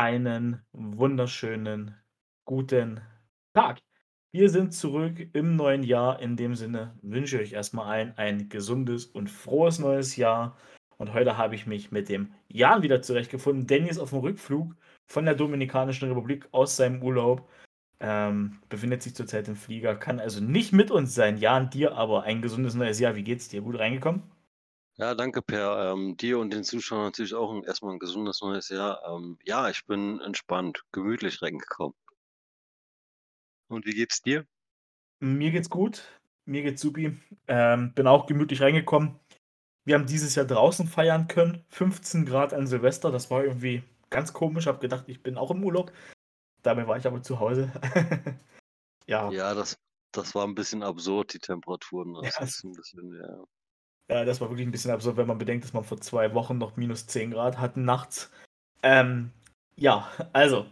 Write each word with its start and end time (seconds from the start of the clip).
Einen 0.00 0.62
wunderschönen 0.72 1.94
guten 2.46 3.02
Tag. 3.52 3.80
Wir 4.32 4.48
sind 4.48 4.72
zurück 4.72 5.28
im 5.34 5.56
neuen 5.56 5.82
Jahr. 5.82 6.20
In 6.20 6.38
dem 6.38 6.54
Sinne 6.54 6.98
wünsche 7.02 7.36
ich 7.36 7.48
euch 7.48 7.52
erstmal 7.52 7.84
allen 7.84 8.16
ein 8.16 8.48
gesundes 8.48 9.04
und 9.04 9.28
frohes 9.28 9.78
neues 9.78 10.16
Jahr. 10.16 10.56
Und 10.96 11.12
heute 11.12 11.36
habe 11.36 11.54
ich 11.54 11.66
mich 11.66 11.92
mit 11.92 12.08
dem 12.08 12.32
Jan 12.48 12.82
wieder 12.82 13.02
zurechtgefunden. 13.02 13.66
Danny 13.66 13.90
ist 13.90 13.98
auf 13.98 14.08
dem 14.08 14.20
Rückflug 14.20 14.74
von 15.06 15.26
der 15.26 15.34
Dominikanischen 15.34 16.08
Republik 16.08 16.48
aus 16.50 16.76
seinem 16.76 17.02
Urlaub. 17.02 17.46
Ähm, 18.00 18.58
befindet 18.70 19.02
sich 19.02 19.14
zurzeit 19.14 19.48
im 19.48 19.56
Flieger, 19.56 19.96
kann 19.96 20.18
also 20.18 20.42
nicht 20.42 20.72
mit 20.72 20.90
uns 20.90 21.14
sein. 21.14 21.36
Jan, 21.36 21.68
dir 21.68 21.94
aber 21.94 22.22
ein 22.22 22.40
gesundes 22.40 22.74
neues 22.74 23.00
Jahr. 23.00 23.16
Wie 23.16 23.22
geht's 23.22 23.50
dir? 23.50 23.60
Gut 23.60 23.78
reingekommen? 23.78 24.22
Ja, 25.00 25.14
danke, 25.14 25.40
Per. 25.40 25.92
Ähm, 25.94 26.18
dir 26.18 26.38
und 26.38 26.50
den 26.52 26.62
Zuschauern 26.62 27.04
natürlich 27.06 27.32
auch 27.34 27.50
'n 27.54 27.64
erst 27.64 27.82
'n 27.82 27.98
gesundes 27.98 28.42
neues 28.42 28.68
Jahr. 28.68 29.02
Ähm, 29.08 29.38
ja, 29.46 29.70
ich 29.70 29.86
bin 29.86 30.20
entspannt, 30.20 30.84
gemütlich 30.92 31.40
reingekommen. 31.40 31.94
Und 33.70 33.86
wie 33.86 33.94
geht's 33.94 34.20
dir? 34.20 34.46
Mir 35.22 35.50
geht's 35.50 35.68
gut. 35.68 36.02
Mir 36.46 36.62
geht's 36.62 36.80
supi. 36.80 37.18
Ähm, 37.46 37.92
bin 37.94 38.06
auch 38.06 38.26
gemütlich 38.26 38.62
reingekommen. 38.62 39.20
Wir 39.84 39.96
haben 39.96 40.06
dieses 40.06 40.34
Jahr 40.36 40.46
draußen 40.46 40.88
feiern 40.88 41.28
können, 41.28 41.64
15 41.68 42.26
Grad 42.26 42.54
an 42.54 42.66
Silvester. 42.66 43.10
Das 43.12 43.30
war 43.30 43.44
irgendwie 43.44 43.84
ganz 44.10 44.32
komisch. 44.34 44.66
Habe 44.66 44.80
gedacht, 44.80 45.04
ich 45.08 45.22
bin 45.22 45.38
auch 45.38 45.50
im 45.52 45.64
Urlaub. 45.64 45.92
Dabei 46.62 46.86
war 46.88 46.98
ich 46.98 47.06
aber 47.06 47.22
zu 47.22 47.40
Hause. 47.40 47.72
Ja. 49.08 49.32
Ja, 49.32 49.54
das 49.54 49.76
das 50.12 50.34
war 50.34 50.44
'n 50.46 50.54
bisschen 50.54 50.82
absurd, 50.82 51.32
die 51.34 51.38
Temperaturen. 51.38 52.14
Ja, 52.22 52.28
Das 52.28 52.40
es 52.42 52.54
ist 52.56 52.64
'n 52.64 52.74
bisschen 52.74 53.14
ja. 53.14 53.44
Ja, 54.10 54.24
das 54.24 54.40
war 54.40 54.50
wirklich 54.50 54.66
'n 54.66 54.72
bisschen 54.72 54.90
absurd, 54.90 55.16
wenn 55.16 55.26
man 55.28 55.38
bedenkt, 55.38 55.64
dass 55.64 55.72
man 55.72 55.84
vor 55.84 56.00
2 56.00 56.34
Wochen 56.34 56.58
noch 56.58 56.76
-10 56.76 57.30
Grad 57.30 57.58
hatten 57.58 57.84
nachts. 57.84 58.30
Ähm, 58.82 59.32
ja, 59.76 60.10
also, 60.32 60.66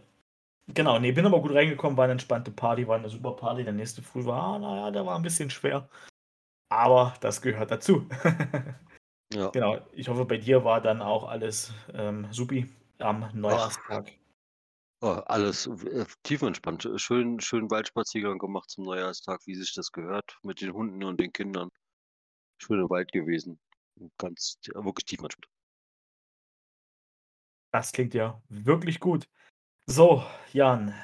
genau, 0.69 0.98
ne, 1.01 1.12
bin 1.12 1.27
aber 1.27 1.43
gut 1.43 1.52
reingekommen, 1.55 1.96
war 1.98 2.06
'ne 2.09 2.12
entspannte 2.15 2.51
Party, 2.52 2.88
war 2.88 2.98
'ne 2.98 3.09
super 3.10 3.32
Party. 3.37 3.65
Der 3.65 3.73
nächste 3.74 4.02
Früh 4.02 4.24
war 4.27 4.59
na 4.60 4.77
ja, 4.87 4.90
der 4.93 5.07
war 5.07 5.16
'n 5.18 5.23
bisschen 5.23 5.51
schwer, 5.51 5.88
aber 6.71 7.15
das 7.23 7.43
gehört 7.43 7.71
dazu. 7.73 8.07
Ja. 9.30 9.52
Genau, 9.52 9.79
ich 9.93 10.09
hoffe, 10.09 10.27
bei 10.27 10.38
dir 10.38 10.65
war 10.65 10.80
dann 10.82 11.02
auch 11.02 11.29
alles, 11.29 11.73
ähm, 11.95 12.29
supi 12.32 12.68
am 12.99 13.30
Neujahrstag. 13.34 14.12
oh, 15.01 15.07
alles 15.27 15.66
äh, 15.66 16.07
tiefenentspannt. 16.23 16.88
Schön 16.96 17.40
schönen 17.40 17.71
Waldspaziergang 17.71 18.38
gemacht 18.38 18.71
zum 18.71 18.84
Neujahrstag, 18.84 19.40
wie 19.46 19.55
sich 19.57 19.74
das 19.74 19.90
gehört, 19.93 20.38
mit 20.43 20.60
den 20.60 20.73
Hunden 20.73 21.02
und 21.05 21.18
den 21.21 21.32
Kindern. 21.32 21.71
Schön 22.60 22.80
im 22.80 22.90
Wald 22.90 23.12
gewesen. 23.12 23.59
Ganz 24.18 24.59
t 24.60 24.73
wirklich 24.74 25.04
tiefenentspannt. 25.06 25.48
Das 27.73 27.92
klingt 27.92 28.15
ja 28.15 28.40
wirklich 28.48 28.98
gut. 29.00 29.28
So, 29.87 30.24
Jan, 30.52 30.95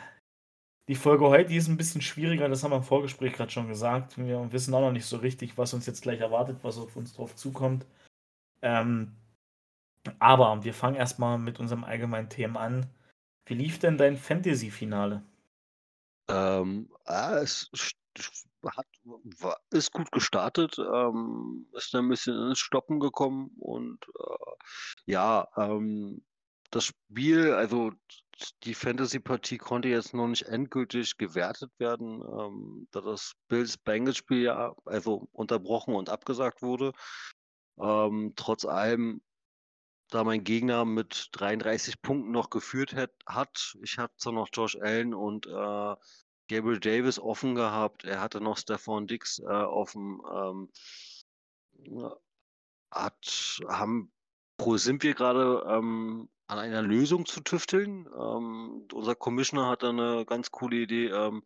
die 0.88 0.94
Folge 0.96 1.26
heute, 1.28 1.54
ist 1.54 1.68
'n 1.68 1.76
bisschen 1.76 2.02
schwieriger, 2.02 2.48
das 2.48 2.64
haben 2.64 2.72
wir 2.72 2.78
im 2.78 2.82
Vorgespräch 2.84 3.34
grad 3.34 3.52
schon 3.52 3.68
gesagt. 3.68 4.18
Wir 4.18 4.52
wissen 4.52 4.74
auch 4.74 4.80
noch 4.80 4.92
nicht 4.92 5.06
so 5.06 5.18
richtig, 5.18 5.58
was 5.58 5.74
uns 5.74 5.86
jetzt 5.86 6.02
gleich 6.02 6.20
erwartet, 6.20 6.58
was 6.62 6.78
auf 6.78 6.96
uns 6.96 7.14
drauf 7.14 7.36
zukommt. 7.36 7.86
Ähm, 8.62 9.16
aber 10.20 10.64
wir 10.64 10.74
fangen 10.74 10.96
erst 10.96 11.18
mal 11.18 11.38
mit 11.38 11.60
unserem 11.60 11.84
allgemeinen 11.84 12.30
Themen 12.30 12.56
an. 12.56 12.86
Wie 13.46 13.54
lief 13.54 13.78
denn 13.78 13.98
dein 13.98 14.16
Fantasy-Finale? 14.16 15.22
Ähm, 16.28 16.90
ah, 17.04 17.38
es 17.38 17.70
hat 18.72 18.86
war 19.40 19.58
ist 19.70 19.92
gut 19.92 20.10
gestartet, 20.12 20.78
ähm, 20.78 21.68
ist 21.74 21.94
dann 21.94 22.06
'n 22.06 22.08
bisschen 22.10 22.36
ins 22.50 22.58
Stocken 22.60 23.00
gekommen 23.00 23.52
und, 23.58 23.98
äh, 24.18 25.12
ja, 25.12 25.48
ähm, 25.56 26.24
das 26.70 26.84
Spiel 26.86 27.52
also, 27.52 27.92
die 28.64 28.74
Fantasy-Partie 28.74 29.58
konnte 29.58 29.88
jetzt 29.88 30.14
noch 30.14 30.28
nicht 30.28 30.44
endgültig 30.44 31.18
gewertet 31.18 31.72
werden, 31.78 32.22
ähm, 32.22 32.88
da 32.92 33.00
das 33.02 33.34
Bills-Bengals-Spiel 33.48 34.42
ja 34.42 34.74
also, 34.86 35.28
unterbrochen 35.32 35.94
und 35.94 36.10
abgesagt 36.10 36.62
wurde. 36.62 36.92
Ähm, 37.80 38.34
trotz 38.36 38.64
allem, 38.66 39.22
da 40.10 40.24
mein 40.24 40.44
Gegner 40.44 40.84
mit 40.86 41.28
33 41.32 42.02
Punkten 42.02 42.32
noch 42.32 42.50
geführt 42.50 42.94
hätt 42.94 43.12
hat 43.26 43.76
ich 43.82 43.98
hatte 43.98 44.14
zwar 44.18 44.34
noch 44.34 44.48
Josh 44.52 44.76
Allen 44.80 45.14
und, 45.14 45.46
äh, 45.48 45.96
Gabriel 46.48 46.80
Davis 46.80 47.18
offen 47.18 47.54
gehabt. 47.54 48.04
Er 48.04 48.20
hatte 48.20 48.40
noch 48.40 48.58
Stefon 48.58 49.06
Diggs, 49.06 49.38
äh, 49.40 49.46
aufm, 49.46 50.22
ähm 50.30 50.68
hat 52.92 53.60
haben 53.68 54.12
pro 54.58 54.76
sind 54.76 55.02
wir 55.02 55.14
grade, 55.14 55.64
ähm, 55.68 56.28
an 56.46 56.58
einer 56.58 56.82
Lösung 56.82 57.26
zu 57.26 57.40
tüfteln. 57.42 58.06
Ähm, 58.06 58.86
unser 58.92 59.14
Commissioner 59.16 59.68
hat 59.68 59.82
da 59.82 59.92
'ne 59.92 60.24
ganz 60.26 60.50
coole 60.50 60.76
Idee, 60.78 61.08
ähm, 61.08 61.42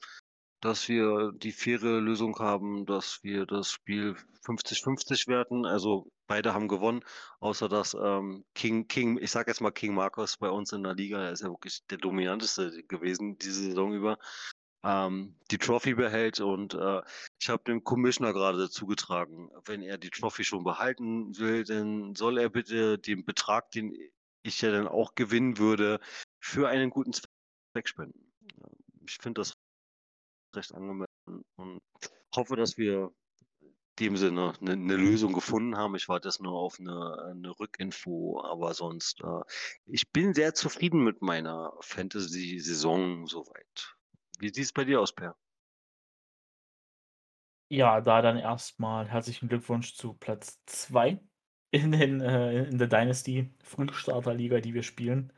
dass 0.60 0.88
wir 0.88 1.32
die 1.34 1.52
faire 1.52 2.00
Lösung 2.00 2.38
haben, 2.40 2.86
dass 2.86 3.20
wir 3.22 3.46
das 3.46 3.70
Spiel 3.70 4.16
50:50 4.44 5.28
werten. 5.28 5.66
Also, 5.66 6.10
beide 6.28 6.54
haben 6.54 6.68
gewonnen, 6.68 7.02
außer 7.40 7.68
dass, 7.68 7.94
ähm, 7.94 8.44
King 8.54 8.88
King 8.88 9.18
ich 9.22 9.30
sage 9.30 9.50
jetzt 9.50 9.60
mal 9.60 9.70
King 9.72 9.94
Markus 9.94 10.36
bei 10.38 10.50
uns 10.50 10.72
in 10.72 10.82
der 10.84 10.94
Liga, 10.94 11.20
er 11.22 11.32
ist 11.32 11.42
ja 11.42 11.50
wirklich 11.50 11.80
der 11.90 11.98
dominanteste 11.98 12.84
gewesen 12.88 13.38
diese 13.38 13.62
Saison 13.64 13.94
über, 13.94 14.18
ähm, 14.84 15.36
die 15.50 15.58
Trophy 15.58 15.94
behält 15.94 16.40
und, 16.40 16.74
äh, 16.74 17.02
ich 17.40 17.48
habe 17.50 17.64
dem 17.64 17.84
Commissioner 17.84 18.32
grade 18.32 18.70
zugetragen, 18.70 19.50
wenn 19.66 19.82
er 19.82 19.98
die 19.98 20.10
Trophy 20.10 20.44
schon 20.44 20.64
behalten 20.64 21.38
will, 21.38 21.64
dann 21.64 22.14
soll 22.16 22.38
er 22.38 22.50
bitte 22.50 22.98
den 22.98 23.24
Betrag, 23.24 23.70
den 23.72 23.92
ich 24.44 24.60
ja 24.62 24.70
dann 24.70 24.88
auch 24.88 25.14
gewinnen 25.14 25.58
würde, 25.58 26.00
für 26.40 26.68
einen 26.68 26.90
guten 26.90 27.12
Zweck 27.12 27.88
spenden. 27.88 28.32
Ich 29.06 29.18
finde 29.22 29.40
das 29.42 29.54
recht 30.56 30.74
angemessen 30.74 31.42
und 31.56 31.80
hoffe, 32.36 32.56
dass 32.56 32.78
wir 32.78 33.12
dem 34.00 34.16
Sinne 34.16 34.54
'ne 34.60 34.76
'ne 34.76 34.96
Lösung 34.96 35.32
gefunden 35.34 35.76
haben. 35.76 35.96
Ich 35.96 36.08
warte 36.08 36.28
jetzt 36.28 36.40
nur 36.42 36.54
auf 36.54 36.78
'ne 36.80 37.34
'ne 37.36 37.50
Rückinfo, 37.60 38.42
aber 38.44 38.74
sonst, 38.74 39.20
äh 39.22 39.42
ich 39.86 40.10
bin 40.12 40.34
sehr 40.34 40.54
zufrieden 40.54 41.04
mit 41.04 41.22
meiner 41.22 41.74
Fantasy-Saison 41.82 43.26
so 43.26 43.42
Wie 44.38 44.48
sieht's 44.50 44.72
bei 44.72 44.84
dir 44.84 45.00
aus, 45.00 45.12
Per? 45.12 45.36
Ja, 47.70 48.00
da 48.00 48.22
dann 48.22 48.38
erst 48.38 48.78
mal 48.80 49.06
herzlichen 49.08 49.48
Glückwunsch 49.48 49.94
zu 49.94 50.14
Platz 50.14 50.58
2 50.66 51.18
in 51.70 51.92
äh, 51.92 52.64
in 52.64 52.78
der 52.78 52.88
Dynasty 52.88 53.50
Frühstarterliga, 53.62 54.60
die 54.60 54.72
wir 54.74 54.82
spielen. 54.82 55.32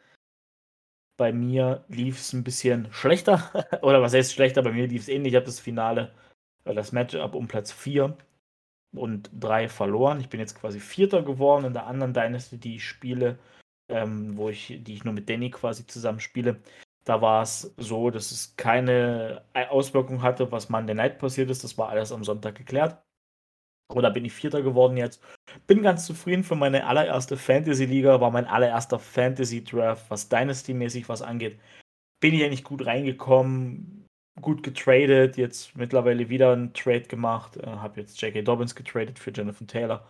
Bei 1.17 1.33
mir 1.33 1.85
lief's 1.89 2.33
'n 2.33 2.45
bisschen 2.45 2.93
schlechter 2.93 3.51
oder 3.83 4.01
was 4.03 4.15
heißt 4.15 4.33
schlechter? 4.33 4.63
Bei 4.63 4.73
mir 4.73 4.87
lief's 4.87 5.09
ähnlich. 5.09 5.33
Ich 5.33 5.37
habe 5.37 5.47
das 5.47 5.61
Finale 5.61 6.13
äh, 6.65 6.75
das 6.75 6.93
Match-up 6.93 7.35
um 7.35 7.49
Platz 7.49 7.73
4 7.73 8.17
und 8.95 9.31
3 9.39 9.69
verloren. 9.69 10.21
Ich 10.21 10.29
bin 10.31 10.41
jetzt 10.41 10.59
quasi 10.61 10.81
Vierter 10.81 11.23
geworden 11.23 11.67
in 11.67 11.75
der 11.75 11.87
anderen 11.87 12.15
Dynasty, 12.15 12.59
die 12.59 12.77
ich 12.77 12.87
spiele, 12.87 13.39
ähm, 13.91 14.37
wo 14.37 14.51
ich 14.51 14.79
die 14.83 14.95
ich 14.95 15.05
nur 15.05 15.15
mit 15.15 15.29
Danny 15.31 15.51
quasi 15.51 15.87
zusammen 15.87 16.21
spiele. 16.21 16.63
Da 17.05 17.23
war's 17.23 17.73
so, 17.79 18.11
dass 18.11 18.31
es 18.31 18.57
keine 18.57 19.45
Ei 19.55 19.69
Auswirkung 19.69 20.23
hatte, 20.23 20.53
was 20.53 20.69
Monday 20.69 20.95
Night 20.95 21.19
passiert 21.19 21.51
ist. 21.51 21.65
Das 21.65 21.79
war 21.79 21.89
alles 21.89 22.13
am 22.13 22.25
Sonntag 22.25 22.57
geklärt. 22.57 23.03
Und 23.89 24.03
da 24.05 24.11
bin 24.11 24.25
ich 24.25 24.33
Vierter 24.33 24.63
geworden 24.63 24.97
jetzt. 24.97 25.23
Bin 25.67 25.83
ganz 25.83 26.07
zufrieden 26.07 26.45
für 26.45 26.55
meine 26.57 26.87
allererste 26.87 27.37
Fantasy-Liga, 27.37 28.21
war 28.21 28.31
mein 28.31 28.47
allererster 28.47 28.99
Fantasy-Draft, 29.01 30.11
was 30.11 30.31
Dynasty-mäßig 30.31 31.09
was 31.09 31.23
angeht. 31.23 31.59
Bin 32.21 32.35
ich 32.35 32.45
eigentlich 32.45 32.65
gut 32.65 32.87
reingekommen, 32.87 34.07
gut 34.41 34.63
getradet, 34.63 35.37
jetzt 35.39 35.77
mittlerweile 35.77 36.29
wieder 36.31 36.53
'n 36.55 36.73
Trade 36.75 37.03
gemacht, 37.03 37.57
äh, 37.59 37.67
habe 37.67 38.01
jetzt 38.01 38.21
J.K. 38.23 38.43
Dobbins 38.43 38.75
getradet 38.75 39.19
für 39.19 39.31
Jonathan 39.31 39.69
Taylor. 39.69 40.07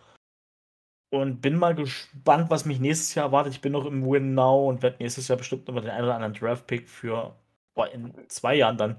Und 1.13 1.41
bin 1.41 1.57
mal 1.57 1.75
gespannt, 1.75 2.49
was 2.49 2.63
mich 2.65 2.79
nächstes 2.79 3.13
Jahr 3.15 3.25
erwartet. 3.25 3.53
Ich 3.53 3.59
bin 3.61 3.73
noch 3.73 3.85
im 3.85 4.09
Win 4.09 4.33
Now 4.33 4.69
und 4.69 4.81
werde 4.81 4.95
nächstes 5.03 5.27
Jahr 5.27 5.37
bestimmt 5.37 5.67
mal 5.67 5.81
den 5.81 5.89
einen 5.89 6.05
oder 6.05 6.15
anderen 6.15 6.33
Draft-Pick 6.33 6.87
für 6.87 7.35
boah, 7.75 7.87
in 7.91 8.13
2 8.29 8.55
Jahren 8.55 8.77
dann 8.77 8.95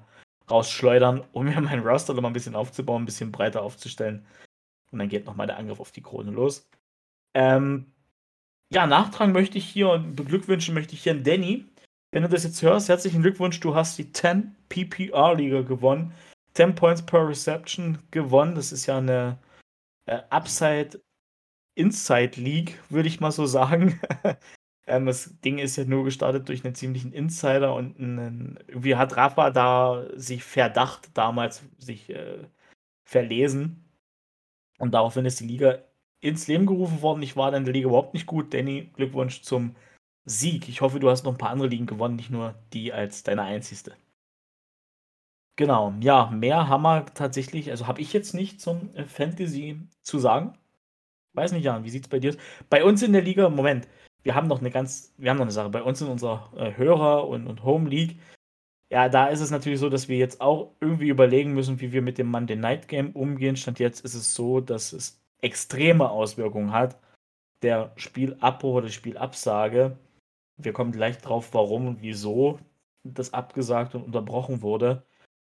rausschleudern, 0.51 1.25
um 1.33 1.47
mir 1.47 1.59
meinen 1.63 1.81
Roster 1.87 2.13
noch 2.13 2.21
mal 2.21 2.29
'n 2.29 2.35
bisschen 2.35 2.55
aufzubauen, 2.55 3.03
'n 3.05 3.07
bisschen 3.07 3.33
breiter 3.33 3.63
aufzustellen. 3.63 4.27
Und 4.93 5.01
dann 5.01 5.09
geht 5.09 5.27
noch 5.27 5.37
mal 5.37 5.47
der 5.47 5.59
Angriff 5.59 5.81
auf 5.81 5.93
die 5.93 6.03
Krone 6.03 6.33
los. 6.33 6.69
Ähm, 7.35 7.87
ja, 8.73 8.87
nachtragen 8.87 9.33
möchte 9.35 9.59
ich 9.59 9.67
hier 9.69 9.91
und 9.91 10.17
beglückwünschen 10.17 10.75
möchte 10.75 10.95
ich 10.95 11.03
hier 11.05 11.13
'n 11.15 11.25
Danny. 11.25 11.67
Wenn 12.13 12.25
du 12.25 12.29
das 12.31 12.45
jetzt 12.45 12.63
hörst, 12.63 12.89
herzlichen 12.91 13.23
Glückwunsch, 13.23 13.61
du 13.61 13.75
hast 13.75 13.99
die 13.99 14.13
10 14.13 14.57
PPR 14.71 15.35
Liga 15.37 15.63
gewonnen. 15.63 16.15
10 16.55 16.75
Points 16.75 17.03
per 17.07 17.29
Reception 17.29 17.99
gewonnen. 18.13 18.55
Das 18.57 18.73
ist 18.73 18.87
ja 18.87 19.01
'ne, 19.01 19.39
äh, 20.07 20.21
Upside 20.31 21.01
Inside 21.77 22.41
League, 22.41 22.79
würde 22.91 23.09
ich 23.09 23.21
mal 23.21 23.31
so 23.33 23.47
sagen. 23.47 24.01
Ähm, 24.85 25.07
das 25.07 25.39
Ding 25.43 25.59
ist 25.59 25.77
ja 25.77 25.85
nur 25.85 26.03
gestartet 26.05 26.49
durch 26.49 26.65
'nen 26.65 26.75
ziemlichen 26.75 27.13
Insider 27.13 27.73
und 27.73 28.01
'nen 28.01 28.59
irgendwie 28.67 28.97
hat 28.97 29.17
Rafa 29.17 29.51
da 29.51 30.09
sich 30.17 30.43
verdacht 30.43 31.11
damals 31.17 31.63
sich, 31.79 32.11
äh, 32.11 32.49
verlesen. 33.05 33.85
Und 34.79 34.93
daraufhin 34.95 35.27
ist 35.27 35.41
die 35.41 35.47
Liga 35.49 35.79
ins 36.21 36.49
Leben 36.49 36.67
gerufen 36.67 37.03
worden. 37.03 37.23
Ich 37.23 37.37
war 37.37 37.51
da 37.53 37.59
in 37.59 37.65
der 37.65 37.75
Liga 37.75 37.89
überhaupt 37.89 38.15
nicht 38.15 38.27
gut. 38.27 38.55
Danny, 38.55 38.91
Glückwunsch 38.95 39.43
zum 39.43 39.77
Sieg. 40.27 40.69
Ich 40.69 40.83
hoffe, 40.83 41.01
du 41.01 41.11
hast 41.11 41.25
noch 41.25 41.33
ein 41.33 41.39
paar 41.39 41.51
andere 41.51 41.69
Ligen 41.69 41.87
gewonnen, 41.87 42.17
nicht 42.17 42.31
nur 42.31 42.55
die 42.75 42.93
als 42.93 43.23
deine 43.25 43.43
einzigste. 43.43 43.97
Genau, 45.59 45.93
ja, 46.01 46.31
mehr 46.31 46.67
wir 46.69 47.05
tatsächlich 47.15 47.71
also, 47.71 47.87
habe 47.87 48.01
ich 48.01 48.13
jetzt 48.15 48.33
nicht 48.35 48.61
zum, 48.61 48.95
äh, 48.95 49.05
Fantasy 49.07 49.81
zu 50.03 50.19
sagen. 50.19 50.55
Weiß 51.35 51.53
nicht, 51.53 51.65
Jan, 51.65 51.85
wie 51.85 51.91
sieht's 51.91 52.09
bei 52.09 52.19
dir 52.19 52.31
aus? 52.31 52.37
Bei 52.71 52.85
uns 52.85 53.03
in 53.03 53.13
der 53.13 53.23
Liga 53.23 53.49
Moment, 53.49 53.89
wir 54.23 54.35
haben 54.35 54.49
noch 54.49 54.61
eine 54.61 54.71
ganz 54.71 55.15
wir 55.19 55.31
haben 55.31 55.39
noch 55.39 55.45
eine 55.45 55.53
Sache. 55.53 55.71
Bei 55.71 55.83
uns 55.83 56.01
in 56.01 56.09
unserer, 56.09 56.53
äh, 56.57 56.77
Hörer 56.77 57.29
und 57.29 57.47
und 57.47 57.65
Home 57.65 57.89
League, 57.89 58.19
ja, 58.93 59.09
da 59.09 59.29
ist 59.29 59.41
es 59.41 59.51
natürlich 59.51 59.81
so, 59.81 59.89
dass 59.89 60.09
wir 60.09 60.19
jetzt 60.19 60.41
auch 60.43 60.75
irgendwie 60.81 61.09
überlegen 61.09 61.55
müssen, 61.55 61.81
wie 61.81 61.93
wir 61.93 62.03
mit 62.03 62.19
dem 62.19 62.29
Monday 62.29 62.57
Night 62.57 62.89
Game 62.89 63.13
umgehen. 63.13 63.57
Stand 63.57 63.79
jetzt 63.79 64.05
ist 64.05 64.15
es 64.15 64.35
so, 64.35 64.61
dass 64.61 64.93
es 64.93 65.23
extreme 65.41 66.11
Auswirkungen 66.11 66.73
hat, 66.73 67.01
der 67.63 67.93
Spielabbruch 67.97 68.75
oder 68.75 68.89
Spielabsage. 68.89 69.99
Wir 70.59 70.73
kommen 70.75 70.93
gleich 70.93 71.19
drauf, 71.19 71.55
warum 71.55 71.89
und 71.89 72.03
wieso 72.03 72.59
das 73.05 73.33
abgesagt 73.35 73.95
und 73.95 74.05
unterbrochen 74.05 74.63
wurde. 74.63 75.05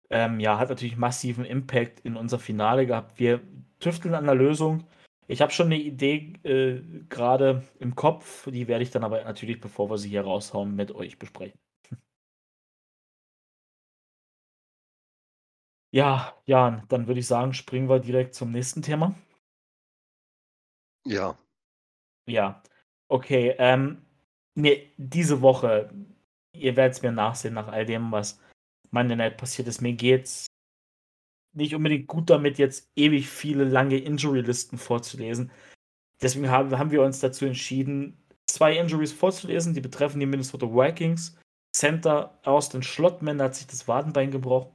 Ähm, 0.09 0.39
ja, 0.39 0.57
hat 0.59 0.69
natürlich 0.69 0.97
massiven 0.97 1.45
Impact 1.45 1.99
in 2.01 2.15
unser 2.15 2.39
Finale 2.39 2.85
gehabt. 2.85 3.19
Wir 3.19 3.41
tüfteln 3.79 4.15
an 4.15 4.25
der 4.25 4.35
Lösung. 4.35 4.85
Ich 5.27 5.41
habe 5.41 5.51
schon 5.51 5.67
eine 5.67 5.77
Idee 5.77 6.33
äh, 6.43 6.81
gerade 7.09 7.63
im 7.79 7.95
Kopf, 7.95 8.49
die 8.51 8.67
werde 8.67 8.83
ich 8.83 8.91
dann 8.91 9.03
aber 9.03 9.23
natürlich, 9.23 9.59
bevor 9.59 9.89
wir 9.89 9.97
sie 9.97 10.09
hier 10.09 10.23
raushauen, 10.23 10.75
mit 10.75 10.91
euch 10.93 11.19
besprechen. 11.19 11.59
Ja, 15.91 16.33
Jan, 16.45 16.83
dann 16.89 17.07
würde 17.07 17.19
ich 17.19 17.27
sagen, 17.27 17.53
springen 17.53 17.87
wir 17.87 17.99
direkt 17.99 18.33
zum 18.33 18.51
nächsten 18.51 18.81
Thema. 18.81 19.13
Ja. 21.05 21.37
Ja, 22.27 22.63
okay. 23.09 23.55
Ähm, 23.59 24.05
mir 24.55 24.79
diese 24.97 25.41
Woche, 25.41 25.91
ihr 26.53 26.75
werdet 26.75 26.95
es 26.97 27.01
mir 27.03 27.11
nachsehen 27.11 27.53
nach 27.53 27.67
all 27.67 27.85
dem, 27.85 28.11
was 28.11 28.39
Monday 28.91 29.15
Night 29.17 29.37
passiert 29.37 29.67
ist. 29.67 29.81
Mir 29.81 29.93
geht's 29.93 30.47
nicht 31.53 31.75
unbedingt 31.75 32.07
gut 32.07 32.29
damit, 32.29 32.57
jetzt 32.57 32.89
ewig 32.95 33.29
viele 33.29 33.63
lange 33.63 33.97
Injury-Listen 33.97 34.77
vorzulesen. 34.77 35.51
Deswegen 36.21 36.49
haben, 36.49 36.77
haben 36.77 36.91
wir 36.91 37.01
uns 37.01 37.19
dazu 37.19 37.45
entschieden, 37.45 38.17
zwei 38.47 38.77
Injuries 38.77 39.11
vorzulesen. 39.11 39.73
Die 39.73 39.81
betreffen 39.81 40.19
die 40.19 40.25
Minnesota 40.25 40.67
Vikings. 40.67 41.37
Center 41.75 42.37
Austin 42.43 42.83
Schlottman 42.83 43.41
hat 43.41 43.55
sich 43.55 43.67
das 43.67 43.87
Wadenbein 43.87 44.31
gebrochen. 44.31 44.71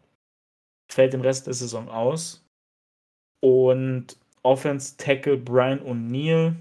Fällt 0.90 1.12
den 1.12 1.20
Rest 1.20 1.46
der 1.46 1.54
Saison 1.54 1.88
aus. 1.88 2.44
Und 3.40 4.18
Offense 4.42 4.96
Tackle 4.96 5.36
Brian 5.36 5.80
O'Neill 5.80 6.56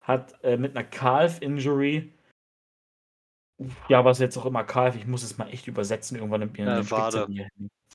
hat 0.00 0.34
äh, 0.44 0.56
mit 0.56 0.76
einer 0.76 0.86
Calf-Injury 0.86 2.12
ja, 3.88 4.04
was 4.04 4.18
jetzt 4.18 4.36
auch 4.36 4.46
immer 4.46 4.64
Calf, 4.64 4.96
ich 4.96 5.06
muss 5.06 5.22
es 5.22 5.38
mal 5.38 5.48
echt 5.48 5.66
übersetzen 5.66 6.16
irgendwann 6.16 6.42
in, 6.42 6.54
in 6.54 6.68
Äh, 6.68 6.90
Wade. 6.90 7.26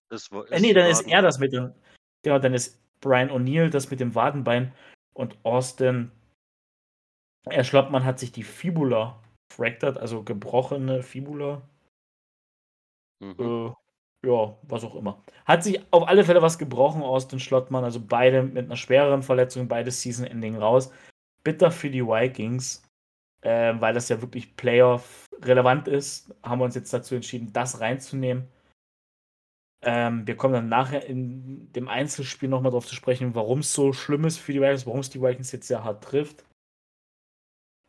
Ist, 0.10 0.32
ist 0.32 0.32
Äh, 0.52 0.60
nee, 0.60 0.74
dann 0.74 0.90
ist 0.90 1.00
Waden- 1.00 1.12
er 1.12 1.22
das 1.22 1.40
mit 1.40 1.54
dem, 1.54 1.74
genau, 2.24 2.40
dann 2.40 2.54
ist 2.54 2.80
Brian 3.00 3.30
O'Neill 3.30 3.70
das 3.70 3.90
mit 3.92 4.00
dem 4.00 4.14
Wadenbein 4.16 4.74
und 5.14 5.38
Austin, 5.44 6.12
er 7.50 7.64
Schloppmann 7.64 8.06
hat 8.06 8.20
sich 8.20 8.32
die 8.32 8.44
Fibula 8.44 9.20
fractured, 9.54 9.98
also 9.98 10.24
gebrochene 10.24 11.02
Fibula, 11.04 11.62
Mhm. 13.22 13.36
äh, 13.40 14.28
ja, 14.28 14.58
was 14.64 14.84
auch 14.84 14.96
immer. 14.96 15.24
Hat 15.46 15.64
sich 15.64 15.82
auf 15.92 16.08
alle 16.08 16.24
Fälle 16.24 16.42
was 16.42 16.58
gebrochen, 16.60 17.02
Austin 17.02 17.40
Schlottmann, 17.40 17.84
also 17.84 18.00
beide 18.00 18.44
mit 18.44 18.66
einer 18.66 18.76
schwereren 18.78 19.24
Verletzung, 19.24 19.68
beide 19.68 19.92
Season-Ending 19.92 20.58
raus. 20.58 20.92
Bitter 21.44 21.72
für 21.72 21.90
die 21.90 22.06
Vikings, 22.06 22.84
äh, 23.42 23.74
weil 23.80 23.94
das 23.94 24.10
ja 24.10 24.22
wirklich 24.22 24.56
Playoff 24.56 25.28
relevant 25.42 25.88
ist, 25.88 26.34
haben 26.44 26.60
wir 26.60 26.66
uns 26.66 26.76
jetzt 26.76 26.94
dazu 26.94 27.16
entschieden, 27.16 27.54
das 27.54 27.80
reinzunehmen. 27.80 28.48
Ähm, 29.84 30.28
wir 30.28 30.38
kommen 30.38 30.54
dann 30.54 30.70
nachher 30.70 31.06
in 31.06 31.72
dem 31.74 31.88
Einzelspiel 31.88 32.50
nochmal 32.50 32.72
drauf 32.72 32.86
zu 32.86 32.96
sprechen, 32.96 33.34
warum 33.34 33.60
es 33.60 33.74
so 33.74 33.94
schlimm 33.94 34.26
ist 34.26 34.38
für 34.38 34.54
die 34.54 34.62
Vikings, 34.62 34.86
warum 34.86 35.00
es 35.00 35.10
die 35.10 35.22
Vikings 35.22 35.52
jetzt 35.52 35.68
sehr 35.68 35.84
hart 35.84 36.04
trifft. 36.04 36.46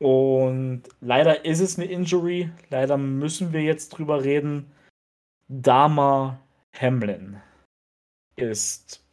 Und 0.03 0.83
leider 1.01 1.45
ist 1.45 1.61
es 1.61 1.79
eine 1.79 1.89
Injury. 1.89 2.51
Leider 2.71 2.97
müssen 2.97 3.53
wir 3.53 3.63
jetzt 3.63 3.91
drüber 3.91 4.25
reden. 4.25 4.73
Dama 5.49 6.41
Hamlin 6.73 7.41
ist 8.37 9.05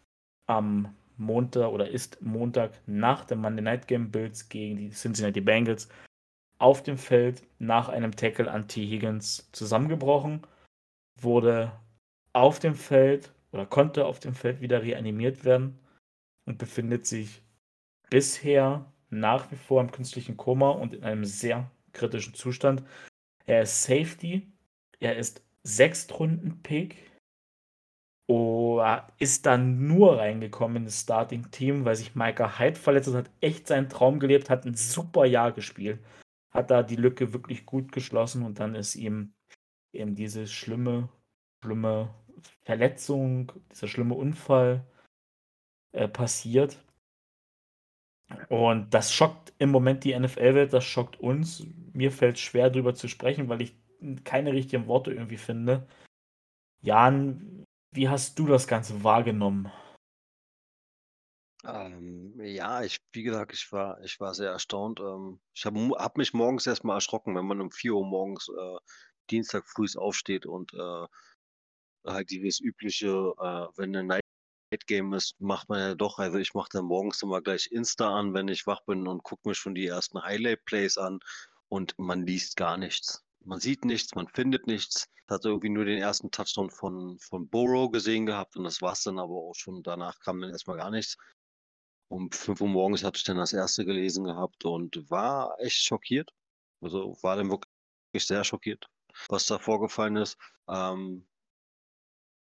am 0.47 0.95
Montag 1.18 1.69
oder 1.71 1.89
ist 1.89 2.21
Montag 2.21 2.71
nach 2.88 3.25
dem 3.25 3.41
Monday 3.41 3.62
Night 3.62 3.88
Game 3.88 4.09
Bills 4.09 4.47
gegen 4.50 4.77
die 4.77 4.89
Cincinnati 4.89 5.41
Bengals 5.41 5.89
auf 6.59 6.83
dem 6.83 6.97
Feld 6.97 7.44
nach 7.57 7.89
einem 7.89 8.15
Tackle 8.15 8.51
an 8.51 8.67
T. 8.67 8.85
Higgins 8.85 9.50
zusammengebrochen, 9.51 10.45
wurde 11.19 11.71
auf 12.33 12.59
dem 12.59 12.75
Feld 12.75 13.33
oder 13.51 13.65
konnte 13.65 14.06
auf 14.06 14.19
dem 14.19 14.35
Feld 14.35 14.61
wieder 14.61 14.83
reanimiert 14.83 15.45
werden 15.45 15.79
und 16.45 16.57
befindet 16.57 17.07
sich 17.07 17.41
bisher 18.09 18.85
nach 19.09 19.51
wie 19.51 19.56
vor 19.56 19.81
im 19.81 19.91
künstlichen 19.91 20.38
Koma 20.38 20.69
und 20.69 20.94
in 20.94 21.03
einem 21.03 21.25
sehr 21.25 21.71
kritischen 21.94 22.35
Zustand. 22.35 22.83
Er 23.45 23.63
ist 23.63 23.83
Safety, 23.83 24.51
er 25.00 25.17
ist 25.17 25.41
Sechstrunden-Pick 25.63 27.09
Oh, 28.31 28.79
ist 29.17 29.47
dann 29.47 29.88
nur 29.88 30.19
reingekommen 30.19 30.77
in 30.77 30.85
das 30.85 31.01
Starting-Team, 31.01 31.83
weil 31.83 31.95
sich 31.95 32.13
Micah 32.13 32.59
Hyde 32.59 32.79
verletzt 32.79 33.07
hat, 33.07 33.15
hat 33.15 33.31
echt 33.41 33.65
seinen 33.65 33.89
Traum 33.89 34.19
gelebt, 34.19 34.51
hat 34.51 34.65
ein 34.65 34.75
super 34.75 35.25
Jahr 35.25 35.51
gespielt, 35.51 35.97
hat 36.51 36.72
da 36.72 36.84
die 36.84 36.96
Lücke 36.96 37.34
wirklich 37.34 37.66
gut 37.66 37.92
geschlossen 37.92 38.44
und 38.44 38.60
dann 38.60 38.75
ist 38.75 38.96
ihm 38.96 39.34
eben 39.94 40.16
diese 40.16 40.48
schlimme, 40.48 41.10
schlimme 41.63 42.13
Verletzung, 42.63 43.51
dieser 43.72 43.88
schlimme 43.88 44.16
Unfall 44.16 44.86
äh, 45.92 46.07
passiert. 46.07 46.84
Und 48.48 48.94
das 48.94 49.13
schockt 49.13 49.54
im 49.57 49.72
Moment 49.72 50.04
die 50.04 50.18
NFL-Welt, 50.18 50.74
das 50.74 50.86
schockt 50.86 51.19
uns. 51.19 51.66
Mir 51.94 52.12
fällt 52.12 52.36
es 52.36 52.42
schwer, 52.42 52.69
darüber 52.69 52.94
zu 52.94 53.07
sprechen, 53.07 53.50
weil 53.50 53.62
ich 53.62 53.75
keine 54.24 54.54
richtigen 54.54 54.88
Worte 54.88 55.12
irgendwie 55.12 55.38
finde. 55.38 55.88
Jan, 56.81 57.66
wie 57.92 58.07
hast 58.07 58.38
du 58.40 58.46
das 58.48 58.68
Ganze 58.68 59.04
wahrgenommen? 59.04 59.72
Ähm, 61.65 62.39
ja, 62.41 62.83
ich, 62.83 63.00
wie 63.11 63.23
gesagt, 63.23 63.53
ich 63.53 63.71
war, 63.71 64.01
ich 64.01 64.19
war 64.19 64.33
sehr 64.33 64.51
erstaunt. 64.51 65.00
Ähm, 65.00 65.39
ich 65.53 65.65
habe 65.65 65.89
hab 65.97 66.17
mich 66.17 66.33
morgens 66.33 66.65
erstmal 66.65 66.97
erschrocken, 66.97 67.35
wenn 67.35 67.45
man 67.45 67.61
um 67.61 67.71
4 67.71 67.94
Uhr 67.95 68.06
morgens 68.06 68.47
äh, 68.50 68.77
Dienstag 69.29 69.67
früh 69.67 69.88
aufsteht 69.97 70.45
und 70.45 70.73
äh, 70.73 71.07
halt 72.05 72.29
dieses 72.31 72.60
übliche, 72.62 73.07
äh, 73.10 73.67
wenn 73.77 73.95
ein 73.95 74.07
Night 74.07 74.24
Game 74.88 75.13
ist, 75.13 75.39
macht 75.41 75.67
man 75.69 75.79
ja 75.79 75.95
doch, 75.95 76.19
also 76.19 76.38
ich 76.38 76.53
mache 76.53 76.69
dann 76.72 76.86
morgens 76.86 77.22
immer 77.24 77.41
gleich 77.41 77.67
Insta 77.72 78.17
an, 78.17 78.34
wenn 78.34 78.48
ich 78.48 78.67
wach 78.67 78.81
bin 78.86 79.07
und 79.07 79.24
gucke 79.24 79.50
mir 79.50 79.55
schon 79.55 79.75
die 79.75 79.88
ersten 79.88 80.22
Highlight-Plays 80.24 80.98
an 80.98 81.19
und 81.69 81.98
man 81.98 82.25
liest 82.25 82.55
gar 82.55 82.77
nichts. 82.77 83.24
Man 83.43 83.60
sieht 83.60 83.84
nichts, 83.84 84.15
man 84.15 84.27
findet 84.27 84.67
nichts. 84.67 85.07
Hat 85.27 85.45
irgendwie 85.45 85.69
nur 85.69 85.86
den 85.86 86.00
ersten 86.00 86.31
Touchdown 86.31 86.72
von, 86.72 87.19
von 87.19 87.50
Burrow 87.50 87.91
gesehen 87.91 88.25
gehabt 88.25 88.57
und 88.57 88.63
das 88.63 88.81
war 88.81 88.93
es 88.93 89.03
dann 89.03 89.19
aber 89.19 89.36
auch 89.36 89.55
schon. 89.55 89.84
Danach 89.84 90.19
kam 90.19 90.41
dann 90.41 90.51
erstmal 90.51 90.77
gar 90.77 90.91
nichts. 90.91 91.17
Um 92.10 92.32
5 92.32 92.62
Uhr 92.62 92.68
morgens 92.68 93.04
hatte 93.04 93.18
ich 93.18 93.24
dann 93.24 93.38
das 93.38 93.54
erste 93.54 93.86
gelesen 93.86 94.24
gehabt 94.25 94.66
und 94.66 95.10
war 95.10 95.56
echt 95.60 95.84
schockiert. 95.84 96.32
Also 96.82 97.18
war 97.22 97.36
dann 97.36 97.50
wirklich 97.50 98.25
sehr 98.25 98.44
schockiert, 98.44 98.89
was 99.30 99.46
da 99.46 99.60
vorgefallen 99.60 100.18
ist. 100.18 100.38
Ähm, 100.68 101.28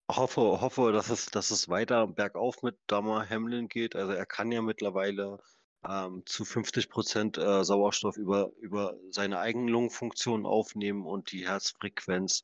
hoffe, 0.09 0.41
hoffe, 0.61 0.91
dass 0.91 1.09
es, 1.09 1.27
dass 1.27 1.51
es 1.51 1.69
weiter 1.69 2.07
bergauf 2.07 2.63
mit 2.63 2.77
Damar 2.87 3.27
Hamlin 3.29 3.67
geht. 3.67 3.95
Also 3.95 4.13
er 4.13 4.25
kann 4.25 4.51
ja 4.51 4.61
mittlerweile 4.61 5.39
ähm, 5.87 6.23
zu 6.25 6.45
50 6.45 6.89
Prozent 6.89 7.37
äh, 7.37 7.63
Sauerstoff 7.63 8.17
über, 8.17 8.51
über 8.59 8.95
seine 9.09 9.39
eigenen 9.39 9.69
Lungenfunktionen 9.69 10.45
aufnehmen 10.45 11.05
und 11.05 11.31
die 11.31 11.47
Herzfrequenz 11.47 12.43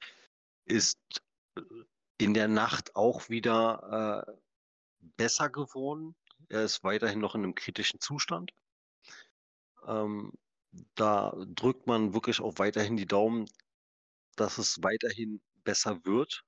ist 0.65 1.00
äh, 1.58 1.62
in 2.17 2.34
der 2.34 2.48
Nacht 2.48 2.96
auch 2.96 3.29
wieder 3.29 4.25
äh, 4.27 4.32
besser 5.17 5.50
geworden. 5.50 6.15
Er 6.50 6.63
ist 6.63 6.83
weiterhin 6.83 7.19
noch 7.19 7.35
in 7.35 7.43
einem 7.43 7.55
kritischen 7.55 8.00
Zustand. 8.00 8.53
Ähm, 9.85 10.33
da 10.95 11.35
drückt 11.47 11.88
man 11.88 12.13
wirklich 12.13 12.41
auch 12.41 12.57
weiterhin 12.57 12.97
die 12.97 13.05
Daumen, 13.05 13.47
dass 14.35 14.57
es 14.57 14.81
weiterhin 14.81 15.41
besser 15.63 16.03
wird. 16.05 16.43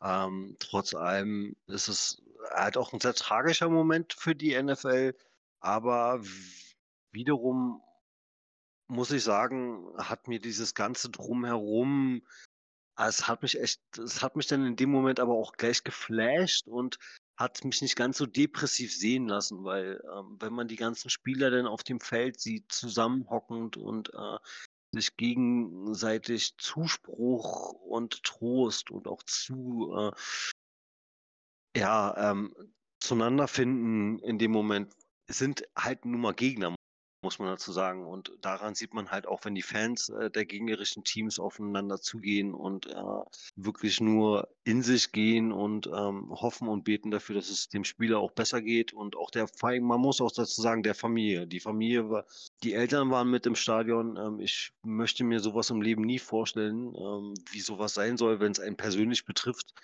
Ähm, 0.00 0.56
trotz 0.58 0.94
allem 0.94 1.56
ist 1.66 1.88
es 1.88 2.22
halt 2.50 2.76
auch 2.76 2.92
ein 2.92 3.00
sehr 3.00 3.14
tragischer 3.14 3.68
Moment 3.68 4.12
für 4.12 4.34
die 4.34 4.60
NFL, 4.60 5.14
aber 5.60 6.20
wiederum 7.10 7.82
muss 8.86 9.10
ich 9.10 9.22
sagen, 9.22 9.92
hat 9.98 10.28
mir 10.28 10.40
dieses 10.40 10.74
ganze 10.74 11.10
Drumherum 11.10 12.22
es 13.06 13.28
hat 13.28 13.42
mich 13.42 13.58
echt 13.60 13.80
es 13.98 14.22
hat 14.22 14.36
mich 14.36 14.46
dann 14.46 14.66
in 14.66 14.76
dem 14.76 14.90
Moment 14.90 15.20
aber 15.20 15.34
auch 15.34 15.52
gleich 15.52 15.84
geflasht 15.84 16.66
und 16.66 16.98
hat 17.38 17.64
mich 17.64 17.80
nicht 17.82 17.96
ganz 17.96 18.18
so 18.18 18.26
depressiv 18.26 18.94
sehen 18.94 19.28
lassen, 19.28 19.64
weil, 19.64 20.02
ähm, 20.12 20.36
wenn 20.40 20.52
man 20.52 20.68
die 20.68 20.76
ganzen 20.76 21.08
Spieler 21.08 21.50
dann 21.50 21.66
auf 21.66 21.84
dem 21.84 22.00
Feld 22.00 22.40
sieht, 22.40 22.72
zusammenhockend 22.72 23.76
und, 23.76 24.12
äh, 24.12 24.38
sich 24.92 25.16
gegenseitig 25.16 26.56
Zuspruch 26.58 27.72
und 27.72 28.22
Trost 28.24 28.90
und 28.90 29.06
auch 29.06 29.22
zu, 29.22 29.94
äh 29.96 30.12
ja, 31.76 32.32
ähm, 32.32 32.54
zueinander 33.00 33.46
finden 33.48 34.18
in 34.20 34.38
dem 34.38 34.50
Moment. 34.50 34.92
Sind 35.30 35.62
halt 35.76 36.04
nun 36.04 36.20
mal 36.22 36.32
Gegner, 36.32 36.74
muss 37.22 37.38
man 37.38 37.48
dazu 37.48 37.72
sagen. 37.72 38.06
Und 38.06 38.32
daran 38.40 38.74
sieht 38.74 38.94
man 38.94 39.10
halt 39.10 39.26
auch, 39.26 39.44
wenn 39.44 39.54
die 39.54 39.62
Fans 39.62 40.08
äh, 40.08 40.30
der 40.30 40.44
gegnerischen 40.44 41.04
Teams 41.04 41.38
aufeinander 41.38 42.00
zugehen 42.00 42.54
und 42.54 42.86
äh, 42.86 43.22
wirklich 43.56 44.00
nur 44.00 44.48
in 44.64 44.82
sich 44.82 45.12
gehen 45.12 45.52
und 45.52 45.86
ähm, 45.86 46.30
hoffen 46.30 46.68
und 46.68 46.84
beten 46.84 47.10
dafür, 47.10 47.34
dass 47.34 47.50
es 47.50 47.68
dem 47.68 47.84
Spieler 47.84 48.18
auch 48.18 48.32
besser 48.32 48.62
geht. 48.62 48.92
Und 48.92 49.16
auch 49.16 49.30
der, 49.30 49.48
man 49.80 50.00
muss 50.00 50.20
auch 50.20 50.32
dazu 50.32 50.60
sagen, 50.60 50.82
der 50.82 50.94
Familie. 50.94 51.46
Die 51.46 51.60
Familie 51.60 52.10
war, 52.10 52.26
die 52.62 52.74
Eltern 52.74 53.10
waren 53.10 53.30
mit 53.30 53.46
im 53.46 53.54
Stadion. 53.56 54.16
Ähm, 54.16 54.40
ich 54.40 54.72
möchte 54.82 55.24
mir 55.24 55.40
sowas 55.40 55.70
im 55.70 55.82
Leben 55.82 56.02
nie 56.02 56.18
vorstellen, 56.18 56.94
ähm, 56.94 57.34
wie 57.50 57.60
sowas 57.60 57.94
sein 57.94 58.16
soll, 58.16 58.40
wenn 58.40 58.52
es 58.52 58.60
einen 58.60 58.76
persönlich 58.76 59.24
betrifft 59.24 59.74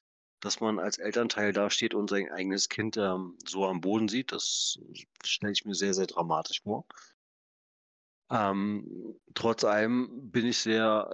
dass 0.40 0.60
man 0.60 0.78
als 0.78 0.98
Elternteil 0.98 1.54
dasteht 1.54 1.94
und 1.94 2.10
sein 2.10 2.30
eigenes 2.30 2.68
Kind 2.68 2.98
ähm, 2.98 3.38
so 3.46 3.64
am 3.64 3.80
Boden 3.80 4.08
sieht. 4.08 4.30
Das 4.30 4.78
stelle 5.24 5.52
ich 5.52 5.64
mir 5.64 5.74
sehr, 5.74 5.94
sehr 5.94 6.06
dramatisch 6.06 6.60
vor. 6.62 6.84
Ähm, 8.30 9.14
trotz 9.34 9.64
allem 9.64 10.30
bin 10.30 10.46
ich 10.46 10.58
sehr 10.58 11.10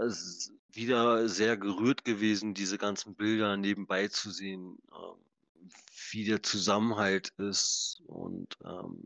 wieder 0.72 1.28
sehr 1.28 1.56
gerührt 1.56 2.04
gewesen, 2.04 2.54
diese 2.54 2.78
ganzen 2.78 3.14
Bilder 3.14 3.56
nebenbei 3.56 4.08
zu 4.08 4.30
sehen, 4.30 4.78
ähm, 4.92 5.70
wie 6.10 6.24
der 6.24 6.42
Zusammenhalt 6.42 7.30
ist 7.38 8.02
und 8.06 8.56
ähm, 8.64 9.04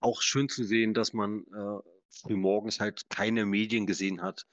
auch 0.00 0.20
schön 0.20 0.48
zu 0.48 0.64
sehen, 0.64 0.94
dass 0.94 1.12
man 1.12 1.44
äh, 1.52 1.78
frühmorgens 2.10 2.80
halt 2.80 3.08
keine 3.08 3.46
Medien 3.46 3.86
gesehen 3.86 4.22
hat 4.22 4.46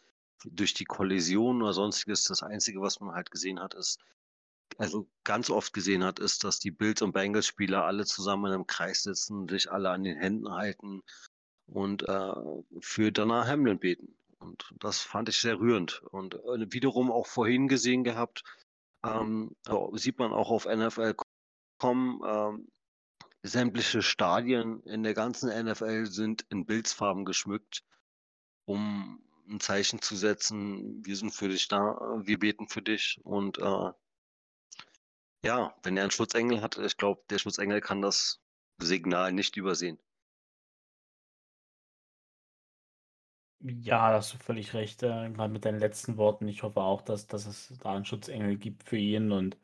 durch 0.46 0.74
die 0.74 0.86
Kollision 0.86 1.62
oder 1.62 1.74
sonstiges. 1.74 2.24
Das 2.24 2.44
Einzige, 2.44 2.82
was 2.82 3.00
man 3.00 3.14
halt 3.14 3.32
gesehen 3.32 3.60
hat, 3.60 3.74
ist, 3.74 4.00
also 4.78 5.08
ganz 5.24 5.50
oft 5.50 5.74
gesehen 5.74 6.04
hat, 6.04 6.20
ist, 6.20 6.44
dass 6.44 6.60
die 6.60 6.72
Bills- 6.72 7.02
und 7.02 7.12
Bengals-Spieler 7.12 7.84
alle 7.84 8.06
zusammen 8.06 8.52
einem 8.52 8.66
Kreis 8.66 9.04
sitzen, 9.04 9.48
sich 9.48 9.72
alle 9.72 9.90
an 9.90 10.04
den 10.04 10.18
Händen 10.18 10.52
halten 10.52 11.04
und 11.74 12.08
äh, 12.08 12.34
für 12.82 13.12
Dana 13.12 13.48
Hamlin 13.48 13.80
beten. 13.80 14.16
Und 14.40 14.74
das 14.80 15.02
fand 15.02 15.30
ich 15.30 15.40
sehr 15.40 15.60
rührend. 15.60 16.04
Und 16.12 16.36
äh, 16.36 16.72
wiederum 16.72 17.12
auch 17.12 17.28
vorhin 17.28 17.68
gesehen 17.68 18.04
gehabt, 18.04 18.44
ähm, 19.04 19.56
sieht 19.94 20.20
man 20.20 20.32
auch 20.32 20.52
auf 20.52 20.66
NFL.com, 20.66 22.24
ähm, 22.26 22.68
sämtliche 23.42 24.02
Stadien 24.02 24.82
in 24.84 25.04
der 25.04 25.14
ganzen 25.14 25.50
NFL 25.50 26.06
sind 26.06 26.46
in 26.50 26.66
Bildsfarben 26.66 27.26
geschmückt, 27.26 27.84
um 28.66 29.22
ein 29.50 29.60
Zeichen 29.60 30.02
zu 30.02 30.16
setzen, 30.16 31.06
wir 31.06 31.18
sind 31.18 31.32
für 31.32 31.50
dich 31.50 31.68
da, 31.68 32.22
wir 32.24 32.40
beten 32.40 32.70
für 32.70 32.82
dich. 32.82 33.20
Und 33.24 33.58
äh, 33.58 33.92
ja, 35.44 35.76
wenn 35.84 35.98
er 35.98 36.04
einen 36.04 36.12
Schutzengel 36.12 36.62
hat, 36.62 36.78
ich 36.78 36.96
glaube, 36.96 37.24
der 37.30 37.40
Schutzengel 37.40 37.82
kann 37.82 38.02
das 38.02 38.40
Signal 38.78 39.34
nicht 39.34 39.58
übersehen. 39.58 40.00
Ja, 43.66 44.12
hast 44.12 44.34
du 44.34 44.38
völlig 44.40 44.74
recht, 44.74 45.04
äh, 45.04 45.30
grad 45.32 45.52
mit 45.52 45.64
deinen 45.64 45.80
letzten 45.80 46.18
Worten. 46.18 46.48
Ich 46.50 46.64
hoffe 46.64 46.82
auch, 46.82 47.02
dass 47.02 47.28
dass 47.28 47.46
es 47.46 47.74
da 47.82 47.96
einen 47.96 48.04
Schutzengel 48.04 48.58
gibt 48.58 48.84
für 48.84 48.98
ihn 48.98 49.32
und 49.32 49.58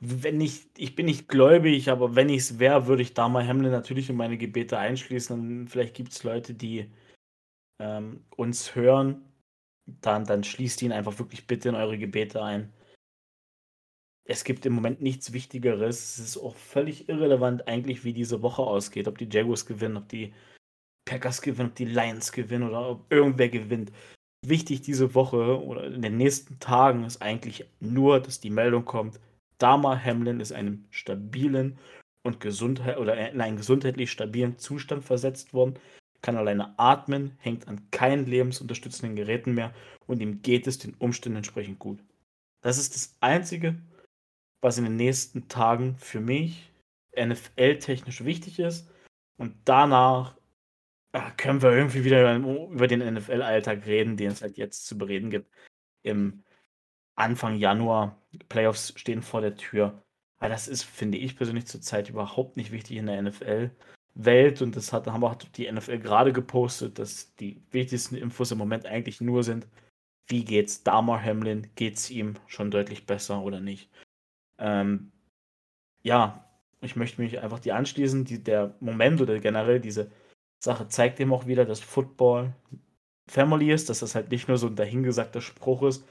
wenn 0.00 0.40
ich 0.40 0.68
ich 0.78 0.96
bin 0.96 1.06
nicht 1.06 1.28
gläubig, 1.28 1.90
aber 1.90 2.16
wenn 2.16 2.28
ich 2.30 2.38
es 2.42 2.58
wäre, 2.58 2.86
würde 2.86 3.02
ich 3.02 3.14
da 3.14 3.28
mal 3.28 3.46
Hamlin 3.46 3.72
natürlich 3.72 4.10
in 4.10 4.16
meine 4.16 4.38
Gebete 4.38 4.78
einschließen 4.78 5.38
und 5.38 5.68
vielleicht 5.68 5.94
gibt 5.96 6.12
es 6.12 6.24
Leute, 6.24 6.54
die, 6.54 6.90
ähm, 7.80 8.24
uns 8.36 8.74
hören, 8.76 9.22
dann 9.86 10.24
dann 10.26 10.44
schließt 10.44 10.82
ihn 10.82 10.92
einfach 10.92 11.18
wirklich 11.18 11.46
bitte 11.46 11.70
in 11.70 11.74
eure 11.76 11.98
Gebete 11.98 12.42
ein. 12.44 12.72
Es 14.24 14.44
gibt 14.44 14.66
im 14.66 14.74
Moment 14.74 15.00
nichts 15.02 15.32
Wichtigeres. 15.32 16.18
Es 16.18 16.18
ist 16.20 16.38
auch 16.38 16.56
völlig 16.56 17.08
irrelevant 17.08 17.66
eigentlich, 17.68 18.04
wie 18.04 18.12
diese 18.12 18.42
Woche 18.42 18.62
ausgeht, 18.62 19.08
ob 19.08 19.18
die 19.18 19.28
Jaguars 19.30 19.66
gewinnen, 19.66 19.96
ob 19.96 20.08
die 20.08 20.34
Packers 21.08 21.40
gewinnen, 21.40 21.70
ob 21.70 21.74
die 21.74 21.86
Lions 21.86 22.32
gewinnen 22.32 22.68
oder 22.68 22.90
ob 22.90 23.10
irgendwer 23.10 23.48
gewinnt. 23.48 23.92
Wichtig 24.46 24.82
diese 24.82 25.14
Woche 25.14 25.62
oder 25.64 25.84
in 25.86 26.02
den 26.02 26.16
nächsten 26.16 26.58
Tagen 26.60 27.04
ist 27.04 27.22
eigentlich 27.22 27.66
nur, 27.80 28.20
dass 28.20 28.40
die 28.40 28.50
Meldung 28.50 28.84
kommt, 28.84 29.18
Dama 29.56 29.98
Hamlin 29.98 30.38
ist 30.38 30.52
einem 30.52 30.84
stabilen 30.90 31.78
und 32.24 32.40
Gesundheit 32.40 32.98
oder 32.98 33.16
in 33.32 33.40
einen 33.40 33.56
gesundheitlich 33.56 34.12
stabilen 34.12 34.58
Zustand 34.58 35.04
versetzt 35.04 35.52
worden, 35.52 35.78
kann 36.22 36.36
alleine 36.36 36.78
atmen, 36.78 37.32
hängt 37.38 37.66
an 37.68 37.90
keinen 37.90 38.26
lebensunterstützenden 38.26 39.16
Geräten 39.16 39.54
mehr 39.54 39.74
und 40.06 40.20
ihm 40.20 40.42
geht 40.42 40.66
es 40.66 40.78
den 40.78 40.94
Umständen 40.94 41.38
entsprechend 41.38 41.78
gut. 41.78 41.98
Das 42.62 42.78
ist 42.78 42.94
das 42.94 43.16
Einzige, 43.20 43.76
was 44.60 44.78
in 44.78 44.84
den 44.84 44.96
nächsten 44.96 45.48
Tagen 45.48 45.96
für 45.96 46.20
mich 46.20 46.70
NFL-technisch 47.16 48.24
wichtig 48.24 48.58
ist. 48.58 48.88
Und 49.40 49.54
danach 49.64 50.37
Ah, 51.12 51.30
können 51.32 51.62
wir 51.62 51.72
irgendwie 51.72 52.04
wieder 52.04 52.36
über 52.36 52.86
den 52.86 53.00
NFL-Alltag 53.14 53.86
reden, 53.86 54.16
den 54.16 54.30
es 54.30 54.42
halt 54.42 54.56
jetzt 54.58 54.86
zu 54.86 54.98
bereden 54.98 55.30
gibt. 55.30 55.50
Im 56.02 56.44
Anfang 57.14 57.56
Januar, 57.56 58.22
Playoffs 58.48 58.92
stehen 58.96 59.22
vor 59.22 59.40
der 59.40 59.56
Tür. 59.56 60.02
Aber 60.38 60.50
das 60.50 60.68
ist, 60.68 60.84
finde 60.84 61.18
ich 61.18 61.36
persönlich 61.36 61.66
zurzeit 61.66 62.10
überhaupt 62.10 62.56
nicht 62.56 62.70
wichtig 62.72 62.98
in 62.98 63.06
der 63.06 63.22
NFL-Welt. 63.22 64.62
Und 64.62 64.76
das 64.76 64.92
hat, 64.92 65.06
haben 65.06 65.24
auch 65.24 65.34
die 65.34 65.70
NFL 65.70 65.98
gerade 65.98 66.32
gepostet, 66.32 66.98
dass 66.98 67.34
die 67.36 67.62
wichtigsten 67.70 68.14
Infos 68.14 68.52
im 68.52 68.58
Moment 68.58 68.86
eigentlich 68.86 69.20
nur 69.20 69.42
sind, 69.42 69.66
wie 70.28 70.44
geht's 70.44 70.84
Damar 70.84 71.22
Hamlin? 71.22 71.68
Geht's 71.74 72.10
ihm 72.10 72.34
schon 72.46 72.70
deutlich 72.70 73.06
besser 73.06 73.40
oder 73.42 73.60
nicht? 73.60 73.90
Ähm, 74.58 75.10
ja, 76.02 76.44
ich 76.82 76.96
möchte 76.96 77.20
mich 77.20 77.40
einfach 77.40 77.58
die 77.60 77.72
anschließen, 77.72 78.24
die, 78.26 78.42
der 78.42 78.76
Moment 78.80 79.20
oder 79.20 79.40
generell 79.40 79.80
diese 79.80 80.10
Sache 80.60 80.88
zeigt 80.88 81.20
eben 81.20 81.32
auch 81.32 81.46
wieder, 81.46 81.64
dass 81.64 81.80
Football 81.80 82.54
Family 83.28 83.72
ist, 83.72 83.88
dass 83.90 84.00
das 84.00 84.14
halt 84.14 84.30
nicht 84.30 84.48
nur 84.48 84.58
so 84.58 84.68
ein 84.68 84.76
dahingesagter 84.76 85.40
Spruch 85.40 85.82
ist, 85.82 86.04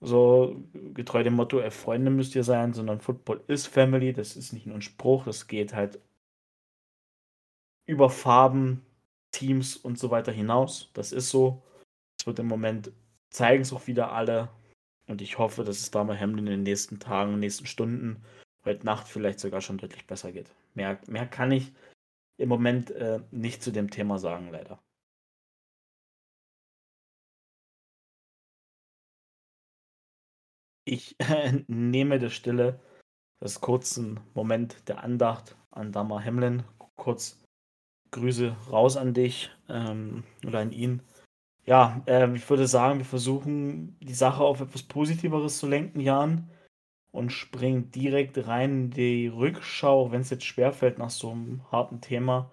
so 0.00 0.56
getreu 0.94 1.22
dem 1.22 1.34
Motto, 1.34 1.60
ey, 1.60 1.70
Freunde 1.70 2.10
müsst 2.10 2.34
ihr 2.34 2.44
sein, 2.44 2.72
sondern 2.72 3.00
Football 3.00 3.42
ist 3.46 3.66
Family, 3.66 4.12
das 4.12 4.36
ist 4.36 4.52
nicht 4.52 4.66
nur 4.66 4.76
ein 4.76 4.82
Spruch, 4.82 5.24
das 5.24 5.46
geht 5.46 5.74
halt 5.74 6.00
über 7.86 8.10
Farben, 8.10 8.84
Teams 9.30 9.76
und 9.76 9.98
so 9.98 10.10
weiter 10.10 10.32
hinaus. 10.32 10.90
Das 10.94 11.12
ist 11.12 11.30
so. 11.30 11.62
Es 12.18 12.26
wird 12.26 12.38
im 12.38 12.46
Moment, 12.46 12.90
zeigen 13.30 13.62
es 13.62 13.72
auch 13.72 13.86
wieder 13.86 14.12
alle. 14.12 14.48
Und 15.06 15.22
ich 15.22 15.38
hoffe, 15.38 15.62
dass 15.62 15.78
es 15.78 15.90
da 15.90 16.02
mal 16.04 16.18
Hamlin 16.18 16.46
in 16.46 16.52
den 16.52 16.62
nächsten 16.64 16.98
Tagen, 16.98 17.38
nächsten 17.38 17.66
Stunden, 17.66 18.24
heute 18.64 18.84
Nacht 18.84 19.06
vielleicht 19.06 19.38
sogar 19.38 19.60
schon 19.60 19.78
deutlich 19.78 20.06
besser 20.06 20.32
geht. 20.32 20.50
Mehr, 20.74 20.98
mehr 21.06 21.26
kann 21.26 21.52
ich 21.52 21.72
im 22.38 22.48
Moment 22.48 22.90
äh, 22.90 23.20
nicht 23.30 23.62
zu 23.62 23.72
dem 23.72 23.90
Thema 23.90 24.18
sagen, 24.18 24.50
leider. 24.50 24.78
Ich 30.84 31.16
äh, 31.20 31.52
nehme 31.68 32.18
der 32.18 32.30
Stille 32.30 32.80
das 33.40 33.60
kurzen 33.60 34.20
Moment 34.34 34.88
der 34.88 35.02
Andacht 35.02 35.56
an 35.70 35.92
Dama 35.92 36.20
Hemlin. 36.20 36.62
Kurz 36.96 37.42
Grüße 38.12 38.56
raus 38.70 38.96
an 38.96 39.14
dich 39.14 39.50
ähm, 39.68 40.24
oder 40.46 40.60
an 40.60 40.72
ihn. 40.72 41.02
Ja, 41.64 42.02
äh, 42.06 42.32
ich 42.34 42.48
würde 42.48 42.66
sagen, 42.66 42.98
wir 42.98 43.04
versuchen 43.04 43.98
die 44.00 44.14
Sache 44.14 44.42
auf 44.44 44.60
etwas 44.60 44.84
Positiveres 44.84 45.58
zu 45.58 45.66
lenken, 45.66 46.00
Jan 46.00 46.48
und 47.16 47.30
springen 47.30 47.90
direkt 47.90 48.46
rein 48.46 48.70
in 48.70 48.90
die 48.90 49.26
Rückschau, 49.28 50.12
wenn 50.12 50.20
es 50.20 50.28
jetzt 50.28 50.44
schwerfällt 50.44 50.98
nach 50.98 51.08
so 51.08 51.30
einem 51.30 51.62
harten 51.72 52.02
Thema, 52.02 52.52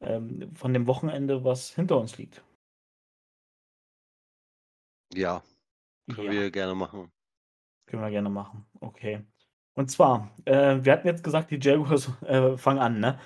ähm, 0.00 0.54
von 0.54 0.74
dem 0.74 0.86
Wochenende, 0.86 1.44
was 1.44 1.74
hinter 1.74 1.98
uns 1.98 2.18
liegt. 2.18 2.44
Ja, 5.14 5.42
können 6.14 6.26
ja. 6.26 6.40
wir 6.40 6.50
gerne 6.50 6.74
machen. 6.74 7.10
Können 7.86 8.02
wir 8.02 8.10
gerne 8.10 8.28
machen, 8.28 8.66
okay. 8.80 9.24
Und 9.74 9.90
zwar, 9.90 10.30
äh, 10.44 10.78
wir 10.82 10.92
hatten 10.92 11.06
jetzt 11.06 11.24
gesagt, 11.24 11.50
die 11.50 11.58
Jaguars 11.58 12.10
äh, 12.22 12.58
fangen 12.58 12.80
an, 12.80 13.00
ne? 13.00 13.18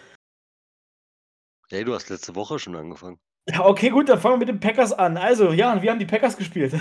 Hey, 1.69 1.83
du 1.83 1.95
hast 1.95 2.09
letzte 2.11 2.37
Woche 2.37 2.61
schon 2.61 2.77
angefangen. 2.77 3.19
Ja, 3.49 3.65
okay, 3.65 3.91
gut, 3.91 4.09
dann 4.09 4.21
fangen 4.21 4.35
wir 4.35 4.47
mit 4.47 4.49
den 4.49 4.61
Packers 4.61 4.93
an. 4.93 5.17
Also, 5.17 5.51
ja, 5.53 5.83
wir 5.83 5.91
haben 5.91 5.99
die 5.99 6.07
Packers 6.07 6.37
gespielt. 6.37 6.73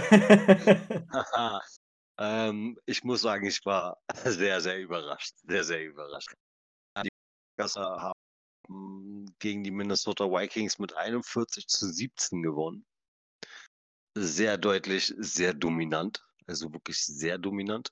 Ähm, 2.18 2.80
ich 2.86 3.04
muss 3.04 3.22
sagen, 3.22 3.46
ich 3.46 3.66
war 3.66 3.98
sehr, 4.26 4.62
sehr 4.62 4.80
überrascht. 4.80 5.36
Sehr, 5.48 5.64
sehr 5.64 5.84
überrascht. 5.86 6.34
Die 7.04 7.10
Packers 7.58 7.76
haben 7.76 9.26
gegen 9.40 9.64
die 9.64 9.72
Minnesota 9.72 10.26
Vikings 10.26 10.80
mit 10.80 10.96
41 10.96 11.68
zu 11.68 11.88
17 11.88 12.42
gewonnen. 12.42 12.86
Sehr 14.18 14.58
deutlich, 14.58 15.14
sehr 15.18 15.54
dominant. 15.54 16.26
Also 16.48 16.72
wirklich 16.72 17.04
sehr 17.06 17.38
dominant. 17.38 17.90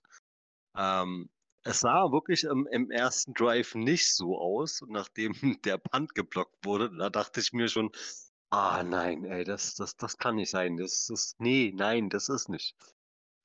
Ähm, 0.77 1.29
es 1.65 1.81
sah 1.81 2.11
wirklich 2.11 2.43
im, 2.43 2.67
im, 2.67 2.91
ersten 2.91 3.33
Drive 3.33 3.75
nicht 3.75 4.13
so 4.13 4.37
aus, 4.37 4.83
nachdem 4.87 5.33
der 5.65 5.77
Punt 5.77 6.15
geblockt 6.15 6.65
wurde. 6.65 6.95
Da 6.97 7.09
dachte 7.09 7.39
ich 7.39 7.53
mir 7.53 7.67
schon, 7.67 7.91
Ah, 8.55 8.83
nein, 8.83 9.25
ey, 9.25 9.43
das 9.43 9.73
das 9.73 9.95
das 9.97 10.15
kann 10.17 10.35
nicht 10.35 10.51
sein. 10.51 10.77
Das 10.77 11.07
das 11.07 11.35
ne, 11.39 11.71
nein, 11.73 12.09
das 12.09 12.29
ist 12.29 12.49
nicht. 12.49 12.75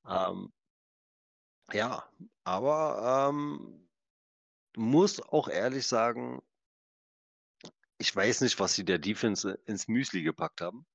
Ähm 0.07 0.53
ja, 1.73 2.09
aber, 2.43 3.29
ähm, 3.29 3.89
muss 4.77 5.21
auch 5.21 5.49
ehrlich 5.49 5.87
sagen 5.87 6.41
ich 8.01 8.15
weiß 8.15 8.41
nicht, 8.41 8.57
was 8.59 8.75
sie 8.75 8.85
der 8.85 8.97
Defense 8.97 9.59
ins 9.65 9.87
Müsli 9.89 10.23
gepackt 10.23 10.61
haben. 10.61 10.85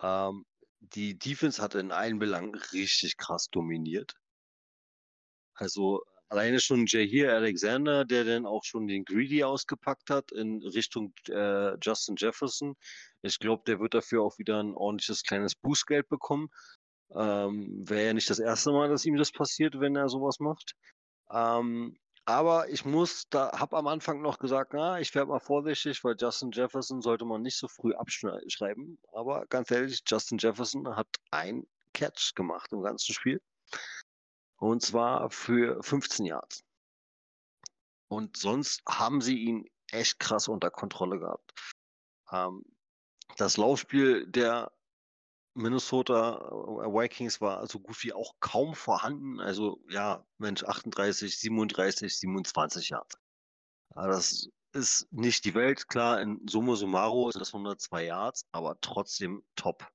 Ähm, 0.00 0.44
die 0.80 1.18
Defense 1.18 1.60
hat 1.62 1.74
in 1.76 1.92
allen 1.92 2.18
Belangen 2.18 2.54
richtig 2.72 3.16
krass 3.16 3.48
dominiert. 3.50 4.14
Also, 5.56 6.02
alleine 6.28 6.60
schon 6.60 6.86
Jaire 6.86 7.34
Alexander, 7.34 8.04
der 8.04 8.24
dann 8.24 8.46
auch 8.46 8.62
schon 8.64 8.86
den 8.86 9.04
Greedy 9.04 9.42
ausgepackt 9.44 10.10
hat 10.10 10.30
in 10.32 10.62
Richtung, 10.62 11.12
äh, 11.28 11.76
Justin 11.82 12.16
Jefferson. 12.16 12.74
Ich 13.22 13.38
glaube, 13.38 13.62
der 13.66 13.80
wird 13.80 13.94
dafür 13.94 14.22
auch 14.22 14.38
wieder 14.38 14.60
'n 14.60 14.74
ordentliches 14.74 15.22
kleines 15.24 15.54
Bußgeld 15.54 16.08
bekommen. 16.08 16.48
Ähm, 17.14 17.88
wäre 17.88 18.06
ja 18.06 18.12
nicht 18.14 18.28
das 18.30 18.38
erste 18.38 18.70
Mal, 18.72 18.88
dass 18.88 19.04
ihm 19.06 19.16
das 19.16 19.32
passiert, 19.32 19.80
wenn 19.80 19.96
er 19.96 20.08
so 20.08 20.20
was 20.22 20.40
macht. 20.40 20.74
Ähm, 21.30 21.96
aber 22.24 22.68
ich 22.68 22.84
muss 22.84 23.28
da 23.30 23.52
habe 23.58 23.76
am 23.78 23.86
Anfang 23.86 24.20
noch 24.20 24.38
gesagt: 24.38 24.72
„Na, 24.74 25.00
ich 25.00 25.14
werde 25.14 25.30
mal 25.30 25.40
vorsichtig, 25.40 26.04
weil 26.04 26.16
Justin 26.18 26.50
Jefferson 26.52 27.00
sollte 27.00 27.24
man 27.24 27.42
nicht 27.42 27.56
so 27.56 27.68
früh 27.68 27.94
abschnei 27.94 28.38
schreiben.“ 28.48 28.98
Aber 29.12 29.46
ganz 29.46 29.70
ehrlich, 29.70 30.02
Justin 30.06 30.38
Jefferson 30.38 30.94
hat 30.96 31.08
einen 31.30 31.66
Catch 31.94 32.34
gemacht 32.34 32.72
im 32.72 32.82
ganzen 32.82 33.14
Spiel. 33.14 33.40
Und 34.58 34.82
zwar 34.82 35.30
für 35.30 35.82
15 35.82 36.26
Yards. 36.26 36.62
Und 38.08 38.36
sonst 38.36 38.82
haben 38.88 39.20
sie 39.20 39.38
ihn 39.38 39.64
echt 39.90 40.18
krass 40.18 40.48
unter 40.48 40.70
Kontrolle 40.70 41.18
gehabt. 41.18 41.52
Ähm, 42.32 42.64
das 43.36 43.56
Laufspiel 43.56 44.26
der 44.26 44.72
Minnesota 45.58 46.38
Vikings 46.52 47.40
war 47.40 47.66
so 47.66 47.80
gut 47.80 48.02
wie 48.04 48.12
auch 48.12 48.34
kaum 48.40 48.74
vorhanden. 48.74 49.40
Also, 49.40 49.80
ja, 49.90 50.24
Mensch, 50.38 50.64
38, 50.64 51.38
37, 51.38 52.16
27 52.18 52.90
Yards. 52.90 53.16
Ja, 53.96 54.06
das 54.08 54.48
ist 54.74 55.08
nicht 55.12 55.44
die 55.44 55.54
Welt. 55.54 55.88
Klar, 55.88 56.20
in 56.22 56.46
summa 56.48 56.76
summarum 56.76 57.32
sind 57.32 57.40
das 57.40 57.52
102 57.54 58.06
Yards, 58.06 58.46
aber 58.52 58.78
trotzdem 58.80 59.44
top. 59.56 59.86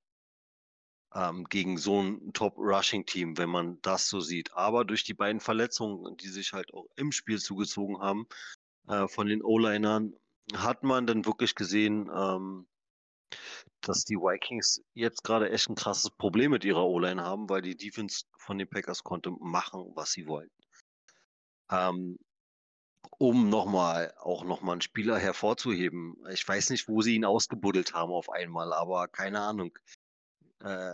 Ähm, 1.15 1.43
gegen 1.45 1.77
so 1.77 1.99
'n 2.01 2.33
Top-Rushing-Team, 2.33 3.37
wenn 3.37 3.49
man 3.49 3.79
das 3.83 4.09
so 4.09 4.19
sieht. 4.19 4.53
Aber 4.53 4.83
durch 4.83 5.03
die 5.03 5.13
beiden 5.13 5.39
Verletzungen, 5.41 6.17
die 6.17 6.27
sich 6.27 6.53
halt 6.53 6.73
auch 6.73 6.87
im 6.95 7.11
Spiel 7.11 7.39
zugezogen 7.39 7.99
haben, 7.99 8.27
äh, 8.87 9.07
von 9.07 9.27
den 9.27 9.43
O-Linern, 9.43 10.13
hat 10.55 10.83
man 10.83 11.07
dann 11.07 11.25
wirklich 11.25 11.55
gesehen, 11.55 12.09
ähm 12.13 12.67
dass 13.81 14.05
die 14.05 14.15
Vikings 14.17 14.81
jetzt 14.93 15.23
grade 15.23 15.49
echt 15.51 15.69
'n 15.69 15.75
krasses 15.75 16.09
Problem 16.11 16.51
mit 16.51 16.65
ihrer 16.65 16.85
O-Line 16.85 17.23
haben, 17.23 17.49
weil 17.49 17.61
die 17.61 17.75
Defense 17.77 18.25
von 18.37 18.57
den 18.57 18.69
Packers 18.69 19.03
konnte 19.03 19.31
machen, 19.39 19.91
was 19.95 20.11
sie 20.13 20.27
wollten. 20.27 20.51
Ähm, 21.71 22.17
um 23.19 23.49
noch 23.49 23.65
mal 23.67 24.13
auch 24.19 24.43
noch 24.45 24.61
mal 24.61 24.73
'n 24.75 24.81
Spieler 24.81 25.19
hervorzuheben. 25.19 26.15
Ich 26.31 26.47
weiß 26.47 26.71
nicht, 26.71 26.87
wo 26.89 27.01
sie 27.01 27.15
ihn 27.15 27.25
ausgebuddelt 27.25 27.93
haben 27.93 28.11
auf 28.13 28.29
einmal, 28.31 28.73
aber 28.73 29.07
keine 29.09 29.41
Ahnung. 29.41 29.77
Äh 30.63 30.93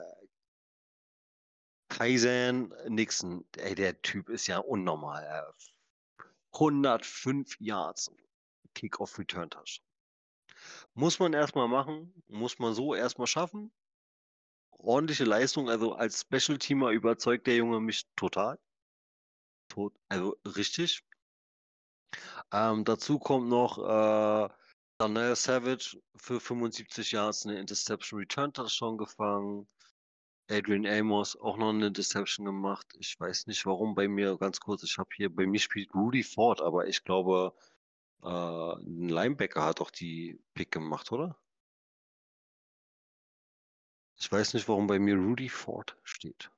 Keisean 1.92 2.72
Nixon, 2.88 3.46
ey, 3.58 3.74
der 3.74 4.00
Typ 4.04 4.30
ist 4.30 4.46
ja 4.48 4.60
unnormal, 4.60 5.24
äh, 5.24 6.24
105 6.60 7.56
Yards, 7.60 8.12
Kickoff 8.76 9.20
Return 9.20 9.50
Touchdown. 9.50 9.89
Muss 10.96 11.20
man 11.20 11.34
erst 11.34 11.56
mal 11.56 11.68
machen, 11.68 12.24
muss 12.28 12.58
man 12.60 12.74
so 12.74 12.96
erst 12.96 13.20
mal 13.20 13.28
schaffen. 13.28 13.72
Ordentliche 14.82 15.26
Leistung, 15.26 15.70
also 15.70 15.94
als 15.94 16.22
Special 16.22 16.58
Teamer 16.58 16.92
überzeugt 16.92 17.48
der 17.48 17.56
Junge 17.58 17.82
mich 17.82 18.04
total. 18.16 18.60
Tot 19.72 19.94
also 20.10 20.36
richtig. 20.46 21.02
Ähm, 22.52 22.84
dazu 22.84 23.20
kommt 23.20 23.48
noch, 23.48 23.78
äh, 23.78 24.50
Darnell 24.98 25.36
Savage 25.36 26.02
für 26.18 26.40
75 26.40 27.12
Yards 27.12 27.46
'ne 27.46 27.60
Interception 27.60 28.20
Return 28.20 28.52
Touchdown 28.54 28.98
gefangen. 28.98 29.68
Adrian 30.52 30.86
Amos 30.88 31.36
auch 31.38 31.58
noch 31.58 31.74
'ne 31.74 31.88
Interception 31.88 32.46
gemacht. 32.46 32.88
Ich 33.00 33.20
weiß 33.20 33.48
nicht, 33.48 33.66
warum 33.66 33.96
bei 33.96 34.08
mir 34.10 34.38
ganz 34.38 34.60
kurz, 34.62 34.84
ich 34.84 34.98
habe 35.00 35.10
hier 35.16 35.34
bei 35.36 35.48
mir 35.48 35.60
spielt 35.60 35.94
Rudy 35.96 36.24
Ford, 36.24 36.62
aber 36.62 36.88
ich 36.88 37.04
glaube, 37.04 37.54
äh, 38.24 38.28
'n 38.28 39.10
Linebacker 39.10 39.64
hat 39.66 39.80
doch 39.82 39.92
die 39.92 40.40
Pick 40.54 40.72
gemacht, 40.72 41.12
oder? 41.12 41.40
Ich 44.18 44.32
weiß 44.32 44.54
nicht, 44.54 44.68
warum 44.68 44.88
bei 44.88 45.00
mir 45.00 45.16
Rudy 45.16 45.50
Ford 45.50 45.98
steht. 46.04 46.52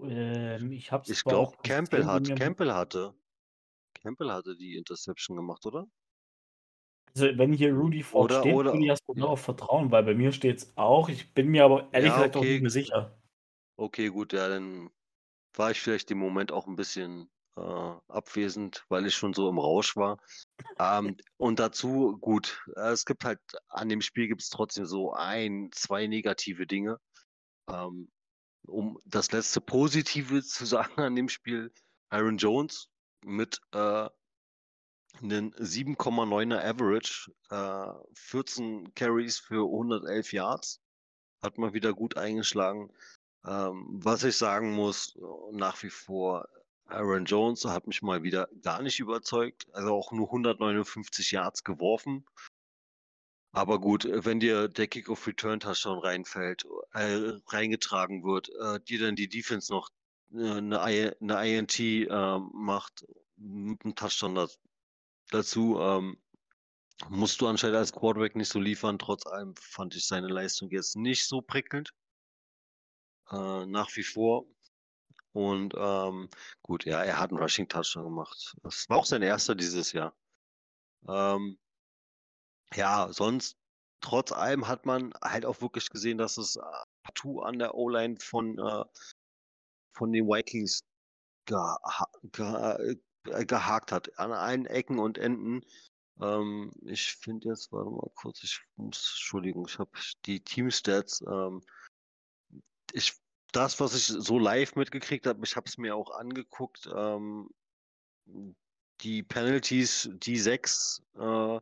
Ähm, 0.00 0.70
ich 0.72 0.92
habe 0.92 1.04
es 1.04 1.14
Ich 1.14 1.24
glaube, 1.24 1.52
auch 1.54 1.56
Campbell 1.62 2.06
hat 2.06 2.34
Campbell 2.34 2.72
hatte 2.72 3.14
Campbell 3.94 4.32
hatte 4.32 4.56
die 4.56 4.76
Interception 4.76 5.36
gemacht, 5.36 5.66
oder? 5.66 5.86
Also, 7.14 7.26
wenn 7.36 7.52
hier 7.52 7.74
Rudy 7.74 8.02
Ford 8.02 8.32
Oder 8.32 8.32
steht, 8.32 8.64
würde 8.70 8.84
ich 8.84 8.86
oder 8.86 8.90
erst 8.90 9.06
mal 9.08 9.14
darauf 9.14 9.40
vertrauen, 9.40 9.90
weil 9.90 10.02
bei 10.02 10.14
mir 10.14 10.32
steht's 10.32 10.72
auch. 10.76 11.08
Ich 11.10 11.34
bin 11.34 11.48
mir 11.48 11.64
aber 11.64 11.88
ehrlich 11.92 12.12
Ja, 12.12 12.14
gesagt 12.14 12.36
auch 12.36 12.44
nicht 12.46 12.58
okay. 12.58 12.62
mehr 12.62 12.70
sicher. 12.70 13.18
Okay, 13.78 14.08
gut, 14.08 14.32
ja, 14.32 14.48
dann 14.48 14.90
war 15.54 15.72
ich 15.72 15.80
vielleicht 15.82 16.10
im 16.12 16.18
Moment 16.18 16.52
auch 16.52 16.68
'n 16.68 16.76
bisschen, 16.76 17.30
äh, 17.56 17.60
abwesend, 18.08 18.84
weil 18.88 19.06
ich 19.06 19.14
schon 19.14 19.34
so 19.34 19.48
im 19.48 19.58
Rausch 19.58 19.96
war. 19.96 20.18
Ähm, 20.78 21.16
und 21.36 21.58
dazu 21.58 22.16
gut, 22.18 22.64
äh, 22.76 22.90
es 22.90 23.04
gibt 23.04 23.24
halt 23.24 23.40
an 23.68 23.88
dem 23.88 24.00
Spiel 24.00 24.28
gibt's 24.28 24.50
trotzdem 24.50 24.86
so 24.86 25.12
1, 25.12 25.70
2 25.76 26.06
negative 26.06 26.66
Dinge. 26.66 26.98
Ähm, 27.68 28.10
um 28.66 28.98
das 29.04 29.32
letzte 29.32 29.60
Positive 29.60 30.42
zu 30.42 30.66
sagen 30.66 31.00
an 31.00 31.16
dem 31.16 31.28
Spiel, 31.28 31.72
Aaron 32.10 32.38
Jones 32.38 32.88
mit, 33.24 33.60
äh 33.72 34.08
'nen 35.20 35.52
7,9er 35.54 36.64
Average, 36.64 37.30
äh, 37.50 37.92
14 38.14 38.94
Carries 38.94 39.38
für 39.38 39.68
111 39.68 40.32
Yards. 40.32 40.80
Hat 41.42 41.58
mal 41.58 41.74
wieder 41.74 41.92
gut 41.92 42.16
eingeschlagen. 42.16 42.90
Ähm, 43.44 43.84
was 44.02 44.24
ich 44.24 44.36
sagen 44.36 44.72
muss, 44.72 45.18
nach 45.50 45.82
wie 45.82 45.90
vor, 45.90 46.48
Aaron 46.92 47.24
Jones 47.24 47.64
hat 47.64 47.86
mich 47.86 48.02
mal 48.02 48.22
wieder 48.22 48.48
gar 48.62 48.82
nicht 48.82 49.00
überzeugt, 49.00 49.66
also 49.72 49.94
auch 49.94 50.12
nur 50.12 50.30
159 50.30 51.30
Yards 51.32 51.64
geworfen. 51.64 52.24
Aber 53.54 53.80
gut, 53.80 54.04
äh, 54.06 54.24
wenn 54.24 54.40
dir 54.40 54.68
der 54.68 54.88
Kickoff 54.88 55.26
Return 55.26 55.60
Touchdown 55.60 55.98
reinfällt 55.98 56.64
äh, 56.94 57.32
reingetragen 57.48 58.24
wird, 58.24 58.48
äh, 58.48 58.80
dir 58.80 58.98
dann 59.00 59.14
die 59.16 59.28
Defense 59.28 59.70
noch, 59.72 59.88
äh, 60.32 60.60
'ne 60.60 60.78
I 60.80 61.12
'ne 61.20 61.34
INT, 61.58 61.78
ähm, 61.78 62.50
macht 62.54 63.04
mit 63.36 63.84
'nem 63.84 63.94
Touchdown 63.94 64.34
da 64.34 64.48
dazu, 65.30 65.78
ähm, 65.80 66.18
musst 67.10 67.40
du 67.42 67.48
anscheinend 67.48 67.76
als 67.78 67.92
Quarterback 67.92 68.36
nicht 68.36 68.50
so 68.50 68.60
liefern. 68.60 68.98
Trotz 68.98 69.26
allem 69.26 69.54
fand 69.60 69.96
ich 69.96 70.06
seine 70.06 70.28
Leistung 70.28 70.70
jetzt 70.70 70.96
nicht 70.96 71.26
so 71.28 71.42
prickelnd. 71.42 71.92
Äh, 73.30 73.66
nach 73.66 73.94
wie 73.96 74.02
vor. 74.02 74.46
Und, 75.34 75.74
ähm, 75.76 76.28
gut, 76.62 76.84
ja, 76.84 77.02
er 77.02 77.18
hat 77.18 77.30
'n 77.32 77.38
Rushing 77.38 77.68
Touchdown 77.68 78.04
gemacht. 78.04 78.54
Das 78.62 78.84
war 78.88 78.98
auch 78.98 79.06
sein 79.06 79.22
1. 79.22 79.56
dieses 79.56 79.92
Jahr. 79.92 80.14
Ähm 81.08 81.58
ja, 82.74 83.08
sonst 83.12 83.56
trotz 84.00 84.32
allem 84.32 84.66
hat 84.68 84.86
man 84.86 85.12
halt 85.22 85.44
auch 85.46 85.60
wirklich 85.60 85.88
gesehen, 85.90 86.18
dass 86.18 86.36
es, 86.38 86.56
äh, 86.56 86.60
partout 87.04 87.40
an 87.42 87.58
der 87.58 87.74
O-Line 87.74 88.16
von, 88.20 88.58
äh 88.58 88.84
von 89.94 90.12
den 90.12 90.26
Vikings 90.26 90.80
geha 91.46 91.78
geha 92.32 92.76
äh, 92.78 93.46
gehakt 93.46 93.92
hat, 93.92 94.18
an 94.18 94.32
allen 94.32 94.66
Ecken 94.66 94.98
und 95.00 95.18
Enden. 95.18 95.62
Ähm, 96.20 96.72
ich 96.86 97.14
finde 97.16 97.50
jetzt 97.50 97.72
warte 97.72 97.90
mal 97.90 98.10
kurz, 98.16 98.42
ich 98.44 98.60
muss 98.76 99.12
Entschuldigung, 99.16 99.66
ich 99.68 99.78
habe 99.78 99.92
die 100.26 100.42
Team-Stats, 100.44 101.22
ähm 101.22 101.62
ich 102.92 103.21
das, 103.52 103.80
was 103.80 103.94
ich 103.94 104.06
so 104.06 104.38
live 104.38 104.76
mitgekriegt 104.76 105.26
habe, 105.26 105.40
ich 105.44 105.56
habe 105.56 105.68
es 105.68 105.78
mir 105.78 105.96
auch 105.96 106.10
angeguckt, 106.10 106.88
ähm, 106.94 107.50
die 109.00 109.22
Penalties, 109.22 110.10
die 110.14 110.36
6, 110.38 111.02
äh, 111.18 111.60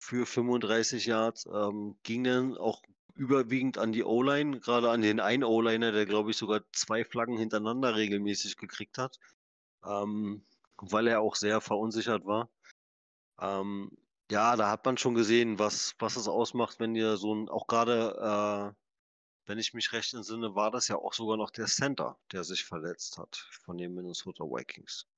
für 0.00 0.26
35 0.26 1.06
Yards, 1.06 1.46
ähm, 1.46 1.98
gingen 2.04 2.56
auch 2.58 2.82
überwiegend 3.14 3.78
an 3.78 3.92
die 3.92 4.04
O-Line, 4.04 4.60
grade 4.60 4.90
an 4.90 5.02
den 5.02 5.20
einen 5.20 5.44
O-Liner, 5.44 5.92
der, 5.92 6.06
glaube 6.06 6.30
ich, 6.30 6.36
sogar 6.38 6.62
2 6.72 7.04
Flaggen 7.04 7.38
hintereinander 7.38 7.96
regelmäßig 7.96 8.56
gekriegt 8.56 8.98
hat, 8.98 9.18
ähm, 9.86 10.46
weil 10.78 11.08
er 11.08 11.20
auch 11.22 11.36
sehr 11.36 11.60
verunsichert 11.62 12.26
war. 12.26 12.50
Ähm, 13.40 13.90
ja, 14.30 14.56
da 14.56 14.70
hat 14.70 14.84
man 14.86 14.98
schon 14.98 15.14
gesehen, 15.14 15.58
was 15.58 15.94
was 15.98 16.16
es 16.16 16.28
ausmacht, 16.28 16.80
wenn 16.80 16.94
dir 16.94 17.16
so 17.16 17.32
'n 17.34 17.48
auch 17.50 17.66
grade, 17.68 18.74
äh, 18.76 18.79
wenn 19.50 19.58
ich 19.58 19.74
mich 19.74 19.92
recht 19.92 20.14
entsinne, 20.14 20.54
war 20.54 20.70
das 20.70 20.88
ja 20.88 20.96
auch 20.96 21.12
sogar 21.12 21.36
noch 21.36 21.50
der 21.50 21.66
Center, 21.66 22.18
der 22.32 22.44
sich 22.44 22.64
verletzt 22.64 23.18
hat 23.18 23.36
von 23.64 23.76
den 23.76 23.92
Minnesota 23.92 24.44
Vikings. 24.44 25.08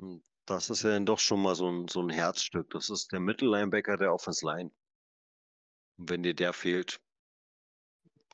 Hm, 0.00 0.24
das 0.46 0.68
ist 0.68 0.82
ja 0.82 0.90
dann 0.90 1.06
doch 1.06 1.20
schon 1.20 1.40
mal 1.42 1.54
so 1.54 1.68
'n 1.68 1.86
so 1.86 2.00
'n 2.00 2.10
Herzstück. 2.10 2.70
Das 2.70 2.90
ist 2.90 3.12
der 3.12 3.20
Mittellinebacker 3.20 3.96
der 3.96 4.12
Offensive 4.12 4.46
Line. 4.52 4.72
Und 5.98 6.10
wenn 6.10 6.24
dir 6.24 6.34
der 6.34 6.52
fehlt, 6.52 7.00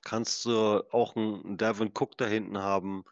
kannst 0.03 0.45
du 0.45 0.85
auch 0.93 1.17
einen 1.17 1.57
Devin 1.59 1.93
Cook 1.95 2.17
da 2.17 2.27
hinten 2.27 2.59
haben. 2.59 3.05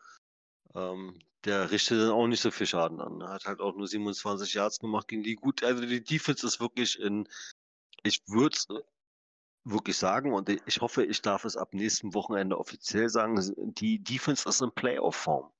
Ähm, 0.75 1.19
der 1.45 1.71
richtet 1.71 2.01
dann 2.01 2.11
auch 2.13 2.27
nicht 2.29 2.41
so 2.43 2.51
viel 2.53 2.67
Schaden 2.67 3.01
an. 3.01 3.21
Er 3.23 3.31
hat 3.31 3.47
halt 3.47 3.61
auch 3.61 3.75
nur 3.77 3.89
27 3.89 4.55
Yards 4.55 4.81
gemacht 4.81 5.09
gegen 5.09 5.23
die 5.25 5.37
gut. 5.37 5.63
Also 5.65 5.87
die 5.87 6.05
Defense 6.05 6.47
ist 6.47 6.61
wirklich 6.61 6.99
in, 7.01 7.29
ich 8.05 8.23
würde 8.29 8.57
es 8.57 8.69
wirklich 9.65 9.97
sagen 9.97 10.33
und 10.33 10.49
ich 10.49 10.81
hoffe, 10.81 11.05
ich 11.05 11.23
darf 11.23 11.45
es 11.45 11.57
ab 11.57 11.73
nächsten 11.73 12.15
Wochenende 12.15 12.59
offiziell 12.59 13.09
sagen, 13.09 13.41
die 13.57 14.03
Defense 14.03 14.49
ist 14.49 14.61
in 14.61 14.71
Playoff-Form. 14.73 15.51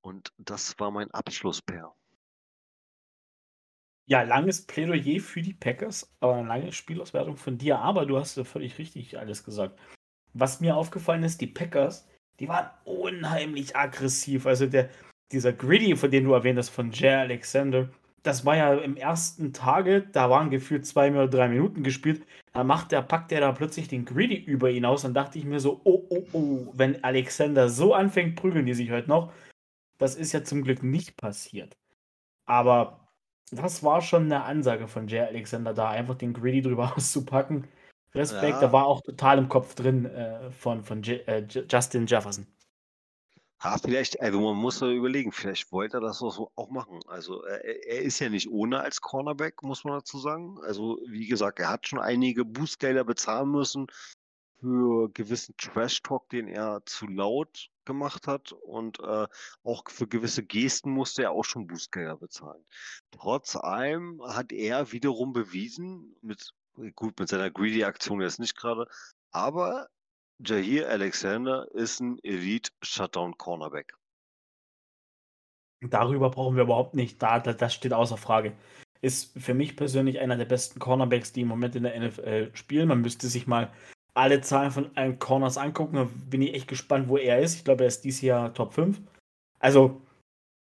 Und 0.00 0.32
das 0.38 0.78
war 0.78 0.90
mein 0.90 1.10
Abschluss, 1.10 1.60
Per. 1.60 1.94
Ja, 4.06 4.22
langes 4.22 4.66
Plädoyer 4.66 5.20
für 5.20 5.42
die 5.42 5.52
Packers, 5.52 6.10
aber 6.20 6.36
eine 6.36 6.48
lange 6.48 6.72
Spielauswertung 6.72 7.36
von 7.36 7.58
dir. 7.58 7.78
Aber 7.78 8.06
du 8.06 8.16
hast 8.16 8.38
ja 8.38 8.44
völlig 8.44 8.78
richtig 8.78 9.18
alles 9.18 9.44
gesagt. 9.44 9.78
Was 10.32 10.60
mir 10.60 10.76
aufgefallen 10.76 11.24
ist, 11.24 11.42
die 11.42 11.46
Packers, 11.46 12.08
die 12.40 12.48
waren 12.48 12.70
unheimlich 12.84 13.76
aggressiv. 13.76 14.46
Also 14.46 14.66
der, 14.66 14.88
dieser 15.30 15.52
Gritty, 15.52 15.94
von 15.94 16.10
dem 16.10 16.24
du 16.24 16.32
erwähnt 16.32 16.58
hast, 16.58 16.70
von 16.70 16.90
Jay 16.90 17.16
Alexander, 17.16 17.90
das 18.22 18.44
war 18.44 18.56
ja 18.56 18.74
im 18.74 18.96
ersten 18.96 19.52
Tage, 19.52 20.02
da 20.12 20.30
waren 20.30 20.50
gefühlt 20.50 20.86
zwei 20.86 21.10
oder 21.10 21.28
drei 21.28 21.48
Minuten 21.48 21.82
gespielt. 21.82 22.26
Da 22.52 22.64
macht 22.64 22.92
der, 22.92 23.02
packt 23.02 23.30
der 23.30 23.40
da 23.40 23.52
plötzlich 23.52 23.88
den 23.88 24.04
Greedy 24.04 24.36
über 24.36 24.70
ihn 24.70 24.84
aus. 24.84 25.02
Dann 25.02 25.14
dachte 25.14 25.38
ich 25.38 25.44
mir 25.44 25.60
so, 25.60 25.80
oh, 25.84 26.04
oh, 26.08 26.24
oh, 26.32 26.72
wenn 26.74 27.02
Alexander 27.04 27.68
so 27.68 27.94
anfängt, 27.94 28.36
prügeln 28.36 28.66
die 28.66 28.74
sich 28.74 28.90
heute 28.90 29.08
noch. 29.08 29.32
Das 29.98 30.14
ist 30.16 30.32
ja 30.32 30.44
zum 30.44 30.62
Glück 30.62 30.82
nicht 30.82 31.16
passiert. 31.16 31.76
Aber 32.46 33.08
das 33.50 33.82
war 33.82 34.00
schon 34.00 34.24
eine 34.24 34.44
Ansage 34.44 34.88
von 34.88 35.08
Jay 35.08 35.20
Alexander, 35.20 35.74
da 35.74 35.90
einfach 35.90 36.14
den 36.16 36.34
Greedy 36.34 36.62
drüber 36.62 36.92
auszupacken. 36.96 37.66
Respekt, 38.14 38.54
ja. 38.54 38.60
da 38.60 38.72
war 38.72 38.86
auch 38.86 39.02
total 39.02 39.38
im 39.38 39.48
Kopf 39.48 39.74
drin 39.74 40.06
äh, 40.06 40.50
von, 40.50 40.82
von 40.82 41.02
J 41.02 41.26
äh, 41.28 41.46
Justin 41.70 42.06
Jefferson. 42.06 42.46
Ja, 43.62 43.76
vielleicht, 43.76 44.20
also 44.20 44.40
man 44.40 44.56
muss 44.56 44.78
da 44.78 44.88
überlegen, 44.88 45.32
vielleicht 45.32 45.72
wollte 45.72 45.96
er 45.96 46.00
das 46.00 46.18
so 46.18 46.52
auch 46.54 46.70
machen. 46.70 47.00
Also 47.08 47.42
er, 47.42 47.64
er, 47.64 48.02
ist 48.02 48.20
ja 48.20 48.28
nicht 48.28 48.48
ohne 48.50 48.80
als 48.80 49.00
Cornerback, 49.00 49.62
muss 49.62 49.82
man 49.82 49.94
dazu 49.94 50.18
sagen. 50.18 50.58
Also 50.62 51.00
wie 51.08 51.26
gesagt, 51.26 51.58
er 51.58 51.68
hat 51.68 51.88
schon 51.88 51.98
einige 51.98 52.44
Boostgelder 52.44 53.04
bezahlen 53.04 53.50
müssen 53.50 53.88
für 54.60 55.10
gewissen 55.12 55.56
Trash-Talk, 55.56 56.28
den 56.28 56.48
er 56.48 56.82
zu 56.86 57.06
laut 57.06 57.70
gemacht 57.84 58.26
hat 58.26 58.52
und 58.52 59.00
äh, 59.00 59.26
auch 59.64 59.84
für 59.88 60.06
gewisse 60.06 60.44
Gesten 60.44 60.90
musste 60.90 61.24
er 61.24 61.32
auch 61.32 61.44
schon 61.44 61.66
Bußgelder 61.66 62.16
bezahlen. 62.16 62.64
Trotz 63.10 63.56
allem 63.56 64.22
hat 64.22 64.52
er 64.52 64.92
wiederum 64.92 65.32
bewiesen, 65.32 66.16
mit, 66.22 66.52
gut, 66.94 67.18
mit 67.18 67.28
seiner 67.28 67.50
Greedy-Aktion 67.50 68.20
jetzt 68.20 68.38
nicht 68.38 68.56
gerade, 68.56 68.86
aber 69.30 69.88
Jahir 70.44 70.88
Alexander 70.88 71.68
ist 71.72 72.00
ein 72.00 72.18
Elite 72.22 72.70
Shutdown 72.82 73.36
Cornerback. 73.36 73.94
Darüber 75.80 76.30
brauchen 76.30 76.56
wir 76.56 76.64
überhaupt 76.64 76.94
nicht. 76.94 77.22
Da, 77.22 77.38
das 77.38 77.74
steht 77.74 77.92
außer 77.92 78.16
Frage. 78.16 78.52
Ist 79.00 79.38
für 79.38 79.54
mich 79.54 79.76
persönlich 79.76 80.18
einer 80.18 80.36
der 80.36 80.44
besten 80.44 80.80
Cornerbacks, 80.80 81.32
die 81.32 81.42
im 81.42 81.48
Moment 81.48 81.76
in 81.76 81.84
der 81.84 81.98
NFL 81.98 82.50
spielen. 82.54 82.88
Man 82.88 83.00
müsste 83.00 83.28
sich 83.28 83.46
mal 83.46 83.72
alle 84.14 84.40
Zahlen 84.40 84.72
von 84.72 84.96
allen 84.96 85.18
Corners 85.18 85.56
angucken. 85.56 85.96
Da 85.96 86.08
bin 86.28 86.42
ich 86.42 86.54
echt 86.54 86.68
gespannt, 86.68 87.08
wo 87.08 87.16
er 87.16 87.40
ist. 87.40 87.54
Ich 87.54 87.64
glaube, 87.64 87.84
er 87.84 87.88
ist 87.88 88.02
dieses 88.02 88.22
Jahr 88.22 88.52
Top 88.54 88.74
5. 88.74 89.00
Also, 89.60 90.02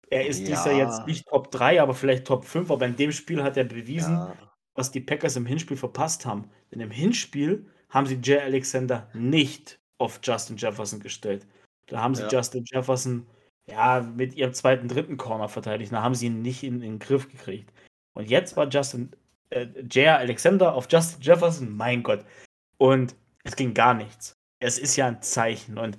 er 0.08 0.26
ist 0.26 0.40
ja. 0.40 0.46
dieses 0.46 0.64
Jahr 0.64 0.74
jetzt 0.74 1.06
nicht 1.06 1.26
Top 1.26 1.50
3, 1.50 1.82
aber 1.82 1.94
vielleicht 1.94 2.26
Top 2.26 2.44
5. 2.44 2.70
Aber 2.70 2.86
in 2.86 2.96
dem 2.96 3.10
Spiel 3.10 3.42
hat 3.42 3.56
er 3.56 3.64
bewiesen, 3.64 4.14
ja. 4.14 4.36
was 4.74 4.92
die 4.92 5.00
Packers 5.00 5.34
im 5.36 5.46
Hinspiel 5.46 5.76
verpasst 5.76 6.24
haben. 6.24 6.48
Denn 6.70 6.80
im 6.80 6.92
Hinspiel 6.92 7.68
haben 7.90 8.06
sie 8.06 8.20
Jay 8.22 8.40
Alexander 8.40 9.08
nicht 9.12 9.78
auf 9.98 10.20
Justin 10.22 10.56
Jefferson 10.56 11.00
gestellt. 11.00 11.46
Da 11.86 12.00
haben 12.00 12.14
sie 12.14 12.22
ja. 12.22 12.28
Justin 12.28 12.64
Jefferson 12.64 13.26
ja 13.66 14.00
mit 14.00 14.34
ihrem 14.34 14.54
zweiten, 14.54 14.88
dritten 14.88 15.16
Corner 15.16 15.48
verteidigt. 15.48 15.92
Da 15.92 16.02
haben 16.02 16.14
sie 16.14 16.26
ihn 16.26 16.42
nicht 16.42 16.62
in, 16.62 16.76
in 16.76 16.92
den 16.92 16.98
Griff 16.98 17.28
gekriegt. 17.30 17.72
Und 18.14 18.28
jetzt 18.28 18.56
war 18.56 18.68
Justin 18.68 19.10
äh, 19.50 19.66
Jay 19.90 20.08
Alexander 20.08 20.74
auf 20.74 20.88
Justin 20.90 21.22
Jefferson, 21.22 21.76
mein 21.76 22.02
Gott. 22.02 22.24
Und 22.78 23.14
es 23.44 23.56
ging 23.56 23.74
gar 23.74 23.94
nichts. 23.94 24.34
Es 24.60 24.78
ist 24.78 24.96
ja 24.96 25.06
ein 25.06 25.22
Zeichen. 25.22 25.78
Und 25.78 25.98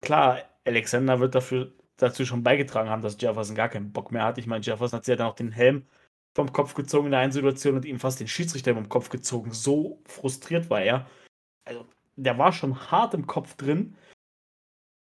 klar, 0.00 0.42
Alexander 0.64 1.20
wird 1.20 1.34
dafür, 1.34 1.72
dazu 1.96 2.24
schon 2.24 2.42
beigetragen 2.42 2.90
haben, 2.90 3.02
dass 3.02 3.20
Jefferson 3.20 3.56
gar 3.56 3.68
keinen 3.68 3.92
Bock 3.92 4.12
mehr 4.12 4.24
hat. 4.24 4.38
Ich 4.38 4.46
meine, 4.46 4.64
Jefferson 4.64 4.98
hat 4.98 5.04
sich 5.04 5.12
ja 5.12 5.16
dann 5.16 5.28
auch 5.28 5.34
den 5.34 5.52
Helm 5.52 5.86
vom 6.34 6.52
Kopf 6.52 6.74
gezogen 6.74 7.06
in 7.06 7.12
der 7.12 7.20
einen 7.20 7.32
Situation 7.32 7.76
und 7.76 7.84
ihm 7.84 7.98
fast 7.98 8.20
den 8.20 8.28
Schiedsrichter 8.28 8.74
vom 8.74 8.88
Kopf 8.88 9.08
gezogen. 9.08 9.52
So 9.52 10.00
frustriert 10.06 10.70
war 10.70 10.82
er. 10.82 11.06
Also, 11.70 11.86
der 12.16 12.36
war 12.36 12.52
schon 12.52 12.90
hart 12.90 13.14
im 13.14 13.28
Kopf 13.28 13.54
drin. 13.54 13.94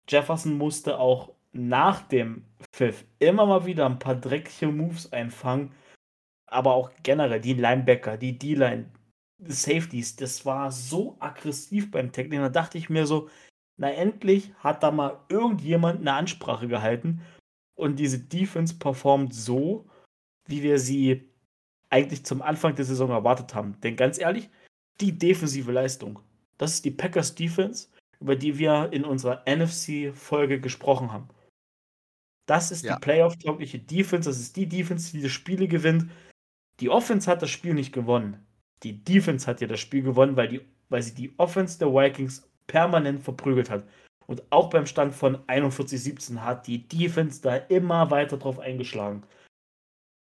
Jefferson 0.09 0.57
musste 0.57 0.99
auch 0.99 1.35
nach 1.53 2.01
dem 2.09 2.47
Pfiff 2.73 3.05
immer 3.19 3.45
mal 3.45 3.66
wieder 3.66 3.85
ein 3.85 3.99
paar 3.99 4.14
dreckige 4.14 4.73
Moves 4.73 5.12
einfangen. 5.12 5.73
Aber 6.47 6.73
auch 6.73 6.90
generell 7.03 7.40
die 7.40 7.53
Linebacker, 7.53 8.16
die 8.16 8.38
D-Line, 8.38 8.87
Safeties, 9.38 10.16
das 10.16 10.47
war 10.47 10.73
so 10.73 11.16
aggressiv 11.21 11.90
beim 11.90 12.11
Tackling. 12.11 12.40
Da 12.40 12.49
dachte 12.49 12.79
ich 12.79 12.88
mir 12.88 13.07
so, 13.07 13.29
na 13.77 13.90
endlich 13.90 14.55
hat 14.61 14.83
da 14.83 14.90
mal 14.90 15.21
irgendjemand 15.29 16.01
eine 16.01 16.14
Ansprache 16.14 16.69
gehalten 16.69 17.21
und 17.75 17.99
diese 17.99 18.19
Defense 18.19 18.79
performt 18.79 19.35
so, 19.35 19.87
wie 20.47 20.62
wir 20.62 20.79
sie 20.79 21.29
eigentlich 21.90 22.25
zum 22.25 22.40
Anfang 22.40 22.75
der 22.75 22.87
Saison 22.87 23.11
erwartet 23.11 23.55
haben. 23.55 23.79
Denn 23.83 23.97
ganz 23.97 24.19
ehrlich, 24.19 24.49
die 25.01 25.19
defensive 25.19 25.71
Leistung, 25.73 26.21
das 26.59 26.75
ist 26.75 26.85
die 26.85 26.90
Packers 26.90 27.35
Defense, 27.35 27.88
über 28.21 28.37
die 28.37 28.59
wir 28.59 28.92
in 28.92 29.05
unserer 29.05 29.42
NFC-Folge 29.47 30.61
gesprochen 30.61 31.12
haben. 31.12 31.29
Das 32.47 32.71
ist 32.71 32.85
ja. 32.85 32.95
die 32.95 33.01
Playoff-taugliche 33.01 33.79
Defense, 33.79 34.29
das 34.29 34.38
ist 34.38 34.57
die 34.57 34.69
Defense, 34.69 35.12
die 35.12 35.21
die 35.21 35.31
Spiele 35.31 35.69
gewinnt. 35.69 36.11
Die 36.81 36.90
Offense 36.90 37.31
hat 37.31 37.42
das 37.42 37.51
Spiel 37.51 37.75
nicht 37.75 37.92
gewonnen 37.92 38.47
die 38.83 39.03
Defense 39.03 39.47
hat 39.47 39.61
ja 39.61 39.66
das 39.66 39.81
Spiel 39.81 40.03
gewonnen, 40.03 40.37
weil, 40.37 40.49
die, 40.49 40.61
weil 40.88 41.03
sie 41.03 41.14
die 41.14 41.35
Offense 41.38 41.79
der 41.79 41.88
Vikings 41.88 42.49
permanent 42.66 43.23
verprügelt 43.23 43.71
hat. 43.71 43.88
Und 44.27 44.42
auch 44.51 44.71
beim 44.71 44.87
Stand 44.87 45.14
von 45.14 45.38
41-17 45.47 46.38
hat 46.38 46.66
die 46.66 46.87
Defense 46.87 47.40
da 47.40 47.57
immer 47.57 48.11
weiter 48.11 48.37
drauf 48.37 48.59
eingeschlagen. 48.59 49.23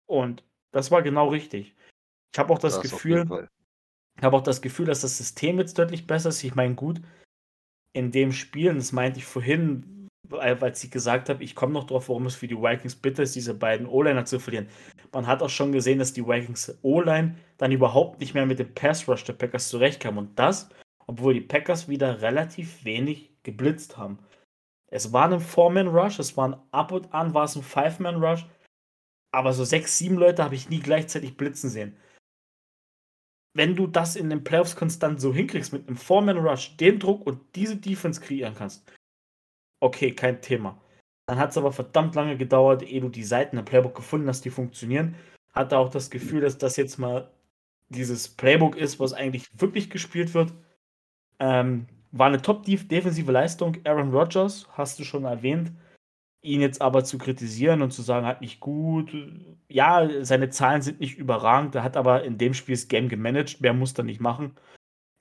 Und 0.05 0.43
das 0.71 0.91
war 0.91 1.01
genau 1.01 1.29
richtig. 1.29 1.75
Ich 2.33 2.39
habe 2.39 2.53
auch 2.53 2.59
das, 2.59 2.79
das 2.79 2.83
Gefühl, 2.83 3.49
ich 4.19 4.23
habe 4.25 4.35
auch 4.35 4.43
das 4.43 4.61
Gefühl, 4.61 4.85
dass 4.85 4.99
das 4.99 5.17
System 5.17 5.59
jetzt 5.59 5.79
deutlich 5.79 6.05
besser 6.05 6.29
ist. 6.29 6.43
Ich 6.43 6.53
meine, 6.53 6.75
gut, 6.75 7.01
in 7.93 8.11
dem 8.11 8.33
Spiel, 8.33 8.73
das 8.73 8.91
meinte 8.91 9.19
ich 9.19 9.25
vorhin, 9.25 10.09
weil 10.27 10.75
sie 10.75 10.89
gesagt 10.89 11.29
habe, 11.29 11.41
ich 11.41 11.55
komme 11.55 11.71
noch 11.71 11.85
drauf, 11.85 12.09
warum 12.09 12.25
es 12.25 12.35
für 12.35 12.47
die 12.47 12.57
Vikings 12.57 12.97
bitter 12.97 13.23
ist, 13.23 13.35
diese 13.35 13.53
beiden 13.53 13.87
O-Liner 13.87 14.25
zu 14.25 14.39
verlieren. 14.39 14.67
Man 15.13 15.25
hat 15.25 15.41
auch 15.41 15.49
schon 15.49 15.71
gesehen, 15.71 15.99
dass 15.99 16.11
die 16.11 16.27
Vikings 16.27 16.77
O-Line 16.81 17.37
dann 17.57 17.71
überhaupt 17.71 18.19
nicht 18.19 18.33
mehr 18.33 18.45
mit 18.45 18.59
dem 18.59 18.73
Pass-Rush 18.73 19.23
der 19.23 19.33
Packers 19.33 19.69
zurechtkam. 19.69 20.17
Und 20.17 20.37
das, 20.37 20.69
obwohl 21.07 21.33
die 21.33 21.41
Packers 21.41 21.87
wieder 21.87 22.21
relativ 22.21 22.83
wenig 22.83 23.31
geblitzt 23.43 23.97
haben. 23.97 24.19
Es 24.87 25.13
war 25.13 25.31
ein 25.31 25.39
Four-Man-Rush, 25.39 26.19
es 26.19 26.35
war 26.35 26.49
ein 26.49 26.57
ab 26.71 26.91
und 26.91 27.13
an 27.13 27.33
war 27.33 27.45
es 27.45 27.55
ein 27.55 27.63
Five-Man-Rush, 27.63 28.45
aber 29.31 29.53
so 29.53 29.63
sechs, 29.63 29.97
sieben 29.97 30.17
Leute 30.17 30.43
habe 30.43 30.55
ich 30.55 30.69
nie 30.69 30.79
gleichzeitig 30.79 31.37
blitzen 31.37 31.69
sehen. 31.69 31.95
Wenn 33.53 33.75
du 33.75 33.87
das 33.87 34.15
in 34.15 34.29
den 34.29 34.43
Playoffs 34.43 34.75
konstant 34.75 35.19
so 35.19 35.33
hinkriegst 35.33 35.73
mit 35.73 35.87
einem 35.87 35.97
Four-Man-Rush, 35.97 36.77
den 36.77 36.99
Druck 36.99 37.25
und 37.25 37.39
diese 37.55 37.77
Defense 37.77 38.21
kreieren 38.21 38.55
kannst, 38.55 38.91
okay, 39.79 40.11
kein 40.11 40.41
Thema. 40.41 40.79
Dann 41.25 41.39
hat 41.39 41.51
es 41.51 41.57
aber 41.57 41.71
verdammt 41.71 42.15
lange 42.15 42.37
gedauert, 42.37 42.83
ehe 42.83 43.01
du 43.01 43.09
die 43.09 43.23
Seiten 43.23 43.57
im 43.57 43.65
Playbook 43.65 43.95
gefunden 43.95 44.27
hast, 44.27 44.45
die 44.45 44.49
funktionieren. 44.49 45.15
Hatte 45.53 45.77
auch 45.77 45.89
das 45.89 46.09
Gefühl, 46.09 46.41
dass 46.41 46.57
das 46.57 46.75
jetzt 46.75 46.97
mal 46.97 47.29
dieses 47.89 48.27
Playbook 48.27 48.75
ist, 48.75 48.99
was 48.99 49.13
eigentlich 49.13 49.47
wirklich 49.59 49.89
gespielt 49.89 50.33
wird. 50.33 50.53
Ähm, 51.39 51.87
war 52.11 52.27
eine 52.27 52.41
top-defensive 52.41 53.31
Leistung. 53.31 53.77
Aaron 53.83 54.11
Rodgers, 54.11 54.67
hast 54.71 54.99
du 54.99 55.03
schon 55.03 55.25
erwähnt. 55.25 55.71
Ihn 56.41 56.61
jetzt 56.61 56.81
aber 56.81 57.03
zu 57.03 57.17
kritisieren 57.17 57.81
und 57.81 57.91
zu 57.91 58.01
sagen, 58.01 58.25
hat 58.25 58.41
nicht 58.41 58.59
gut. 58.59 59.13
Ja, 59.67 60.07
seine 60.23 60.49
Zahlen 60.49 60.81
sind 60.81 60.99
nicht 60.99 61.17
überragend. 61.17 61.75
Er 61.75 61.83
hat 61.83 61.97
aber 61.97 62.23
in 62.23 62.37
dem 62.37 62.53
Spiel 62.53 62.75
das 62.75 62.87
Game 62.87 63.09
gemanagt. 63.09 63.59
Mehr 63.59 63.73
muss 63.73 63.93
er 63.93 64.05
nicht 64.05 64.21
machen. 64.21 64.55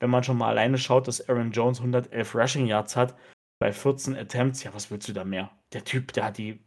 Wenn 0.01 0.11
man 0.11 0.23
schon 0.23 0.39
mal 0.39 0.49
alleine 0.49 0.79
schaut, 0.79 1.09
dass 1.09 1.29
Aaron 1.29 1.51
Jones 1.51 1.81
111 1.81 2.35
Rushing 2.35 2.67
Yards 2.67 2.95
hat, 2.95 3.17
bei 3.59 3.73
14 3.73 4.17
Attempts, 4.17 4.63
ja, 4.63 4.73
was 4.73 4.91
willst 4.91 5.09
du 5.09 5.13
da 5.13 5.25
mehr? 5.25 5.51
Der 5.73 5.85
Typ, 5.85 6.13
der 6.13 6.27
hat 6.27 6.39
die, 6.39 6.61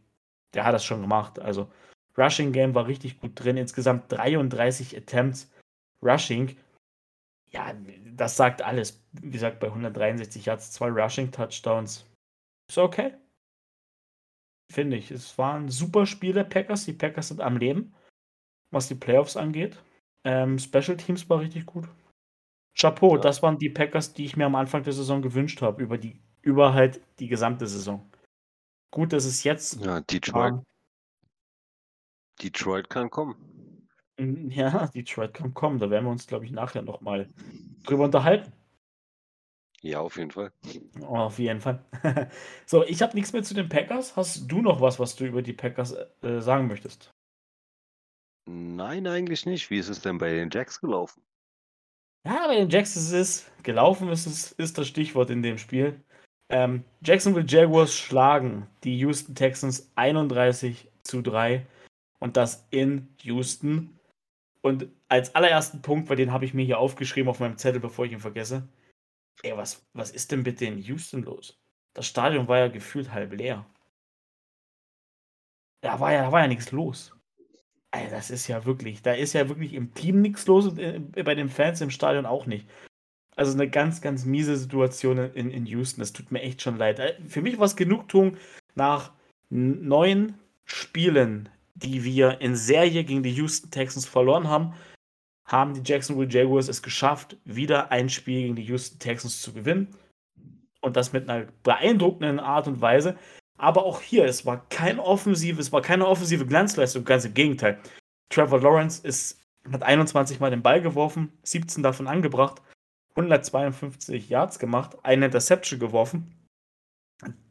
der 0.52 0.64
hat 0.64 0.74
das 0.74 0.84
schon 0.84 1.00
gemacht. 1.00 1.38
Also, 1.38 1.70
Rushing 2.18 2.52
Game 2.52 2.74
war 2.74 2.86
richtig 2.86 3.20
gut 3.20 3.32
drin. 3.34 3.56
Insgesamt 3.56 4.12
33 4.12 4.94
Attempts 4.96 5.50
Rushing. 6.02 6.56
Ja, 7.50 7.72
das 8.14 8.36
sagt 8.36 8.60
alles. 8.60 9.02
Wie 9.12 9.30
gesagt, 9.30 9.60
bei 9.60 9.68
163 9.68 10.44
Yards, 10.44 10.72
zwei 10.72 10.88
Rushing 10.88 11.30
Touchdowns. 11.30 12.06
Ist 12.68 12.78
okay. 12.78 13.14
Finde 14.72 14.96
ich. 14.96 15.10
Es 15.10 15.36
war 15.36 15.54
ein 15.54 15.68
super 15.68 16.06
Spiel 16.06 16.32
der 16.32 16.44
Packers. 16.44 16.86
Die 16.86 16.94
Packers 16.94 17.28
sind 17.28 17.42
am 17.42 17.58
Leben, 17.58 17.92
was 18.70 18.88
die 18.88 18.94
Playoffs 18.94 19.36
angeht. 19.36 19.76
Ähm, 20.24 20.58
Special 20.58 20.96
Teams 20.96 21.28
war 21.28 21.40
richtig 21.40 21.66
gut. 21.66 21.86
Chapeau, 22.74 23.16
ja. 23.16 23.20
das 23.20 23.42
waren 23.42 23.58
die 23.58 23.68
Packers, 23.68 24.14
die 24.14 24.24
ich 24.24 24.34
mir 24.34 24.46
am 24.46 24.54
Anfang 24.54 24.82
der 24.82 24.94
Saison 24.94 25.20
gewünscht 25.20 25.60
habe, 25.60 25.82
über 25.82 25.98
die, 25.98 26.22
über 26.40 26.72
halt 26.72 27.02
die 27.18 27.28
gesamte 27.28 27.66
Saison. 27.66 28.10
Gut, 28.90 29.12
dass 29.12 29.26
es 29.26 29.44
jetzt. 29.44 29.84
Ja, 29.84 30.00
Detroit. 30.00 30.54
Ähm, 30.54 30.62
Detroit 32.42 32.88
kann 32.88 33.10
kommen. 33.10 33.36
Ja, 34.18 34.86
Detroit 34.94 35.34
kann 35.34 35.52
kommen. 35.52 35.80
Da 35.80 35.90
werden 35.90 36.06
wir 36.06 36.12
uns, 36.12 36.26
glaube 36.26 36.46
ich, 36.46 36.50
nachher 36.50 36.80
nochmal 36.80 37.28
drüber 37.84 38.04
unterhalten. 38.04 38.50
Ja, 39.82 40.00
auf 40.00 40.16
jeden 40.16 40.30
Fall. 40.30 40.52
Oh, 41.00 41.16
auf 41.16 41.38
jeden 41.40 41.60
Fall. 41.60 41.84
so, 42.66 42.84
ich 42.84 43.02
habe 43.02 43.16
nichts 43.16 43.32
mehr 43.32 43.42
zu 43.42 43.52
den 43.52 43.68
Packers. 43.68 44.14
Hast 44.16 44.50
du 44.50 44.62
noch 44.62 44.80
was, 44.80 45.00
was 45.00 45.16
du 45.16 45.26
über 45.26 45.42
die 45.42 45.52
Packers 45.52 45.96
äh, 46.22 46.40
sagen 46.40 46.68
möchtest? 46.68 47.10
Nein, 48.46 49.06
eigentlich 49.08 49.44
nicht. 49.44 49.70
Wie 49.70 49.78
ist 49.78 49.88
es 49.88 50.00
denn 50.00 50.18
bei 50.18 50.30
den 50.32 50.50
Jacks 50.50 50.80
gelaufen? 50.80 51.20
Ja, 52.24 52.46
bei 52.46 52.56
den 52.56 52.70
Jacks 52.70 52.94
ist 52.96 53.10
es 53.10 53.50
gelaufen, 53.64 54.08
ist, 54.08 54.26
es, 54.26 54.52
ist 54.52 54.78
das 54.78 54.86
Stichwort 54.86 55.30
in 55.30 55.42
dem 55.42 55.58
Spiel. 55.58 56.00
Ähm, 56.48 56.84
Jacksonville 57.04 57.46
Jaguars 57.46 57.92
schlagen 57.92 58.68
die 58.84 58.96
Houston 58.98 59.34
Texans 59.34 59.90
31 59.96 60.88
zu 61.02 61.22
3 61.22 61.66
und 62.20 62.36
das 62.36 62.66
in 62.70 63.08
Houston. 63.22 63.98
Und 64.60 64.86
als 65.08 65.34
allerersten 65.34 65.82
Punkt, 65.82 66.08
weil 66.08 66.16
den 66.16 66.30
habe 66.30 66.44
ich 66.44 66.54
mir 66.54 66.64
hier 66.64 66.78
aufgeschrieben 66.78 67.28
auf 67.28 67.40
meinem 67.40 67.58
Zettel, 67.58 67.80
bevor 67.80 68.04
ich 68.04 68.12
ihn 68.12 68.20
vergesse. 68.20 68.68
Ey, 69.42 69.56
was, 69.56 69.84
was 69.92 70.10
ist 70.10 70.30
denn 70.32 70.42
bitte 70.42 70.66
in 70.66 70.78
Houston 70.78 71.22
los? 71.22 71.58
Das 71.94 72.06
Stadion 72.06 72.48
war 72.48 72.58
ja 72.58 72.68
gefühlt 72.68 73.12
halb 73.12 73.32
leer. 73.32 73.66
Da 75.82 75.98
war 75.98 76.12
ja, 76.12 76.22
da 76.22 76.32
war 76.32 76.40
ja 76.40 76.48
nichts 76.48 76.70
los. 76.70 77.12
Ey, 77.90 78.08
das 78.08 78.30
ist 78.30 78.46
ja 78.48 78.64
wirklich, 78.64 79.02
da 79.02 79.12
ist 79.12 79.32
ja 79.32 79.48
wirklich 79.48 79.74
im 79.74 79.92
Team 79.94 80.22
nichts 80.22 80.46
los 80.46 80.66
und 80.66 80.78
äh, 80.78 81.00
bei 81.22 81.34
den 81.34 81.48
Fans 81.48 81.80
im 81.80 81.90
Stadion 81.90 82.24
auch 82.24 82.46
nicht. 82.46 82.66
Also 83.36 83.52
eine 83.52 83.68
ganz, 83.68 84.00
ganz 84.00 84.24
miese 84.24 84.56
Situation 84.56 85.18
in, 85.18 85.50
in 85.50 85.66
Houston. 85.66 86.00
Das 86.00 86.12
tut 86.12 86.30
mir 86.30 86.40
echt 86.40 86.62
schon 86.62 86.76
leid. 86.76 86.98
Äh, 86.98 87.16
für 87.28 87.42
mich 87.42 87.58
war 87.58 87.66
es 87.66 87.76
Genugtuung 87.76 88.36
nach 88.74 89.12
neun 89.50 90.38
Spielen, 90.64 91.48
die 91.74 92.04
wir 92.04 92.40
in 92.40 92.56
Serie 92.56 93.04
gegen 93.04 93.22
die 93.22 93.32
Houston 93.32 93.70
Texans 93.70 94.06
verloren 94.06 94.48
haben, 94.48 94.74
haben 95.44 95.74
die 95.74 95.82
Jacksonville 95.84 96.30
Jaguars 96.30 96.68
es 96.68 96.82
geschafft, 96.82 97.36
wieder 97.44 97.90
ein 97.90 98.08
Spiel 98.08 98.42
gegen 98.42 98.56
die 98.56 98.64
Houston 98.64 98.98
Texans 98.98 99.42
zu 99.42 99.52
gewinnen. 99.52 99.88
Und 100.80 100.96
das 100.96 101.12
mit 101.12 101.28
einer 101.28 101.46
beeindruckenden 101.62 102.40
Art 102.40 102.66
und 102.66 102.80
Weise. 102.80 103.16
Aber 103.58 103.84
auch 103.84 104.00
hier, 104.00 104.24
es 104.24 104.44
war 104.44 104.66
kein 104.68 104.98
offensive, 104.98 105.60
es 105.60 105.72
war 105.72 105.82
keine 105.82 106.06
offensive 106.06 106.46
Glanzleistung, 106.46 107.04
ganz 107.04 107.24
im 107.24 107.34
Gegenteil. 107.34 107.78
Trevor 108.30 108.60
Lawrence 108.60 109.06
ist, 109.06 109.40
hat 109.70 109.82
21 109.82 110.40
Mal 110.40 110.50
den 110.50 110.62
Ball 110.62 110.80
geworfen, 110.80 111.32
17 111.44 111.82
davon 111.82 112.08
angebracht, 112.08 112.60
152 113.10 114.28
Yards 114.28 114.58
gemacht, 114.58 114.96
eine 115.04 115.26
Interception 115.26 115.78
geworfen. 115.78 116.34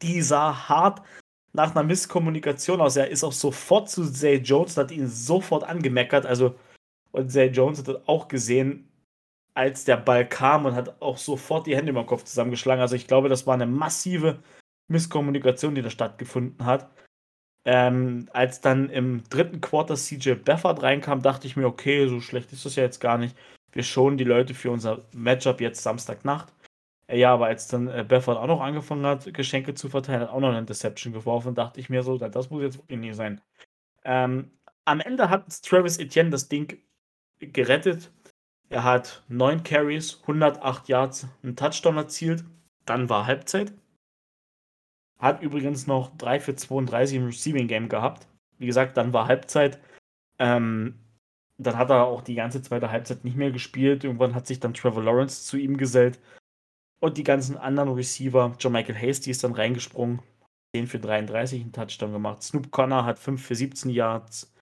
Die 0.01 0.21
sah 0.21 0.67
hart 0.67 1.01
nach 1.53 1.71
einer 1.71 1.83
Misskommunikation 1.83 2.81
aus. 2.81 2.95
Er 2.95 3.09
ist 3.09 3.23
auch 3.23 3.31
sofort 3.31 3.89
zu 3.89 4.11
Zay 4.11 4.37
Jones, 4.37 4.77
hat 4.77 4.91
ihn 4.91 5.07
sofort 5.07 5.63
angemeckert. 5.63 6.25
Also, 6.25 6.55
und 7.11 7.29
Zay 7.29 7.47
Jones 7.47 7.79
hat 7.79 8.07
auch 8.07 8.27
gesehen, 8.27 8.87
als 9.53 9.83
der 9.83 9.97
Ball 9.97 10.27
kam 10.27 10.65
und 10.65 10.75
hat 10.75 11.01
auch 11.01 11.17
sofort 11.17 11.67
die 11.67 11.75
Hände 11.75 11.91
über 11.91 12.03
den 12.03 12.07
Kopf 12.07 12.23
zusammengeschlagen. 12.23 12.81
Also, 12.81 12.95
ich 12.95 13.07
glaube, 13.07 13.29
das 13.29 13.47
war 13.47 13.53
eine 13.53 13.65
massive 13.65 14.39
Misskommunikation, 14.87 15.75
die 15.75 15.81
da 15.81 15.89
stattgefunden 15.89 16.65
hat. 16.65 16.89
Ähm, 17.63 18.27
als 18.33 18.61
dann 18.61 18.89
im 18.89 19.23
dritten 19.29 19.61
Quarter 19.61 19.95
CJ 19.95 20.33
Beffert 20.33 20.81
reinkam, 20.81 21.21
dachte 21.21 21.47
ich 21.47 21.55
mir, 21.55 21.67
okay, 21.67 22.07
so 22.07 22.19
schlecht 22.19 22.51
ist 22.53 22.65
das 22.65 22.75
ja 22.75 22.83
jetzt 22.83 22.99
gar 22.99 23.17
nicht. 23.17 23.35
Wir 23.71 23.83
schonen 23.83 24.17
die 24.17 24.23
Leute 24.23 24.53
für 24.53 24.71
unser 24.71 25.03
Matchup 25.13 25.61
jetzt 25.61 25.83
Samstagnacht. 25.83 26.51
Äh, 27.07 27.19
ja, 27.19 27.33
aber 27.33 27.47
als 27.47 27.67
dann 27.67 27.87
äh, 27.87 28.05
Beffert 28.07 28.37
auch 28.37 28.47
noch 28.47 28.61
angefangen 28.61 29.05
hat, 29.05 29.33
Geschenke 29.33 29.73
zu 29.75 29.89
verteilen, 29.89 30.21
hat 30.21 30.29
auch 30.29 30.39
noch 30.39 30.49
eine 30.49 30.59
Interception 30.59 31.13
geworfen, 31.13 31.55
dachte 31.55 31.79
ich 31.79 31.89
mir 31.89 32.03
so, 32.03 32.17
das 32.17 32.49
muss 32.49 32.63
jetzt 32.63 32.77
wirklich 32.79 32.99
nicht 32.99 33.15
sein. 33.15 33.41
Ähm, 34.03 34.51
am 34.85 34.99
Ende 34.99 35.29
hat 35.29 35.61
Travis 35.63 35.99
Etienne 35.99 36.31
das 36.31 36.49
Ding 36.49 36.81
gerettet. 37.41 38.11
Er 38.69 38.83
hat 38.83 39.23
9 39.27 39.63
Carries, 39.63 40.19
108 40.21 40.87
Yards, 40.87 41.27
einen 41.43 41.55
Touchdown 41.55 41.97
erzielt. 41.97 42.45
Dann 42.85 43.09
war 43.09 43.25
Halbzeit. 43.25 43.73
Hat 45.19 45.41
übrigens 45.41 45.87
noch 45.87 46.15
3 46.17 46.39
für 46.39 46.55
32 46.55 47.17
im 47.17 47.25
Receiving 47.25 47.67
Game 47.67 47.89
gehabt. 47.89 48.27
Wie 48.57 48.65
gesagt, 48.65 48.97
dann 48.97 49.13
war 49.13 49.27
Halbzeit. 49.27 49.79
Ähm, 50.39 50.95
dann 51.57 51.77
hat 51.77 51.89
er 51.89 52.05
auch 52.05 52.21
die 52.21 52.35
ganze 52.35 52.61
zweite 52.61 52.91
Halbzeit 52.91 53.23
nicht 53.23 53.37
mehr 53.37 53.51
gespielt. 53.51 54.03
Irgendwann 54.03 54.33
hat 54.33 54.47
sich 54.47 54.59
dann 54.59 54.73
Trevor 54.73 55.03
Lawrence 55.03 55.45
zu 55.45 55.57
ihm 55.57 55.77
gesellt. 55.77 56.19
Und 56.99 57.17
die 57.17 57.23
ganzen 57.23 57.57
anderen 57.57 57.89
Receiver, 57.89 58.55
John 58.59 58.73
Michael 58.73 58.95
Hasty 58.95 59.31
ist 59.31 59.43
dann 59.43 59.53
reingesprungen, 59.53 60.21
10 60.75 60.87
für 60.87 60.99
33 60.99 61.61
einen 61.61 61.71
Touchdown 61.71 62.13
gemacht. 62.13 62.43
Snoop 62.43 62.71
Connor 62.71 63.05
hat 63.05 63.19
5 63.19 63.43
für 63.43 63.55
17 63.55 63.91
Yards 63.91 64.53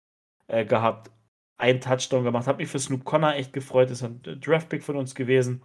äh, 0.47 0.65
gehabt, 0.65 1.11
einen 1.59 1.81
Touchdown 1.81 2.23
gemacht. 2.23 2.47
Hat 2.47 2.57
mich 2.57 2.69
für 2.69 2.79
Snoop 2.79 3.05
Connor 3.05 3.35
echt 3.35 3.53
gefreut, 3.53 3.91
ist 3.91 4.03
ein 4.03 4.21
Draftpick 4.23 4.83
von 4.83 4.95
uns 4.95 5.13
gewesen 5.13 5.61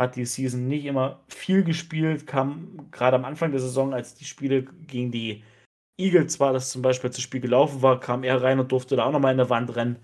hat 0.00 0.16
die 0.16 0.24
Season 0.24 0.66
nicht 0.66 0.86
immer 0.86 1.20
viel 1.28 1.62
gespielt, 1.62 2.26
kam 2.26 2.90
gerade 2.90 3.16
am 3.16 3.24
Anfang 3.24 3.50
der 3.50 3.60
Saison, 3.60 3.92
als 3.92 4.14
die 4.14 4.24
Spiele 4.24 4.62
gegen 4.62 5.10
die 5.10 5.44
Eagles 5.98 6.40
war, 6.40 6.54
das 6.54 6.70
zum 6.70 6.80
Beispiel 6.80 7.10
das 7.10 7.20
Spiel 7.20 7.40
gelaufen 7.40 7.82
war, 7.82 8.00
kam 8.00 8.24
er 8.24 8.42
rein 8.42 8.58
und 8.58 8.72
durfte 8.72 8.96
da 8.96 9.04
auch 9.04 9.12
nochmal 9.12 9.32
in 9.32 9.38
der 9.38 9.50
Wand 9.50 9.76
rennen. 9.76 9.98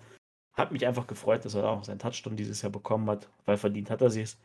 Hat 0.53 0.71
mich 0.71 0.87
einfach 0.87 1.07
gefreut, 1.07 1.45
dass 1.45 1.55
er 1.55 1.69
auch 1.69 1.85
seinen 1.85 1.99
Touchdown 1.99 2.37
dieses 2.37 2.61
Jahr 2.61 2.73
bekommen 2.73 3.09
hat, 3.09 3.31
weil 3.47 3.57
verdient 3.57 3.91
hat 3.91 4.03
er 4.03 4.11
sie 4.11 4.23
es. 4.23 4.39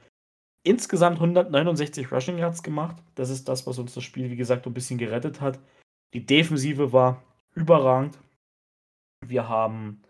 Insgesamt 0.64 1.18
169 1.18 2.12
Rushing 2.12 2.38
Yards 2.38 2.64
gemacht. 2.64 2.96
Das 3.16 3.30
ist 3.30 3.50
das, 3.50 3.68
was 3.68 3.80
uns 3.80 3.94
das 3.94 4.04
Spiel, 4.04 4.30
wie 4.30 4.36
gesagt, 4.36 4.66
ein 4.68 4.74
bisschen 4.74 4.98
gerettet 4.98 5.42
hat. 5.42 5.60
Die 6.14 6.26
Defensive 6.26 6.94
war 6.94 7.22
überragend. 7.56 8.18
Wir 9.26 9.50
haben 9.50 10.02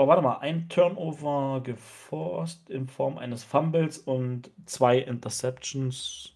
Oh, 0.00 0.06
warte 0.06 0.22
mal, 0.22 0.38
ein 0.38 0.66
Turnover 0.70 1.60
geforst 1.62 2.70
in 2.70 2.88
Form 2.88 3.18
eines 3.18 3.44
Fumbles 3.44 3.98
und 3.98 4.50
zwei 4.64 4.98
Interceptions. 4.98 6.34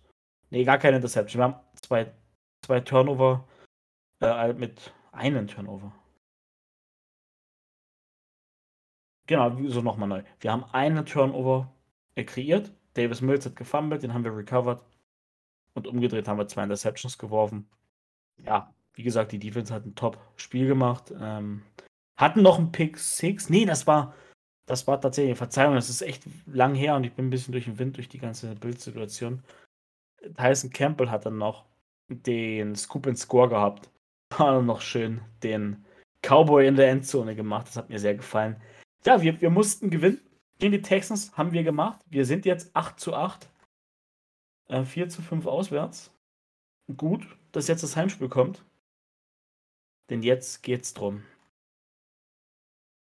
Nee, 0.50 0.64
gar 0.64 0.76
keine 0.76 0.96
Interception. 0.96 1.38
Wir 1.40 1.44
haben 1.44 1.60
zwei, 1.80 2.12
zwei 2.60 2.80
Turnover 2.80 3.48
äh, 4.20 4.52
mit 4.52 4.92
einem 5.12 5.46
Turnover. 5.46 5.94
Genau, 9.26 9.56
so 9.70 9.80
nochmal 9.80 10.10
neu. 10.10 10.22
Wir 10.40 10.52
haben 10.52 10.64
einen 10.64 11.06
Turnover 11.06 11.72
kreiert. 12.16 12.70
Davis 12.92 13.22
Mills 13.22 13.46
hat 13.46 13.56
gefummelt, 13.56 14.02
den 14.02 14.12
haben 14.12 14.24
wir 14.24 14.36
recovered. 14.36 14.84
Und 15.72 15.86
umgedreht 15.86 16.28
haben 16.28 16.36
wir 16.36 16.48
zwei 16.48 16.64
Interceptions 16.64 17.16
geworfen. 17.16 17.66
Ja, 18.36 18.74
wie 18.92 19.04
gesagt, 19.04 19.32
die 19.32 19.38
Defense 19.38 19.72
hat 19.72 19.86
ein 19.86 19.94
Top-Spiel 19.94 20.66
gemacht. 20.66 21.14
Ähm, 21.18 21.62
hatten 22.16 22.42
noch 22.42 22.58
einen 22.58 22.72
Pick 22.72 22.98
6. 22.98 23.50
Nee, 23.50 23.64
das 23.64 23.86
war, 23.86 24.14
das 24.66 24.86
war 24.86 25.00
tatsächlich, 25.00 25.36
Verzeihung, 25.36 25.74
das 25.74 25.90
ist 25.90 26.02
echt 26.02 26.24
lang 26.46 26.74
her 26.74 26.96
und 26.96 27.04
ich 27.04 27.12
bin 27.12 27.26
ein 27.26 27.30
bisschen 27.30 27.52
durch 27.52 27.64
den 27.64 27.78
Wind, 27.78 27.96
durch 27.96 28.08
die 28.08 28.18
ganze 28.18 28.54
Bildsituation. 28.54 29.42
Tyson 30.36 30.70
Campbell 30.70 31.10
hat 31.10 31.26
dann 31.26 31.38
noch 31.38 31.64
den 32.08 32.74
Scoop 32.76 33.06
and 33.06 33.18
Score 33.18 33.48
gehabt. 33.48 33.90
War 34.36 34.62
noch 34.62 34.80
schön 34.80 35.20
den 35.42 35.84
Cowboy 36.22 36.66
in 36.66 36.76
der 36.76 36.90
Endzone 36.90 37.34
gemacht. 37.34 37.68
Das 37.68 37.76
hat 37.76 37.90
mir 37.90 37.98
sehr 37.98 38.14
gefallen. 38.14 38.60
Ja, 39.04 39.20
wir, 39.20 39.40
wir 39.40 39.50
mussten 39.50 39.90
gewinnen. 39.90 40.20
Gegen 40.58 40.72
die 40.72 40.82
Texans 40.82 41.36
haben 41.36 41.52
wir 41.52 41.64
gemacht. 41.64 42.00
Wir 42.08 42.24
sind 42.24 42.46
jetzt 42.46 42.74
8 42.74 42.98
zu 42.98 43.14
8. 43.14 43.50
Äh, 44.68 44.84
4 44.84 45.08
zu 45.08 45.20
5 45.20 45.46
auswärts. 45.46 46.12
Gut, 46.96 47.26
dass 47.52 47.68
jetzt 47.68 47.82
das 47.82 47.96
Heimspiel 47.96 48.28
kommt. 48.28 48.64
Denn 50.10 50.22
jetzt 50.22 50.62
geht's 50.62 50.94
drum 50.94 51.22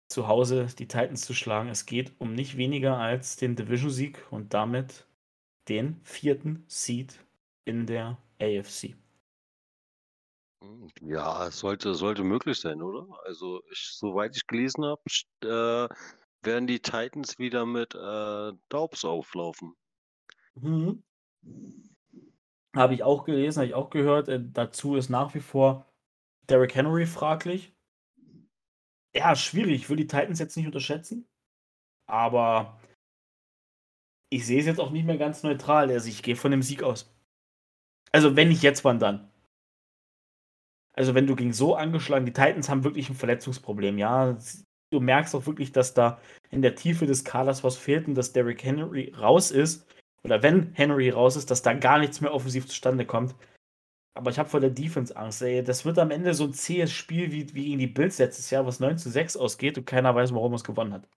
zu 0.07 0.27
Hause 0.27 0.67
die 0.77 0.87
Titans 0.87 1.21
zu 1.21 1.33
schlagen. 1.33 1.69
Es 1.69 1.85
geht 1.85 2.13
um 2.19 2.33
nicht 2.33 2.57
weniger 2.57 2.97
als 2.97 3.35
den 3.35 3.55
Division-Sieg 3.55 4.25
und 4.31 4.53
damit 4.53 5.05
den 5.67 5.99
vierten 6.03 6.63
Seed 6.67 7.19
in 7.65 7.85
der 7.85 8.17
AFC. 8.41 8.95
Ja, 11.01 11.47
es 11.47 11.59
sollte, 11.59 11.93
sollte 11.93 12.23
möglich 12.23 12.59
sein, 12.59 12.81
oder? 12.81 13.07
Also, 13.25 13.61
ich, 13.71 13.89
soweit 13.91 14.35
ich 14.35 14.47
gelesen 14.47 14.85
habe, 14.85 15.01
äh, 15.43 15.87
werden 16.43 16.67
die 16.67 16.79
Titans 16.79 17.37
wieder 17.37 17.65
mit 17.65 17.93
äh, 17.93 18.53
Daubs 18.69 19.05
auflaufen. 19.05 19.75
Mhm. 20.55 21.03
Habe 22.75 22.93
ich 22.93 23.03
auch 23.03 23.23
gelesen, 23.23 23.59
habe 23.59 23.67
ich 23.67 23.73
auch 23.73 23.89
gehört. 23.89 24.29
Äh, 24.29 24.39
dazu 24.51 24.95
ist 24.95 25.09
nach 25.09 25.35
wie 25.35 25.39
vor 25.39 25.85
Derrick 26.49 26.73
Henry 26.75 27.05
fraglich. 27.05 27.76
Ja, 29.17 29.35
schwierig. 29.35 29.73
Ich 29.81 29.89
will 29.89 29.97
die 29.97 30.05
Titans 30.07 30.37
jetzt 30.39 30.55
nicht 30.55 30.67
unterschätzen. 30.67 31.27
Aber 32.05 32.79
ich 34.29 34.45
sehe 34.45 34.59
es 34.59 34.67
jetzt 34.67 34.79
auch 34.79 34.91
nicht 34.91 35.05
mehr 35.05 35.17
ganz 35.17 35.41
neutral. 35.41 35.89
Also 35.89 36.07
ich 36.07 36.21
gehe 36.21 36.35
von 36.35 36.51
dem 36.51 36.61
Sieg 36.61 36.83
aus. 36.83 37.11
Also 38.11 38.35
wenn 38.35 38.49
nicht 38.49 38.61
jetzt, 38.61 38.85
wann 38.85 38.99
dann? 38.99 39.31
Also 40.93 41.15
wenn 41.15 41.25
du 41.25 41.35
gegen 41.35 41.53
so 41.53 41.75
angeschlagen, 41.75 42.25
die 42.25 42.33
Titans 42.33 42.69
haben 42.69 42.83
wirklich 42.83 43.09
ein 43.09 43.15
Verletzungsproblem, 43.15 43.97
ja. 43.97 44.37
du 44.91 44.99
merkst 44.99 45.35
auch 45.35 45.45
wirklich, 45.45 45.71
dass 45.71 45.93
da 45.93 46.19
in 46.51 46.61
der 46.61 46.75
Tiefe 46.75 47.05
des 47.05 47.23
Kaders 47.23 47.63
was 47.63 47.77
fehlt 47.77 48.07
und 48.07 48.15
dass 48.15 48.33
Derrick 48.33 48.63
Henry 48.63 49.13
raus 49.17 49.51
ist. 49.51 49.87
Oder 50.23 50.43
wenn 50.43 50.73
Henry 50.73 51.09
raus 51.09 51.35
ist, 51.35 51.49
dass 51.49 51.63
da 51.63 51.73
gar 51.73 51.99
nichts 51.99 52.21
mehr 52.21 52.33
offensiv 52.33 52.67
zustande 52.67 53.05
kommt. 53.05 53.35
Aber 54.17 54.31
ich 54.31 54.39
habe 54.39 54.49
vor 54.49 54.59
der 54.59 54.71
Defense 54.71 55.15
Angst. 55.15 55.43
Ey. 55.43 55.63
Das 55.63 55.85
wird 55.85 55.99
am 55.99 56.09
Ende 56.09 56.33
so 56.33 56.45
ein 56.45 56.53
zähes 56.53 56.91
Spiel 56.91 57.31
wie, 57.31 57.53
wie 57.53 57.65
gegen 57.65 57.77
die 57.77 57.87
Bills 57.87 58.17
letztes 58.17 58.49
Jahr, 58.49 58.65
was 58.65 58.79
9 58.79 58.97
zu 58.97 59.11
6 59.11 59.37
ausgeht 59.37 59.77
und 59.77 59.85
keiner 59.85 60.15
weiß, 60.15 60.33
warum 60.33 60.55
es 60.55 60.63
gewonnen 60.63 60.93
hat. 60.93 61.07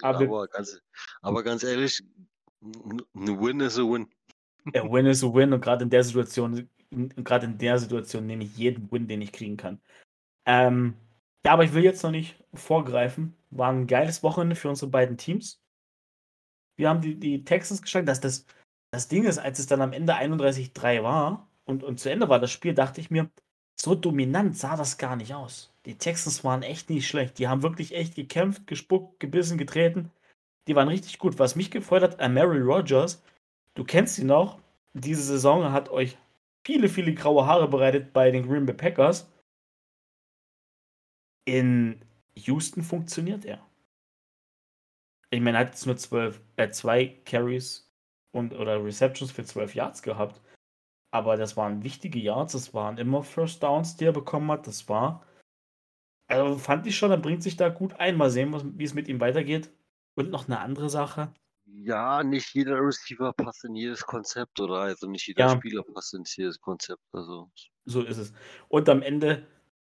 Aber, 0.00 0.20
aber, 0.20 0.48
ganz, 0.48 0.80
aber 1.20 1.42
ganz 1.42 1.62
ehrlich, 1.62 2.02
ein 2.62 3.40
Win 3.40 3.60
is 3.60 3.78
a 3.78 3.82
Win. 3.82 4.08
Ja, 4.72 4.90
Win 4.90 5.04
is 5.04 5.22
a 5.22 5.26
Win 5.26 5.52
und 5.52 5.60
gerade 5.60 5.84
in 5.84 5.90
der 5.90 6.02
Situation, 6.02 6.70
gerade 6.90 7.46
in 7.46 7.58
der 7.58 7.78
Situation 7.78 8.26
nehme 8.26 8.44
ich 8.44 8.56
jeden 8.56 8.90
Win, 8.90 9.08
den 9.08 9.20
ich 9.20 9.32
kriegen 9.32 9.58
kann. 9.58 9.80
Ähm, 10.46 10.94
ja, 11.44 11.52
aber 11.52 11.64
ich 11.64 11.74
will 11.74 11.84
jetzt 11.84 12.02
noch 12.02 12.10
nicht 12.10 12.42
vorgreifen. 12.54 13.36
War 13.50 13.70
ein 13.70 13.86
geiles 13.86 14.22
Wochenende 14.22 14.56
für 14.56 14.70
unsere 14.70 14.90
beiden 14.90 15.18
Teams. 15.18 15.60
Wir 16.76 16.88
haben 16.88 17.02
die, 17.02 17.18
die 17.18 17.44
Texans 17.44 17.82
geschlagen. 17.82 18.06
dass 18.06 18.20
das, 18.20 18.46
das 18.96 19.08
Ding 19.08 19.24
ist, 19.24 19.36
als 19.36 19.58
es 19.58 19.66
dann 19.66 19.82
am 19.82 19.92
Ende 19.92 20.14
31-3 20.14 21.02
war 21.02 21.50
und, 21.66 21.84
und 21.84 22.00
zu 22.00 22.10
Ende 22.10 22.30
war 22.30 22.40
das 22.40 22.50
Spiel, 22.50 22.72
dachte 22.72 22.98
ich 22.98 23.10
mir, 23.10 23.28
so 23.78 23.94
dominant 23.94 24.56
sah 24.56 24.74
das 24.74 24.96
gar 24.96 25.16
nicht 25.16 25.34
aus. 25.34 25.70
Die 25.84 25.98
Texans 25.98 26.44
waren 26.44 26.62
echt 26.62 26.88
nicht 26.88 27.06
schlecht. 27.06 27.38
Die 27.38 27.46
haben 27.46 27.62
wirklich 27.62 27.94
echt 27.94 28.14
gekämpft, 28.14 28.66
gespuckt, 28.66 29.20
gebissen, 29.20 29.58
getreten. 29.58 30.10
Die 30.66 30.74
waren 30.74 30.88
richtig 30.88 31.18
gut. 31.18 31.38
Was 31.38 31.56
mich 31.56 31.70
gefreut 31.70 32.02
hat, 32.02 32.18
Mary 32.32 32.60
Rogers, 32.62 33.22
du 33.74 33.84
kennst 33.84 34.14
sie 34.14 34.24
noch. 34.24 34.58
Diese 34.94 35.22
Saison 35.22 35.70
hat 35.72 35.90
euch 35.90 36.16
viele, 36.64 36.88
viele 36.88 37.12
graue 37.12 37.44
Haare 37.44 37.68
bereitet 37.68 38.14
bei 38.14 38.30
den 38.30 38.48
Green 38.48 38.64
Bay 38.64 38.74
Packers. 38.74 39.30
In 41.44 42.00
Houston 42.34 42.82
funktioniert 42.82 43.44
er. 43.44 43.60
Ich 45.28 45.42
meine, 45.42 45.58
er 45.58 45.66
hat 45.66 45.74
jetzt 45.74 45.84
nur 45.84 45.98
zwölf, 45.98 46.40
äh, 46.56 46.70
zwei 46.70 47.08
Carries 47.26 47.85
und 48.36 48.54
oder 48.54 48.84
Receptions 48.84 49.32
für 49.32 49.44
zwölf 49.44 49.74
Yards 49.74 50.02
gehabt. 50.02 50.40
Aber 51.10 51.36
das 51.36 51.56
waren 51.56 51.82
wichtige 51.82 52.18
Yards, 52.18 52.52
das 52.52 52.74
waren 52.74 52.98
immer 52.98 53.22
First 53.22 53.62
Downs, 53.62 53.96
die 53.96 54.04
er 54.04 54.12
bekommen 54.12 54.50
hat. 54.50 54.66
Das 54.66 54.88
war. 54.88 55.24
Also 56.28 56.58
fand 56.58 56.86
ich 56.86 56.96
schon, 56.96 57.10
er 57.10 57.16
bringt 57.16 57.42
sich 57.42 57.56
da 57.56 57.68
gut 57.68 57.94
ein. 57.94 58.16
Mal 58.16 58.30
sehen, 58.30 58.78
wie 58.78 58.84
es 58.84 58.94
mit 58.94 59.08
ihm 59.08 59.20
weitergeht. 59.20 59.70
Und 60.14 60.30
noch 60.30 60.46
eine 60.46 60.60
andere 60.60 60.90
Sache. 60.90 61.32
Ja, 61.66 62.22
nicht 62.22 62.54
jeder 62.54 62.80
Receiver 62.80 63.32
passt 63.32 63.64
in 63.64 63.74
jedes 63.74 64.04
Konzept, 64.04 64.60
oder? 64.60 64.80
Also 64.80 65.08
nicht 65.08 65.26
jeder 65.26 65.46
ja. 65.46 65.50
Spieler 65.50 65.82
passt 65.82 66.14
in 66.14 66.24
jedes 66.24 66.60
Konzept. 66.60 67.02
Also. 67.12 67.50
So 67.84 68.02
ist 68.02 68.18
es. 68.18 68.32
Und 68.68 68.88
am 68.88 69.02
Ende, 69.02 69.46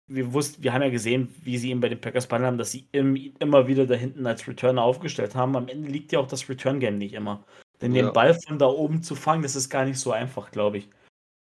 wir 0.08 0.34
wussten, 0.34 0.64
wir 0.64 0.74
haben 0.74 0.82
ja 0.82 0.90
gesehen, 0.90 1.34
wie 1.44 1.58
sie 1.58 1.72
ihn 1.72 1.80
bei 1.80 1.90
den 1.90 2.02
Packers 2.02 2.28
behandelt 2.28 2.48
haben, 2.48 2.58
dass 2.58 2.72
sie 2.72 2.88
im, 2.92 3.16
immer 3.40 3.68
wieder 3.68 3.86
da 3.86 3.96
hinten 3.96 4.26
als 4.28 4.48
Returner 4.48 4.82
aufgestellt 4.82 5.36
haben. 5.36 5.56
Am 5.56 5.68
Ende 5.68 5.90
liegt 5.90 6.12
ja 6.12 6.20
auch 6.20 6.28
das 6.28 6.50
Return-Game 6.50 6.98
nicht 6.98 7.14
immer. 7.14 7.46
Denn 7.82 7.94
ja. 7.94 8.04
den 8.04 8.14
Ball 8.14 8.34
von 8.34 8.58
da 8.58 8.68
oben 8.68 9.04
zu 9.04 9.16
fangen, 9.16 9.44
das 9.44 9.56
ist 9.56 9.70
gar 9.70 9.86
nicht 9.86 10.00
so 10.00 10.12
einfach, 10.12 10.52
glaube 10.52 10.80
ich. 10.80 10.90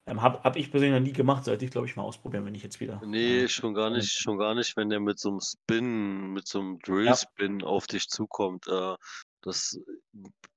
Ähm, 0.07 0.21
hab, 0.21 0.43
hab 0.43 0.55
ich 0.55 0.71
persönlich 0.71 0.99
noch 0.99 1.05
nie 1.05 1.13
gemacht, 1.13 1.45
sollte 1.45 1.63
ich 1.63 1.71
glaube 1.71 1.87
ich 1.87 1.95
mal 1.95 2.03
ausprobieren, 2.03 2.45
wenn 2.45 2.55
ich 2.55 2.63
jetzt 2.63 2.79
wieder. 2.79 3.01
Nee, 3.05 3.43
äh, 3.43 3.47
schon 3.47 3.73
gar 3.73 3.89
nicht, 3.89 4.11
schon 4.11 4.37
gar 4.37 4.55
nicht, 4.55 4.75
wenn 4.75 4.89
der 4.89 4.99
mit 4.99 5.19
so 5.19 5.29
einem 5.29 5.41
Spin, 5.41 6.33
mit 6.33 6.47
so 6.47 6.59
einem 6.59 6.79
Drill-Spin 6.79 7.59
ja. 7.59 7.67
auf 7.67 7.85
dich 7.85 8.07
zukommt. 8.07 8.67
Äh, 8.67 8.95
das, 9.41 9.79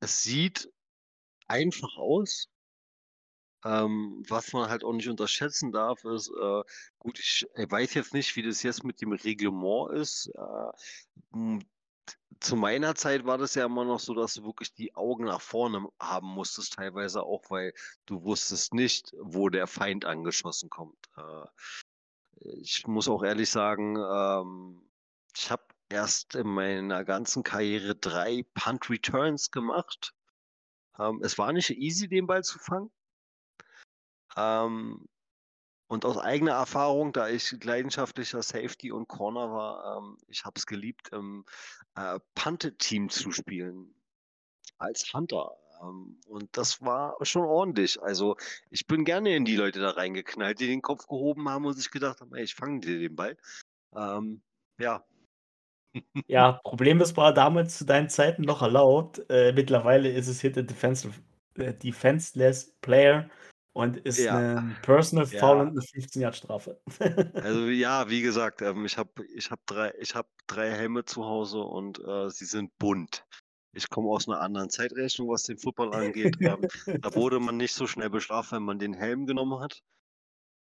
es 0.01 0.23
sieht 0.23 0.71
einfach 1.47 1.97
aus. 1.97 2.49
Ähm, 3.67 4.23
was 4.29 4.53
man 4.53 4.69
halt 4.69 4.85
auch 4.85 4.93
nicht 4.93 5.09
unterschätzen 5.09 5.73
darf, 5.73 6.05
ist, 6.05 6.29
äh, 6.31 6.63
gut, 6.99 7.19
ich, 7.19 7.47
ich 7.55 7.71
weiß 7.71 7.95
jetzt 7.95 8.13
nicht, 8.13 8.37
wie 8.37 8.43
das 8.43 8.63
jetzt 8.63 8.85
mit 8.85 9.01
dem 9.01 9.13
Reglement 9.13 9.91
ist. 9.93 10.31
Äh, 10.35 11.59
zu 12.45 12.57
meiner 12.57 12.95
Zeit 12.95 13.25
war 13.25 13.39
das 13.39 13.55
ja 13.55 13.65
immer 13.65 13.85
noch 13.85 14.01
so, 14.01 14.15
dass 14.15 14.35
du 14.35 14.45
wirklich 14.45 14.75
die 14.75 14.95
Augen 14.95 15.25
nach 15.25 15.41
vorne 15.41 15.89
haben 15.99 16.27
musstest, 16.27 16.75
teilweise 16.75 17.23
auch, 17.23 17.51
weil 17.51 17.73
du 18.07 18.23
wusstest 18.23 18.75
nicht, 18.75 19.15
wo 19.19 19.49
der 19.49 19.67
Feind 19.67 20.05
angeschossen 20.05 20.69
kommt. 20.69 20.99
Äh, 21.17 21.47
ich 22.61 22.87
muss 22.87 23.09
auch 23.09 23.23
ehrlich 23.23 23.51
sagen, 23.51 23.97
ähm, 23.97 24.91
ich 25.35 25.51
habe 25.51 25.65
erst 25.89 26.35
in 26.35 26.49
meiner 26.49 27.05
ganzen 27.05 27.43
Karriere 27.43 27.95
drei 27.95 28.45
Punt 28.55 28.91
Returns 28.91 29.51
gemacht. 29.51 30.15
Ähm, 30.99 31.21
es 31.23 31.39
war 31.39 31.53
nicht 31.53 31.71
easy, 31.71 32.09
den 32.09 32.27
Ball 32.27 32.45
zu 32.45 32.59
fangen. 32.59 32.91
Und 35.95 36.05
aus 36.05 36.19
eigener 36.19 36.55
Erfahrung, 36.55 37.13
da 37.13 37.29
ich 37.29 37.53
leidenschaftlicher 37.63 38.43
Safety 38.43 38.91
und 38.91 39.07
Corner 39.07 39.53
war, 39.53 39.99
ähm, 39.99 40.19
ich 40.27 40.45
habe 40.45 40.55
es 40.57 40.67
geliebt, 40.67 41.11
im 41.13 41.45
äh, 41.95 42.19
Punted-Team 42.35 43.11
zu 43.11 43.31
spielen. 43.31 43.95
Als 44.77 45.15
Hunter. 45.15 45.53
Ähm, 45.81 46.19
und 46.27 46.49
das 46.57 46.83
war 46.83 47.17
schon 47.23 47.45
ordentlich. 47.45 48.03
Also 48.03 48.37
ich 48.71 48.89
bin 48.89 49.05
gerne 49.05 49.37
in 49.37 49.45
die 49.45 49.55
Leute 49.55 49.79
da 49.79 49.91
reingeknallt, 49.91 50.59
die 50.59 50.67
den 50.67 50.83
Kopf 50.83 51.07
gehoben 51.07 51.49
haben 51.49 51.65
und 51.65 51.75
sich 51.75 51.93
gedacht 51.93 52.21
haben, 52.21 52.35
ey, 52.35 52.43
ich 52.43 52.57
fange 52.57 52.81
dir 52.81 52.99
den 52.99 53.15
Ball. 53.15 53.37
Ähm, 53.97 54.43
ja. 54.81 55.05
Ja, 56.27 56.61
Problem 56.65 57.01
ist, 57.03 57.17
war 57.17 57.33
damals 57.33 57.79
zu 57.79 57.85
deinen 57.85 58.09
Zeiten 58.09 58.43
noch 58.43 58.63
erlaubt. 58.63 59.25
Äh, 59.31 59.53
mittlerweile 59.53 60.11
ist 60.11 60.27
es 60.27 60.41
hier 60.41 60.51
der 60.51 60.65
äh, 60.65 61.73
Defenseless 61.73 62.75
Player 62.81 63.31
und 63.75 63.97
ist 63.99 64.19
ja. 64.19 64.37
ein 64.37 64.77
Personal 64.83 65.27
Foul 65.27 65.57
ja. 65.57 65.63
und 65.63 65.69
eine 65.71 65.83
15 65.83 66.23
Yard 66.23 66.37
Strafe. 66.37 66.81
also 67.35 67.67
ja, 67.69 68.09
wie 68.09 68.23
gesagt, 68.23 68.63
ähm, 68.63 68.87
ich 68.87 68.97
habe 68.97 69.11
ich 69.35 69.51
hab 69.51 69.67
drei, 69.67 69.91
hab 69.91 70.29
drei 70.47 70.71
Helme 70.71 71.05
zu 71.05 71.25
Hause 71.25 71.59
und 71.59 71.99
äh, 71.99 72.31
sie 72.31 72.45
sind 72.45 72.77
bunt. 72.79 73.27
Ich 73.73 73.91
komme 73.91 74.11
aus 74.11 74.29
einer 74.29 74.41
anderen 74.41 74.71
Zeitrechnung, 74.71 75.29
was 75.29 75.43
den 75.43 75.59
Football 75.59 75.93
angeht. 75.93 76.37
ähm, 76.41 76.69
da 77.01 77.15
wurde 77.17 77.41
man 77.41 77.57
nicht 77.57 77.75
so 77.75 77.89
schnell 77.89 78.11
bestraft, 78.11 78.53
wenn 78.53 78.63
man 78.63 78.79
den 78.79 78.95
Helm 78.95 79.27
genommen 79.27 79.59
hat. 79.59 79.83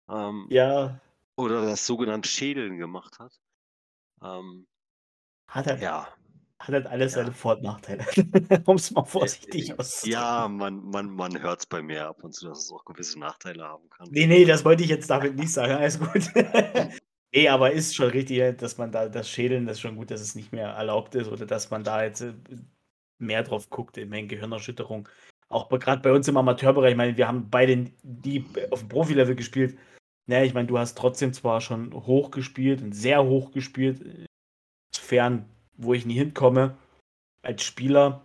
Ähm, 0.10 0.47
ja. 0.50 0.97
Oder 1.36 1.65
das 1.65 1.86
sogenannte 1.86 2.30
Schädeln 2.30 2.78
gemacht 2.78 3.19
hat. 3.19 3.38
Ähm, 4.24 4.67
hat 5.47 5.67
er. 5.67 5.80
Ja. 5.80 6.08
Hat 6.62 6.76
halt 6.76 6.86
alles 6.88 7.15
ja. 7.15 7.21
seine 7.21 7.34
Vor- 7.34 7.56
und 7.56 7.63
Nachteile. 7.63 8.06
um 8.65 8.76
es 8.76 8.91
mal 8.91 9.04
vorsichtig 9.04 9.71
äh, 9.71 9.74
auszudrücken. 9.78 10.12
Ja, 10.12 10.47
man, 10.47 10.84
man, 10.86 11.10
man 11.10 11.41
hört 11.41 11.62
es 11.62 11.65
bei 11.65 11.82
mir 11.82 12.08
ab 12.08 12.24
und 12.24 12.34
zu, 12.34 12.47
dass 12.47 12.65
es 12.65 12.71
auch 12.71 12.86
gewisse 12.86 13.19
Nachteile 13.19 13.63
haben 13.63 13.89
kann. 13.89 14.08
Nee, 14.12 14.28
nee, 14.28 14.45
das 14.45 14.63
wollte 14.63 14.84
ich 14.84 14.89
jetzt 14.89 15.10
damit 15.10 15.36
nicht 15.36 15.52
sagen. 15.52 15.74
Alles 15.74 16.00
gut. 16.00 16.30
nee, 17.34 17.50
aber 17.50 17.71
ist 17.71 17.95
schon 17.95 18.10
richtig, 18.12 18.58
dass 18.60 18.78
man 18.78 18.91
da 18.91 19.10
das 19.10 19.28
Schädeln, 19.28 19.65
das 19.65 19.78
ist 19.78 19.82
schon 19.82 19.95
gut, 19.95 20.12
dass 20.12 20.21
es 20.21 20.36
nicht 20.36 20.52
mehr 20.52 20.69
erlaubt 20.69 21.15
ist 21.15 21.30
oder 21.30 21.47
dass 21.47 21.71
man 21.71 21.84
da 21.84 22.04
jetzt 22.04 22.21
äh, 22.21 22.34
mehr 23.17 23.41
drauf 23.41 23.71
guckt 23.71 23.97
in 23.97 24.10
Mengen 24.10 24.30
Gehirnerschütterung. 24.30 25.10
Auch 25.50 25.67
gerade 25.67 26.02
bei 26.02 26.12
uns 26.12 26.28
im 26.28 26.38
Amateurbereich, 26.38 26.91
ich 26.91 26.97
meine, 26.97 27.17
wir 27.17 27.28
haben 27.28 27.50
beide 27.50 27.91
die 28.04 28.45
auf 28.69 28.82
dem 28.82 28.89
Profilevel 28.89 29.36
gespielt. 29.36 29.78
Naja, 30.28 30.45
ich 30.45 30.54
meine, 30.54 30.67
du 30.67 30.78
hast 30.78 30.95
trotzdem 30.95 31.34
zwar 31.34 31.60
schon 31.60 31.91
hoch 32.06 32.30
gespielt 32.30 32.84
und 32.84 32.93
sehr 32.93 33.26
hoch 33.26 33.52
gespielt, 33.52 34.30
fern 34.95 35.50
wo 35.82 35.94
ich 35.94 36.06
nie 36.06 36.15
hinkomme 36.15 36.78
als 37.41 37.63
Spieler. 37.63 38.22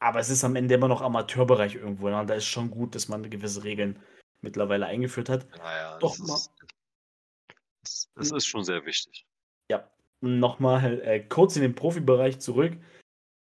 Aber 0.00 0.20
es 0.20 0.30
ist 0.30 0.44
am 0.44 0.54
Ende 0.54 0.74
immer 0.74 0.88
noch 0.88 1.02
Amateurbereich 1.02 1.74
irgendwo. 1.74 2.08
Ne? 2.08 2.24
Da 2.26 2.34
ist 2.34 2.46
schon 2.46 2.70
gut, 2.70 2.94
dass 2.94 3.08
man 3.08 3.28
gewisse 3.28 3.64
Regeln 3.64 4.00
mittlerweile 4.42 4.86
eingeführt 4.86 5.28
hat. 5.28 5.48
Naja, 5.58 5.98
Doch 5.98 6.16
das, 6.16 6.52
ist, 7.84 8.10
das 8.14 8.30
ist 8.30 8.46
schon 8.46 8.64
sehr 8.64 8.84
wichtig. 8.86 9.26
Ja, 9.70 9.90
nochmal 10.20 11.00
äh, 11.00 11.20
kurz 11.20 11.56
in 11.56 11.62
den 11.62 11.74
Profibereich 11.74 12.38
zurück. 12.38 12.76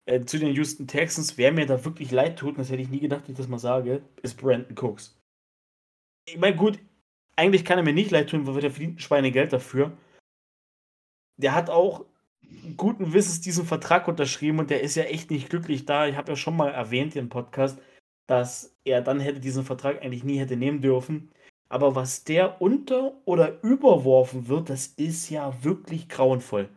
Äh, 0.07 0.25
zu 0.25 0.39
den 0.39 0.55
Houston 0.55 0.87
Texans, 0.87 1.39
wer 1.39 1.51
mir 1.51 1.67
da 1.67 1.85
wirklich 1.85 2.11
leid 2.11 2.39
tut, 2.39 2.51
und 2.51 2.59
das 2.59 2.71
hätte 2.71 2.83
ich 2.83 2.91
nie 2.91 3.01
gedacht, 3.01 3.23
dass 3.23 3.31
ich 3.31 3.37
das 3.37 3.49
mal 3.49 3.59
sage, 3.59 4.03
ist 4.23 4.37
Brandon 4.37 4.77
Cooks. 4.79 5.19
Ich 6.27 6.39
meine, 6.39 6.57
gut, 6.57 6.79
eigentlich 7.37 7.65
kann 7.65 7.79
er 7.79 7.85
mir 7.85 7.95
nicht 7.95 8.11
leid 8.11 8.31
tun, 8.31 8.47
weil 8.47 8.63
er 8.63 8.71
verdient 8.71 8.97
ein 8.97 9.01
Schweinegeld 9.01 9.53
dafür. 9.53 9.97
Der 11.37 11.55
hat 11.55 11.71
auch 11.71 12.05
guten 12.77 13.13
Wissens 13.13 13.41
diesen 13.41 13.67
Vertrag 13.67 14.09
unterschrieben 14.09 14.59
und 14.59 14.71
der 14.71 14.83
ist 14.83 14.95
ja 14.95 15.05
echt 15.05 15.31
nicht 15.31 15.51
glücklich 15.51 15.87
da. 15.87 16.07
Ich 16.07 16.17
habe 16.17 16.33
ja 16.33 16.37
schon 16.37 16.57
mal 16.57 16.71
erwähnt 16.71 17.17
im 17.17 17.29
Podcast, 17.29 17.79
dass 18.27 18.75
er 18.85 19.03
dann 19.03 19.21
hätte 19.21 19.41
diesen 19.41 19.65
Vertrag 19.65 20.03
eigentlich 20.03 20.25
nie 20.25 20.39
hätte 20.39 20.57
nehmen 20.57 20.81
dürfen. 20.81 21.31
Aber 21.69 21.95
was 21.95 22.25
der 22.25 22.61
unter 22.61 23.15
oder 23.25 23.63
überworfen 23.63 24.49
wird, 24.49 24.71
das 24.71 24.87
ist 24.87 25.31
ja 25.31 25.65
wirklich 25.65 26.09
grauenvoll. 26.09 26.69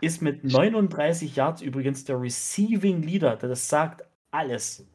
Ist 0.00 0.22
mit 0.22 0.44
39 0.44 1.36
Yards 1.36 1.62
übrigens 1.62 2.04
der 2.04 2.20
Receiving 2.20 3.02
Leader. 3.02 3.36
Das 3.36 3.68
sagt 3.68 4.04
alles. 4.30 4.86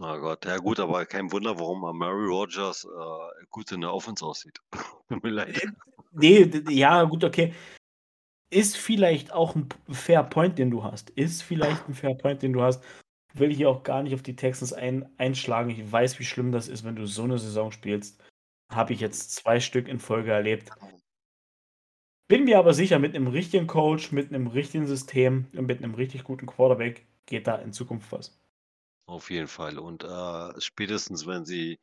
Oh 0.00 0.18
Gott, 0.18 0.44
ja 0.44 0.58
gut, 0.58 0.78
aber 0.78 1.06
kein 1.06 1.32
Wunder, 1.32 1.58
warum 1.58 1.80
Mary 1.98 2.26
Rogers 2.26 2.84
äh, 2.84 3.44
gut 3.50 3.72
in 3.72 3.80
der 3.80 3.92
Offense 3.92 4.24
aussieht. 4.24 4.60
Tut 5.08 5.22
mir 5.22 5.30
leid. 5.30 5.62
Äh, 5.62 5.68
nee, 6.12 6.50
ja, 6.68 7.02
gut, 7.04 7.24
okay 7.24 7.54
ist 8.50 8.76
vielleicht 8.76 9.32
auch 9.32 9.54
ein 9.54 9.68
Fair 9.90 10.22
Point, 10.22 10.58
den 10.58 10.70
du 10.70 10.84
hast. 10.84 11.10
Ist 11.10 11.42
vielleicht 11.42 11.88
ein 11.88 11.94
Fair 11.94 12.14
Point, 12.14 12.42
den 12.42 12.52
du 12.52 12.62
hast. 12.62 12.82
Will 13.34 13.50
ich 13.50 13.58
hier 13.58 13.68
auch 13.68 13.82
gar 13.82 14.02
nicht 14.02 14.14
auf 14.14 14.22
die 14.22 14.36
Texans 14.36 14.72
ein, 14.72 15.08
einschlagen. 15.18 15.70
Ich 15.70 15.90
weiß, 15.92 16.18
wie 16.18 16.24
schlimm 16.24 16.52
das 16.52 16.68
ist, 16.68 16.84
wenn 16.84 16.96
du 16.96 17.06
so 17.06 17.24
eine 17.24 17.38
Saison 17.38 17.72
spielst. 17.72 18.22
Habe 18.72 18.92
ich 18.92 19.00
jetzt 19.00 19.34
zwei 19.34 19.60
Stück 19.60 19.86
in 19.88 19.98
Folge 19.98 20.32
erlebt. 20.32 20.70
Bin 22.28 22.44
mir 22.44 22.58
aber 22.58 22.74
sicher, 22.74 22.98
mit 22.98 23.14
einem 23.14 23.28
richtigen 23.28 23.66
Coach, 23.66 24.12
mit 24.12 24.28
einem 24.28 24.48
richtigen 24.48 24.86
System 24.86 25.46
und 25.54 25.66
mit 25.66 25.82
einem 25.82 25.94
richtig 25.94 26.24
guten 26.24 26.46
Quarterback 26.46 27.06
geht 27.26 27.46
da 27.46 27.56
in 27.56 27.72
Zukunft 27.72 28.12
was. 28.12 28.38
Auf 29.06 29.30
jeden 29.30 29.48
Fall. 29.48 29.78
Und 29.78 30.04
äh, 30.04 30.60
spätestens, 30.60 31.26
wenn 31.26 31.46
sie 31.46 31.78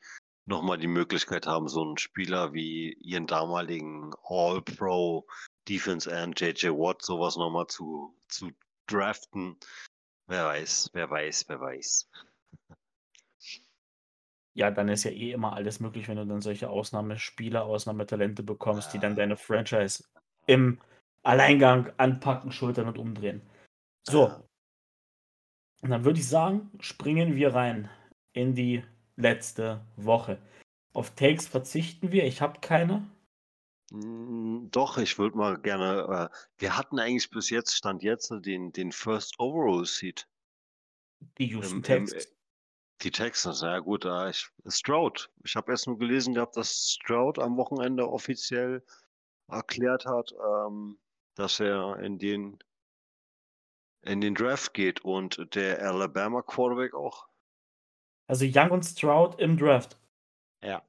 nochmal 0.45 0.77
die 0.77 0.87
Möglichkeit 0.87 1.47
haben, 1.47 1.67
so 1.67 1.81
einen 1.81 1.97
Spieler 1.97 2.53
wie 2.53 2.93
ihren 2.93 3.25
damaligen 3.25 4.13
All-Pro 4.23 5.25
Defense 5.67 6.11
End 6.11 6.39
JJ 6.39 6.69
Watt 6.69 7.01
sowas 7.01 7.37
nochmal 7.37 7.67
zu, 7.67 8.15
zu 8.27 8.51
draften. 8.87 9.57
Wer 10.27 10.45
weiß, 10.45 10.89
wer 10.93 11.09
weiß, 11.09 11.45
wer 11.49 11.59
weiß. 11.59 12.09
Ja, 14.57 14.71
dann 14.71 14.87
ist 14.87 15.03
ja 15.03 15.11
eh 15.11 15.33
immer 15.33 15.51
alles 15.51 15.81
möglich, 15.81 16.07
wenn 16.07 16.15
du 16.15 16.25
dann 16.25 16.39
solche 16.39 16.69
Ausnahmespieler, 16.69 17.65
Ausnahmetalente 17.65 18.41
bekommst, 18.41 18.93
die 18.93 18.99
dann 18.99 19.13
deine 19.13 19.35
Franchise 19.35 20.05
im 20.45 20.79
Alleingang 21.23 21.91
anpacken, 21.97 22.53
schultern 22.53 22.87
und 22.87 22.97
umdrehen. 22.97 23.41
So. 24.07 24.31
Und 25.81 25.89
dann 25.89 26.05
würde 26.05 26.19
ich 26.19 26.29
sagen, 26.29 26.71
springen 26.79 27.35
wir 27.35 27.53
rein 27.53 27.89
in 28.31 28.55
die 28.55 28.81
letzte 29.17 29.85
Woche. 29.97 30.37
Auf 30.93 31.15
Takes 31.15 31.47
verzichten 31.47 32.13
wir. 32.13 32.23
Ich 32.25 32.41
habe 32.41 32.61
keine. 32.61 33.05
Hm, 33.91 34.69
doch, 34.71 34.97
ich 34.97 35.17
würde 35.17 35.37
mal 35.37 35.57
gerne. 35.57 36.29
Äh, 36.31 36.37
wir 36.57 36.77
hatten 36.77 36.99
eigentlich 36.99 37.29
bis 37.29 37.49
jetzt, 37.49 37.75
Stand 37.75 38.03
jetzt, 38.03 38.31
den, 38.31 38.71
den 38.71 38.91
First 38.91 39.39
Overall 39.39 39.85
Seed. 39.85 40.27
Die 41.37 41.47
Houston 41.47 41.83
Texans. 41.83 42.27
Die 43.01 43.11
Texans, 43.11 43.61
ja 43.61 43.79
gut, 43.79 44.05
äh, 44.05 44.29
ich, 44.29 44.49
Stroud. 44.67 45.29
Ich 45.43 45.55
habe 45.55 45.71
erst 45.71 45.87
nur 45.87 45.97
gelesen 45.99 46.33
gehabt, 46.33 46.55
dass 46.55 46.97
Stroud 47.01 47.39
am 47.39 47.57
Wochenende 47.57 48.09
offiziell 48.09 48.83
erklärt 49.49 50.05
hat, 50.05 50.33
ähm, 50.33 50.97
dass 51.35 51.59
er 51.59 51.99
in 51.99 52.17
den 52.17 52.57
in 54.01 54.21
den 54.21 54.35
Draft 54.35 54.73
geht 54.73 55.03
und 55.03 55.55
der 55.55 55.81
Alabama 55.81 56.41
Quarterback 56.43 56.93
auch. 56.93 57.27
Also 58.27 58.45
Young 58.47 58.71
und 58.71 58.83
Stroud 58.83 59.39
im 59.39 59.57
Draft. 59.57 59.97
Ja. 60.63 60.83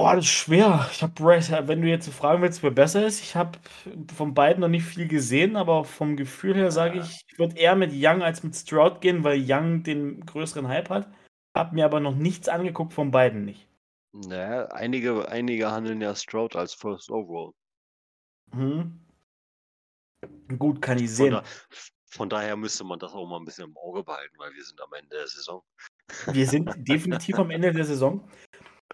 Oh, 0.00 0.12
das 0.14 0.26
ist 0.26 0.30
schwer. 0.30 0.88
Ich 0.92 1.02
habe 1.02 1.12
Bryce, 1.12 1.50
wenn 1.50 1.82
du 1.82 1.88
jetzt 1.88 2.08
fragen 2.08 2.40
willst, 2.40 2.62
wer 2.62 2.70
besser 2.70 3.04
ist, 3.04 3.20
ich 3.20 3.34
habe 3.34 3.58
von 4.14 4.32
beiden 4.32 4.60
noch 4.60 4.68
nicht 4.68 4.84
viel 4.84 5.08
gesehen, 5.08 5.56
aber 5.56 5.84
vom 5.84 6.16
Gefühl 6.16 6.54
her 6.54 6.70
sage 6.70 7.00
ich, 7.00 7.24
ich 7.26 7.36
würde 7.36 7.56
eher 7.56 7.74
mit 7.74 7.90
Young 7.92 8.22
als 8.22 8.44
mit 8.44 8.54
Stroud 8.54 9.00
gehen, 9.00 9.24
weil 9.24 9.44
Young 9.44 9.82
den 9.82 10.24
größeren 10.24 10.68
Hype 10.68 10.88
hat. 10.88 11.08
Hab 11.52 11.72
mir 11.72 11.84
aber 11.84 11.98
noch 11.98 12.14
nichts 12.14 12.48
angeguckt 12.48 12.92
von 12.92 13.10
beiden 13.10 13.44
nicht. 13.44 13.66
Naja, 14.12 14.66
einige, 14.66 15.28
einige 15.28 15.72
handeln 15.72 16.00
ja 16.00 16.14
Stroud 16.14 16.54
als 16.54 16.74
First 16.74 17.10
Overall. 17.10 17.52
Hm. 18.52 19.04
Gut, 20.58 20.80
kann 20.80 20.98
ich 20.98 21.10
sehen. 21.10 21.32
Von, 21.32 21.42
da, 21.42 21.48
von, 22.06 22.28
daher 22.28 22.54
müsste 22.54 22.84
man 22.84 23.00
das 23.00 23.14
auch 23.14 23.26
mal 23.26 23.38
ein 23.38 23.44
bisschen 23.44 23.68
im 23.68 23.76
Auge 23.76 24.04
behalten, 24.04 24.36
weil 24.38 24.54
wir 24.54 24.62
sind 24.62 24.80
am 24.80 24.92
Ende 24.92 25.16
der 25.16 25.26
Saison. 25.26 25.60
Wir 26.26 26.46
sind 26.46 26.70
definitiv 26.88 27.36
am 27.40 27.50
Ende 27.50 27.72
der 27.72 27.84
Saison. 27.84 28.30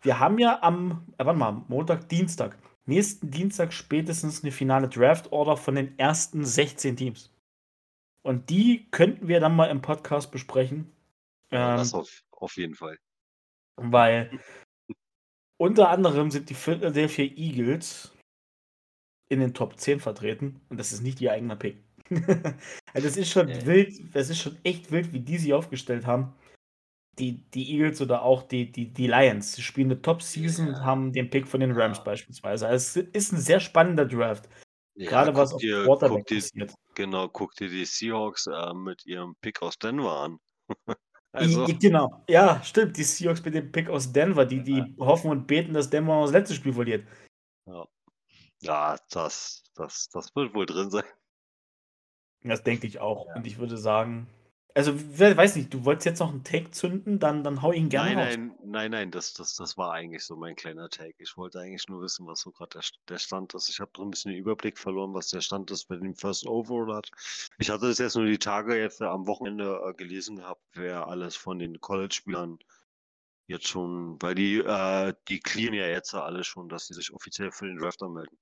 Wir 0.04 0.20
haben 0.20 0.38
ja 0.38 0.62
am, 0.62 1.06
äh, 1.16 1.24
warte 1.24 1.38
mal, 1.38 1.64
Montag, 1.68 2.10
Dienstag, 2.10 2.58
nächsten 2.84 3.30
Dienstag 3.30 3.72
spätestens 3.72 4.42
eine 4.42 4.52
finale 4.52 4.86
Draft-Order 4.86 5.56
von 5.56 5.76
den 5.76 5.98
ersten 5.98 6.44
16 6.44 6.96
Teams. 6.96 7.32
Und 8.22 8.50
die 8.50 8.86
könnten 8.90 9.28
wir 9.28 9.40
dann 9.40 9.56
mal 9.56 9.70
im 9.70 9.80
Podcast 9.80 10.30
besprechen. 10.30 10.92
Ja, 11.50 11.72
ähm, 11.72 11.78
das 11.78 11.94
auf, 11.94 12.22
auf 12.32 12.54
jeden 12.58 12.74
Fall. 12.74 12.98
Weil 13.76 14.38
unter 15.56 15.88
anderem 15.88 16.30
sind 16.30 16.50
die 16.50 16.54
Philadelphia 16.54 17.24
Eagles 17.24 18.14
in 19.30 19.40
den 19.40 19.54
Top 19.54 19.80
10 19.80 20.00
vertreten 20.00 20.60
und 20.68 20.78
das 20.78 20.92
ist 20.92 21.00
nicht 21.00 21.18
ihr 21.22 21.32
eigener 21.32 21.56
Pick. 21.56 21.82
also 22.10 23.08
das 23.08 23.16
ist 23.16 23.30
schon 23.30 23.48
äh. 23.48 23.64
wild, 23.64 24.14
das 24.14 24.28
ist 24.28 24.40
schon 24.40 24.58
echt 24.64 24.92
wild, 24.92 25.14
wie 25.14 25.20
die 25.20 25.38
sich 25.38 25.54
aufgestellt 25.54 26.06
haben 26.06 26.34
die, 27.18 27.44
die 27.50 27.72
Eagles 27.72 28.00
oder 28.00 28.22
auch 28.22 28.42
die, 28.42 28.70
die, 28.70 28.92
die 28.92 29.06
Lions. 29.06 29.52
Sie 29.52 29.62
spielen 29.62 29.90
eine 29.90 30.02
Top-Season 30.02 30.68
und 30.68 30.84
haben 30.84 31.12
den 31.12 31.30
Pick 31.30 31.46
von 31.46 31.60
den 31.60 31.72
Rams 31.72 31.98
ja. 31.98 32.04
beispielsweise. 32.04 32.66
Also 32.66 33.00
es 33.00 33.08
ist 33.12 33.32
ein 33.32 33.40
sehr 33.40 33.60
spannender 33.60 34.06
Draft. 34.06 34.48
Ja, 34.96 35.10
Gerade 35.10 35.34
was 35.34 35.52
auf 35.52 35.60
dir, 35.60 35.84
Quarterback 35.84 36.26
dir, 36.26 36.36
passiert. 36.36 36.74
Genau, 36.94 37.28
guck 37.28 37.54
dir 37.56 37.68
die 37.68 37.84
Seahawks 37.84 38.46
äh, 38.46 38.74
mit 38.74 39.04
ihrem 39.06 39.34
Pick 39.40 39.60
aus 39.62 39.78
Denver 39.78 40.20
an. 40.20 40.38
also. 41.32 41.66
I, 41.66 41.78
genau, 41.78 42.24
ja, 42.28 42.62
stimmt. 42.62 42.96
Die 42.96 43.02
Seahawks 43.02 43.44
mit 43.44 43.54
dem 43.54 43.72
Pick 43.72 43.88
aus 43.88 44.12
Denver, 44.12 44.46
die, 44.46 44.62
die 44.62 44.78
ja. 44.78 44.86
hoffen 44.98 45.30
und 45.30 45.46
beten, 45.46 45.72
dass 45.72 45.90
Denver 45.90 46.22
das 46.22 46.32
letzte 46.32 46.54
Spiel 46.54 46.72
verliert. 46.72 47.06
Ja, 47.66 47.86
ja 48.60 48.96
das, 49.10 49.64
das, 49.74 50.08
das 50.12 50.34
wird 50.36 50.54
wohl 50.54 50.66
drin 50.66 50.90
sein. 50.90 51.04
Das 52.44 52.62
denke 52.62 52.86
ich 52.86 53.00
auch. 53.00 53.26
Und 53.34 53.46
ich 53.46 53.58
würde 53.58 53.78
sagen, 53.78 54.28
also, 54.76 54.92
wer 54.96 55.36
weiß 55.36 55.54
nicht, 55.54 55.72
du 55.72 55.84
wolltest 55.84 56.06
jetzt 56.06 56.18
noch 56.18 56.30
einen 56.30 56.42
Take 56.42 56.72
zünden, 56.72 57.20
dann, 57.20 57.44
dann 57.44 57.62
hau 57.62 57.70
ihn 57.70 57.88
gerne 57.88 58.14
Nein, 58.14 58.18
raus. 58.18 58.36
nein, 58.36 58.56
nein, 58.64 58.90
nein, 58.90 59.10
das, 59.12 59.32
das, 59.32 59.54
das 59.54 59.78
war 59.78 59.92
eigentlich 59.92 60.24
so 60.24 60.34
mein 60.34 60.56
kleiner 60.56 60.88
Take. 60.88 61.14
Ich 61.18 61.36
wollte 61.36 61.60
eigentlich 61.60 61.88
nur 61.88 62.02
wissen, 62.02 62.26
was 62.26 62.40
so 62.40 62.50
gerade 62.50 62.70
der, 62.80 62.82
der 63.08 63.18
Stand 63.18 63.54
ist. 63.54 63.68
Ich 63.68 63.78
habe 63.78 63.92
so 63.96 64.02
ein 64.02 64.10
bisschen 64.10 64.32
den 64.32 64.40
Überblick 64.40 64.76
verloren, 64.78 65.14
was 65.14 65.28
der 65.28 65.42
Stand 65.42 65.70
ist 65.70 65.86
bei 65.86 65.96
dem 65.96 66.16
First 66.16 66.44
Overall 66.46 66.96
hat. 66.96 67.08
Ich 67.58 67.70
hatte 67.70 67.86
das 67.86 67.98
jetzt 67.98 68.16
nur 68.16 68.26
die 68.26 68.38
Tage 68.38 68.76
jetzt 68.76 69.00
äh, 69.00 69.04
am 69.04 69.28
Wochenende 69.28 69.80
äh, 69.88 69.94
gelesen 69.94 70.36
gehabt, 70.36 70.62
wer 70.72 71.06
alles 71.06 71.36
von 71.36 71.60
den 71.60 71.80
College-Spielern 71.80 72.58
jetzt 73.46 73.68
schon, 73.68 74.20
weil 74.20 74.34
die, 74.34 74.58
äh, 74.58 75.14
die 75.28 75.38
clearen 75.38 75.74
ja 75.74 75.86
jetzt 75.86 76.12
alle 76.14 76.42
schon, 76.42 76.68
dass 76.68 76.88
sie 76.88 76.94
sich 76.94 77.12
offiziell 77.12 77.52
für 77.52 77.66
den 77.66 77.78
Draft 77.78 78.02
anmelden. 78.02 78.36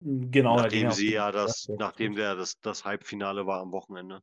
Genau, 0.00 0.56
Nachdem 0.56 0.90
sie 0.90 1.12
ja 1.12 1.30
das, 1.30 1.68
nachdem 1.78 2.16
der 2.16 2.34
das, 2.34 2.60
das 2.60 2.84
Halbfinale 2.84 3.46
war 3.46 3.60
am 3.60 3.72
Wochenende 3.72 4.22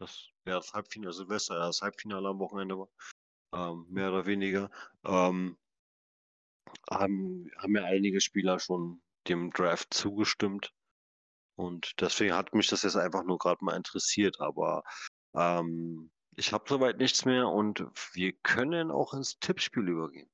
das 0.00 0.30
wäre 0.44 0.58
das 0.58 0.72
Halbfinale, 0.72 1.12
Silvester, 1.12 1.56
ja, 1.56 1.66
das 1.66 1.82
Halbfinale 1.82 2.28
am 2.28 2.38
Wochenende 2.38 2.78
war, 2.78 2.88
ähm, 3.54 3.86
mehr 3.88 4.08
oder 4.10 4.26
weniger, 4.26 4.70
ähm, 5.04 5.56
haben, 6.90 7.50
haben 7.58 7.76
ja 7.76 7.84
einige 7.84 8.20
Spieler 8.20 8.58
schon 8.58 9.02
dem 9.28 9.50
Draft 9.50 9.92
zugestimmt. 9.92 10.72
Und 11.56 12.00
deswegen 12.00 12.34
hat 12.34 12.54
mich 12.54 12.68
das 12.68 12.82
jetzt 12.82 12.96
einfach 12.96 13.24
nur 13.24 13.38
gerade 13.38 13.62
mal 13.64 13.76
interessiert. 13.76 14.40
Aber 14.40 14.82
ähm, 15.34 16.10
ich 16.36 16.52
habe 16.52 16.64
soweit 16.66 16.98
nichts 16.98 17.24
mehr 17.24 17.48
und 17.48 17.84
wir 18.14 18.32
können 18.32 18.90
auch 18.90 19.12
ins 19.12 19.38
Tippspiel 19.40 19.88
übergehen. 19.88 20.30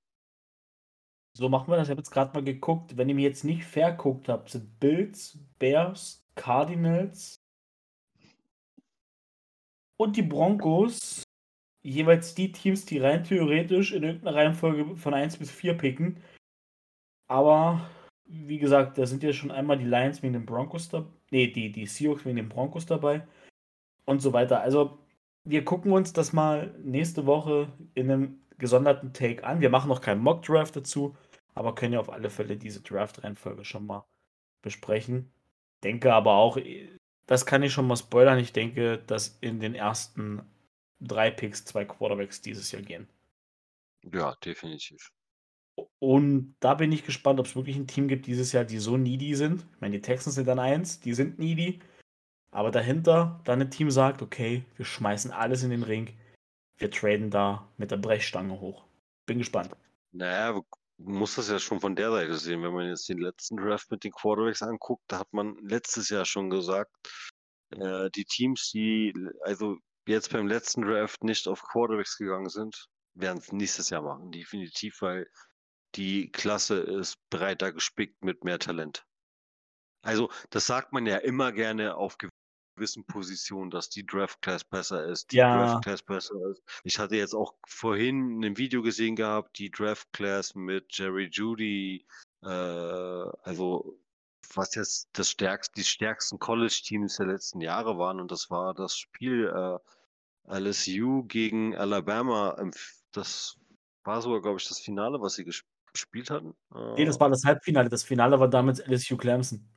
So 1.37 1.49
machen 1.49 1.71
wir 1.71 1.77
das. 1.77 1.89
Ich 1.89 1.91
habe 1.91 2.01
jetzt 2.01 2.13
gerade 2.13 2.33
mal 2.33 2.45
geguckt. 2.45 2.97
Wenn 2.97 3.09
ihr 3.09 3.15
mir 3.15 3.29
jetzt 3.29 3.45
nicht 3.45 3.65
verguckt 3.65 4.29
habt, 4.29 4.51
sind 4.51 4.79
Bills, 4.79 5.39
Bears, 5.59 6.25
Cardinals, 6.35 7.46
und 9.97 10.17
die 10.17 10.23
Broncos 10.23 11.23
jeweils 11.83 12.35
die 12.35 12.53
Teams, 12.53 12.85
die 12.85 12.99
rein 12.99 13.25
theoretisch 13.25 13.93
in 13.93 14.03
irgendeiner 14.03 14.37
Reihenfolge 14.37 14.97
von 14.97 15.15
1 15.15 15.37
bis 15.37 15.51
4 15.51 15.75
picken. 15.75 16.23
Aber 17.29 17.89
wie 18.25 18.59
gesagt, 18.59 18.99
da 18.99 19.07
sind 19.07 19.23
ja 19.23 19.33
schon 19.33 19.51
einmal 19.51 19.79
die 19.79 19.85
Lions 19.85 20.23
wegen 20.23 20.33
den 20.33 20.47
Broncos 20.47 20.89
dabei. 20.89 21.09
Nee, 21.31 21.49
die, 21.49 21.73
die 21.73 21.87
Seahawks 21.87 22.25
wegen 22.25 22.37
den 22.37 22.49
Broncos 22.49 22.87
dabei. 22.87 23.27
Und 24.05 24.21
so 24.21 24.33
weiter. 24.33 24.61
Also, 24.61 24.99
wir 25.45 25.65
gucken 25.65 25.93
uns 25.93 26.13
das 26.13 26.33
mal 26.33 26.75
nächste 26.83 27.27
Woche 27.27 27.73
in 27.95 28.11
einem 28.11 28.41
gesonderten 28.59 29.13
Take 29.13 29.45
an. 29.45 29.61
Wir 29.61 29.71
machen 29.71 29.89
noch 29.89 30.01
keinen 30.01 30.23
Mock-Draft 30.23 30.77
dazu, 30.77 31.17
aber 31.55 31.75
können 31.75 31.95
ja 31.95 32.01
auf 32.01 32.13
alle 32.13 32.31
Fälle 32.31 32.57
diese 32.57 32.81
Draft-Reihenfolge 32.83 33.65
schon 33.65 33.87
mal 33.87 34.05
besprechen. 34.63 35.31
Denke 35.85 36.13
aber 36.13 36.33
auch, 36.35 36.59
das 37.27 37.47
kann 37.47 37.63
ich 37.63 37.73
schon 37.73 37.87
mal 37.87 37.97
spoilern. 37.97 38.39
Ich 38.39 38.53
denke, 38.53 38.99
dass 38.99 39.39
in 39.41 39.61
den 39.61 39.75
ersten 39.75 40.43
drei 41.01 41.31
Picks 41.31 41.65
zwei 41.65 41.85
Quarterbacks 41.85 42.41
dieses 42.41 42.73
Jahr 42.73 42.83
gehen. 42.83 43.09
Ja, 44.13 44.35
definitiv. 44.37 45.13
Und 45.99 46.57
da 46.61 46.75
bin 46.75 46.93
ich 46.93 47.05
gespannt, 47.05 47.39
ob 47.39 47.47
es 47.47 47.57
wirklich 47.57 47.77
ein 47.77 47.87
Team 47.87 48.09
gibt 48.09 48.27
dieses 48.27 48.53
Jahr, 48.53 48.65
die 48.65 48.79
so 48.79 48.97
needy 48.97 49.35
sind. 49.35 49.67
Ich 49.75 49.81
meine, 49.81 49.97
die 49.97 50.03
Texans 50.03 50.37
sind 50.37 50.49
dann 50.49 50.59
eins, 50.59 51.01
die 51.01 51.13
sind 51.13 51.39
needy. 51.39 51.81
Aber 52.51 52.71
dahinter 52.71 53.41
dann 53.45 53.61
ein 53.61 53.71
Team 53.71 53.91
sagt, 53.91 54.23
okay, 54.23 54.65
wir 54.77 54.87
schmeißen 54.87 55.31
alles 55.33 55.63
in 55.63 55.71
den 55.71 55.83
Ring. 55.83 56.17
Wir 56.79 56.91
traden 56.91 57.31
da 57.31 57.69
mit 57.77 57.91
der 57.91 57.99
Brechstange 57.99 58.61
hoch. 58.61 58.85
Bin 59.27 59.39
gespannt. 59.39 59.71
Naja, 60.13 60.63
muss 60.99 61.35
das 61.35 61.49
ja 61.49 61.59
schon 61.59 61.81
von 61.81 61.97
der 61.97 62.11
Seite 62.11 62.37
sehen. 62.37 62.63
Wenn 62.63 62.73
man 62.73 62.89
jetzt 62.89 63.09
den 63.09 63.19
letzten 63.19 63.57
Draft 63.57 63.91
mit 63.91 64.05
den 64.05 64.13
Quarterbacks 64.13 64.63
anguckt, 64.63 65.05
da 65.09 65.19
hat 65.19 65.33
man 65.33 65.57
letztes 65.59 66.09
Jahr 66.09 66.25
schon 66.25 66.51
gesagt, 66.51 66.93
äh, 67.71 68.11
die 68.15 68.25
Teams, 68.25 68.71
die 68.71 69.15
also 69.43 69.77
jetzt 70.07 70.33
beim 70.33 70.47
letzten 70.47 70.83
Draft 70.83 71.23
nicht 71.25 71.49
auf 71.49 71.63
Quarterbacks 71.63 72.17
gegangen 72.17 72.49
sind, 72.49 72.87
werden 73.15 73.39
es 73.39 73.53
nächstes 73.53 73.91
Jahr 73.91 74.03
machen, 74.03 74.31
definitiv, 74.31 75.01
weil 75.01 75.27
die 75.95 76.31
Klasse 76.31 76.79
ist 76.79 77.17
breiter 77.31 77.73
gespickt 77.73 78.23
mit 78.25 78.45
mehr 78.45 78.59
Talent. 78.59 79.05
Also, 80.03 80.31
das 80.51 80.67
sagt 80.67 80.93
man 80.93 81.07
ja 81.07 81.17
immer 81.17 81.53
gerne 81.53 81.97
auf 81.97 82.17
gewissen 82.77 83.05
Positionen, 83.05 83.71
dass 83.71 83.89
die 83.89 84.07
Draft 84.07 84.41
Class 84.43 84.65
besser 84.65 85.05
ist, 85.07 85.33
die 85.33 85.37
ja. 85.37 85.57
Draft 85.57 85.85
Class 85.85 86.03
besser 86.03 86.35
ist. 86.51 86.63
Ich 86.85 86.99
hatte 86.99 87.17
jetzt 87.17 87.35
auch 87.35 87.55
vorhin 87.67 88.45
ein 88.45 88.57
Video 88.57 88.83
gesehen 88.83 89.17
gehabt, 89.17 89.59
die 89.59 89.71
Draft 89.71 90.13
Class 90.13 90.55
mit 90.55 90.87
Jerry 90.91 91.29
Judy, 91.33 92.07
äh, 92.43 92.49
also 92.49 93.99
was 94.55 94.75
jetzt 94.75 95.09
das 95.13 95.31
stärkste, 95.31 95.75
die 95.77 95.85
stärksten 95.85 96.39
College-Teams 96.39 97.17
der 97.17 97.27
letzten 97.27 97.61
Jahre 97.61 97.99
waren. 97.99 98.21
Und 98.21 98.31
das 98.31 98.51
war 98.51 98.75
das 98.75 98.97
Spiel 98.97 99.53
äh, 99.53 100.59
LSU 100.59 101.25
gegen 101.25 101.77
Alabama. 101.77 102.57
Das 103.13 103.57
war 104.05 104.23
sogar, 104.23 104.43
glaube 104.43 104.59
ich, 104.61 104.69
das 104.69 104.79
Finale, 104.79 105.21
was 105.21 105.35
sie 105.35 105.45
gespielt 105.45 106.31
hatten. 106.31 106.55
Nee, 106.97 107.05
das 107.05 107.19
war 107.19 107.29
das 107.29 107.45
Halbfinale. 107.45 107.89
Das 107.89 108.05
Finale 108.05 108.39
war 108.39 108.49
damals 108.49 108.79
LSU 108.87 109.17
Clemson. 109.17 109.69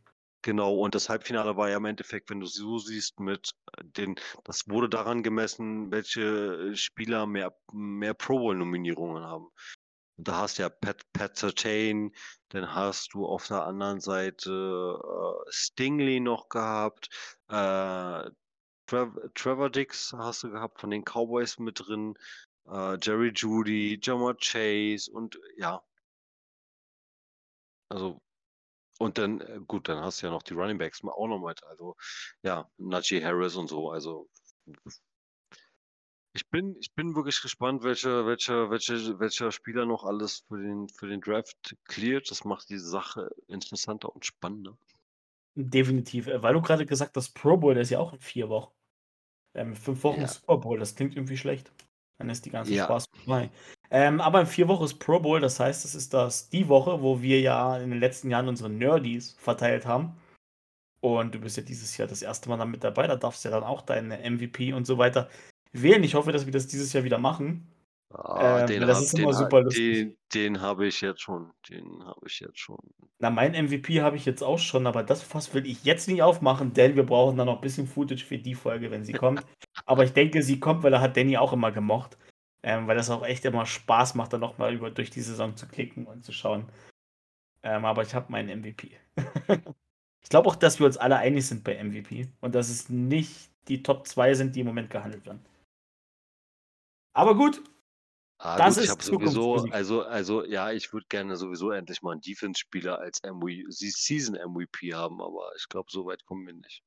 Genau, 0.41 0.75
und 0.75 0.95
das 0.95 1.09
Halbfinale 1.09 1.57
war 1.57 1.69
ja 1.69 1.77
im 1.77 1.85
Endeffekt, 1.85 2.29
wenn 2.29 2.39
du 2.39 2.45
so 2.45 2.77
siehst, 2.79 3.19
mit 3.19 3.51
äh, 3.77 3.83
den, 3.83 4.15
das 4.45 4.69
wurde 4.69 4.87
daran 4.89 5.21
gemessen, 5.23 5.91
welche 5.91 6.75
Spieler 6.75 7.25
mehr, 7.27 7.53
mehr 7.73 8.13
Pro 8.13 8.39
Bowl-Nominierungen 8.39 9.23
haben. 9.23 9.49
Da 10.17 10.37
hast 10.37 10.57
du 10.57 10.63
ja 10.63 10.69
Pat, 10.69 11.01
Pat 11.13 11.37
Sertain, 11.37 12.11
dann 12.49 12.73
hast 12.73 13.13
du 13.13 13.25
auf 13.25 13.47
der 13.47 13.63
anderen 13.65 13.99
Seite 14.01 14.99
äh, 15.01 15.51
Stingley 15.51 16.19
noch 16.19 16.49
gehabt, 16.49 17.09
äh, 17.49 18.29
Trevor, 18.87 19.33
Trevor 19.35 19.69
Dix 19.69 20.13
hast 20.13 20.43
du 20.43 20.51
gehabt 20.51 20.79
von 20.81 20.89
den 20.89 21.03
Cowboys 21.03 21.59
mit 21.59 21.79
drin, 21.79 22.15
äh, 22.67 22.97
Jerry 23.01 23.31
Judy, 23.35 23.99
Jamar 24.01 24.35
Chase 24.35 25.11
und 25.11 25.39
ja. 25.57 25.81
Also, 27.89 28.21
und 28.99 29.17
dann, 29.17 29.39
äh, 29.41 29.59
gut, 29.65 29.87
dann 29.87 30.03
hast 30.03 30.21
du 30.21 30.27
ja 30.27 30.31
noch 30.31 30.43
die 30.43 30.53
Running 30.53 30.77
Backs 30.77 31.03
auch 31.03 31.27
noch 31.27 31.39
mit. 31.39 31.63
Also, 31.63 31.95
ja, 32.43 32.69
Najee 32.77 33.23
Harris 33.23 33.55
und 33.55 33.69
so. 33.69 33.89
Also, 33.89 34.29
ich 36.33 36.47
bin, 36.49 36.75
ich 36.79 36.93
bin 36.93 37.15
wirklich 37.15 37.41
gespannt, 37.41 37.83
welche, 37.83 38.25
welche, 38.25 38.69
welche, 38.69 39.19
welcher 39.19 39.51
Spieler 39.51 39.85
noch 39.85 40.03
alles 40.03 40.43
für 40.47 40.61
den, 40.61 40.89
für 40.89 41.07
den 41.07 41.21
Draft 41.21 41.77
cleart. 41.85 42.29
Das 42.29 42.43
macht 42.43 42.69
die 42.69 42.77
Sache 42.77 43.29
interessanter 43.47 44.13
und 44.13 44.25
spannender. 44.25 44.77
Definitiv. 45.55 46.27
Äh, 46.27 46.43
weil 46.43 46.53
du 46.53 46.61
gerade 46.61 46.85
gesagt 46.85 47.15
hast, 47.15 47.33
Pro 47.33 47.55
Bowl, 47.55 47.73
der 47.73 47.83
ist 47.83 47.89
ja 47.91 47.99
auch 47.99 48.11
in 48.11 48.19
vier 48.19 48.49
Wochen. 48.49 48.73
Ähm, 49.55 49.75
fünf 49.75 50.03
Wochen 50.03 50.21
ja. 50.21 50.27
Super 50.27 50.57
Bowl, 50.57 50.77
das 50.77 50.95
klingt 50.95 51.15
irgendwie 51.15 51.37
schlecht. 51.37 51.71
Dann 52.17 52.29
ist 52.29 52.45
die 52.45 52.51
ganze 52.51 52.73
ja. 52.73 52.83
Spaß 52.83 53.07
vorbei. 53.07 53.49
Ähm, 53.91 54.21
aber 54.21 54.41
in 54.41 54.47
vier 54.47 54.67
Wochen 54.67 54.83
ist 54.83 54.99
Pro 54.99 55.19
Bowl, 55.19 55.39
das 55.39 55.59
heißt, 55.59 55.83
es 55.83 55.95
ist 55.95 56.13
das 56.13 56.49
die 56.49 56.67
Woche, 56.67 57.01
wo 57.01 57.21
wir 57.21 57.41
ja 57.41 57.77
in 57.77 57.89
den 57.89 57.99
letzten 57.99 58.29
Jahren 58.29 58.47
unsere 58.47 58.69
Nerdies 58.69 59.35
verteilt 59.39 59.85
haben. 59.85 60.15
Und 61.01 61.33
du 61.33 61.39
bist 61.39 61.57
ja 61.57 61.63
dieses 61.63 61.97
Jahr 61.97 62.07
das 62.07 62.21
erste 62.21 62.49
Mal 62.49 62.57
dann 62.57 62.71
mit 62.71 62.83
dabei, 62.83 63.07
da 63.07 63.15
darfst 63.15 63.43
du 63.43 63.49
ja 63.49 63.55
dann 63.55 63.67
auch 63.67 63.81
deine 63.81 64.29
MVP 64.29 64.73
und 64.73 64.85
so 64.85 64.97
weiter 64.97 65.29
wählen. 65.71 66.03
Ich 66.03 66.15
hoffe, 66.15 66.31
dass 66.31 66.45
wir 66.45 66.53
das 66.53 66.67
dieses 66.67 66.93
Jahr 66.93 67.03
wieder 67.03 67.17
machen. 67.17 67.67
Ah, 68.11 68.61
ähm, 68.61 68.67
den 68.67 68.81
das 68.81 68.97
hab, 68.97 69.03
ist 69.03 69.19
immer 69.19 69.33
super 69.33 69.61
lustig. 69.61 69.93
Den, 69.93 70.17
den 70.33 70.61
habe 70.61 70.87
ich 70.87 70.99
jetzt 71.01 71.21
schon. 71.21 71.51
Den 71.69 72.03
habe 72.05 72.21
ich 72.25 72.39
jetzt 72.39 72.59
schon. 72.59 72.79
Na, 73.19 73.29
mein 73.29 73.51
MVP 73.51 74.01
habe 74.01 74.17
ich 74.17 74.25
jetzt 74.25 74.43
auch 74.43 74.57
schon, 74.57 74.87
aber 74.87 75.03
das 75.03 75.21
Fass 75.21 75.53
will 75.53 75.67
ich 75.67 75.83
jetzt 75.83 76.07
nicht 76.07 76.23
aufmachen, 76.23 76.73
denn 76.73 76.95
wir 76.95 77.05
brauchen 77.05 77.37
dann 77.37 77.45
noch 77.45 77.55
ein 77.55 77.61
bisschen 77.61 77.87
Footage 77.87 78.25
für 78.25 78.39
die 78.39 78.55
Folge, 78.55 78.89
wenn 78.89 79.05
sie 79.05 79.13
kommt. 79.13 79.45
aber 79.85 80.03
ich 80.03 80.13
denke, 80.13 80.41
sie 80.41 80.59
kommt, 80.59 80.81
weil 80.83 80.93
er 80.93 81.01
hat 81.01 81.17
Danny 81.17 81.37
auch 81.37 81.53
immer 81.53 81.71
gemocht. 81.71 82.17
Ähm, 82.61 82.87
weil 82.87 82.97
das 82.97 83.09
auch 83.09 83.23
echt 83.23 83.45
immer 83.45 83.65
Spaß 83.65 84.15
macht, 84.15 84.33
dann 84.33 84.41
nochmal 84.41 84.73
über 84.73 84.91
durch 84.91 85.09
die 85.09 85.21
Saison 85.21 85.55
zu 85.55 85.67
klicken 85.67 86.05
und 86.05 86.25
zu 86.25 86.33
schauen. 86.33 86.69
Ähm, 87.63 87.85
aber 87.85 88.03
ich 88.03 88.13
habe 88.13 88.31
meinen 88.31 88.61
MVP. 88.61 88.97
ich 90.21 90.29
glaube 90.29 90.49
auch, 90.49 90.55
dass 90.55 90.79
wir 90.79 90.85
uns 90.85 90.97
alle 90.97 91.17
einig 91.17 91.47
sind 91.47 91.63
bei 91.63 91.81
MVP 91.81 92.29
und 92.41 92.55
dass 92.55 92.69
es 92.69 92.89
nicht 92.89 93.49
die 93.67 93.83
Top 93.83 94.07
2 94.07 94.33
sind, 94.33 94.55
die 94.55 94.61
im 94.61 94.67
Moment 94.67 94.89
gehandelt 94.89 95.25
werden. 95.25 95.45
Aber 97.13 97.35
gut. 97.35 97.61
Ah, 98.41 98.57
das 98.57 98.75
gut, 98.75 98.83
ist 98.83 98.83
ich 98.85 98.91
habe 98.91 99.03
sowieso, 99.03 99.55
also, 99.71 100.03
also 100.03 100.45
ja, 100.45 100.71
ich 100.71 100.93
würde 100.93 101.07
gerne 101.09 101.35
sowieso 101.35 101.71
endlich 101.71 102.01
mal 102.01 102.13
einen 102.13 102.21
Defense-Spieler 102.21 102.97
als 102.97 103.21
MVP, 103.23 103.65
Season 103.69 104.35
MVP 104.35 104.93
haben, 104.93 105.21
aber 105.21 105.51
ich 105.57 105.67
glaube, 105.67 105.91
so 105.91 106.05
weit 106.05 106.25
kommen 106.25 106.45
wir 106.47 106.53
nicht. 106.53 106.81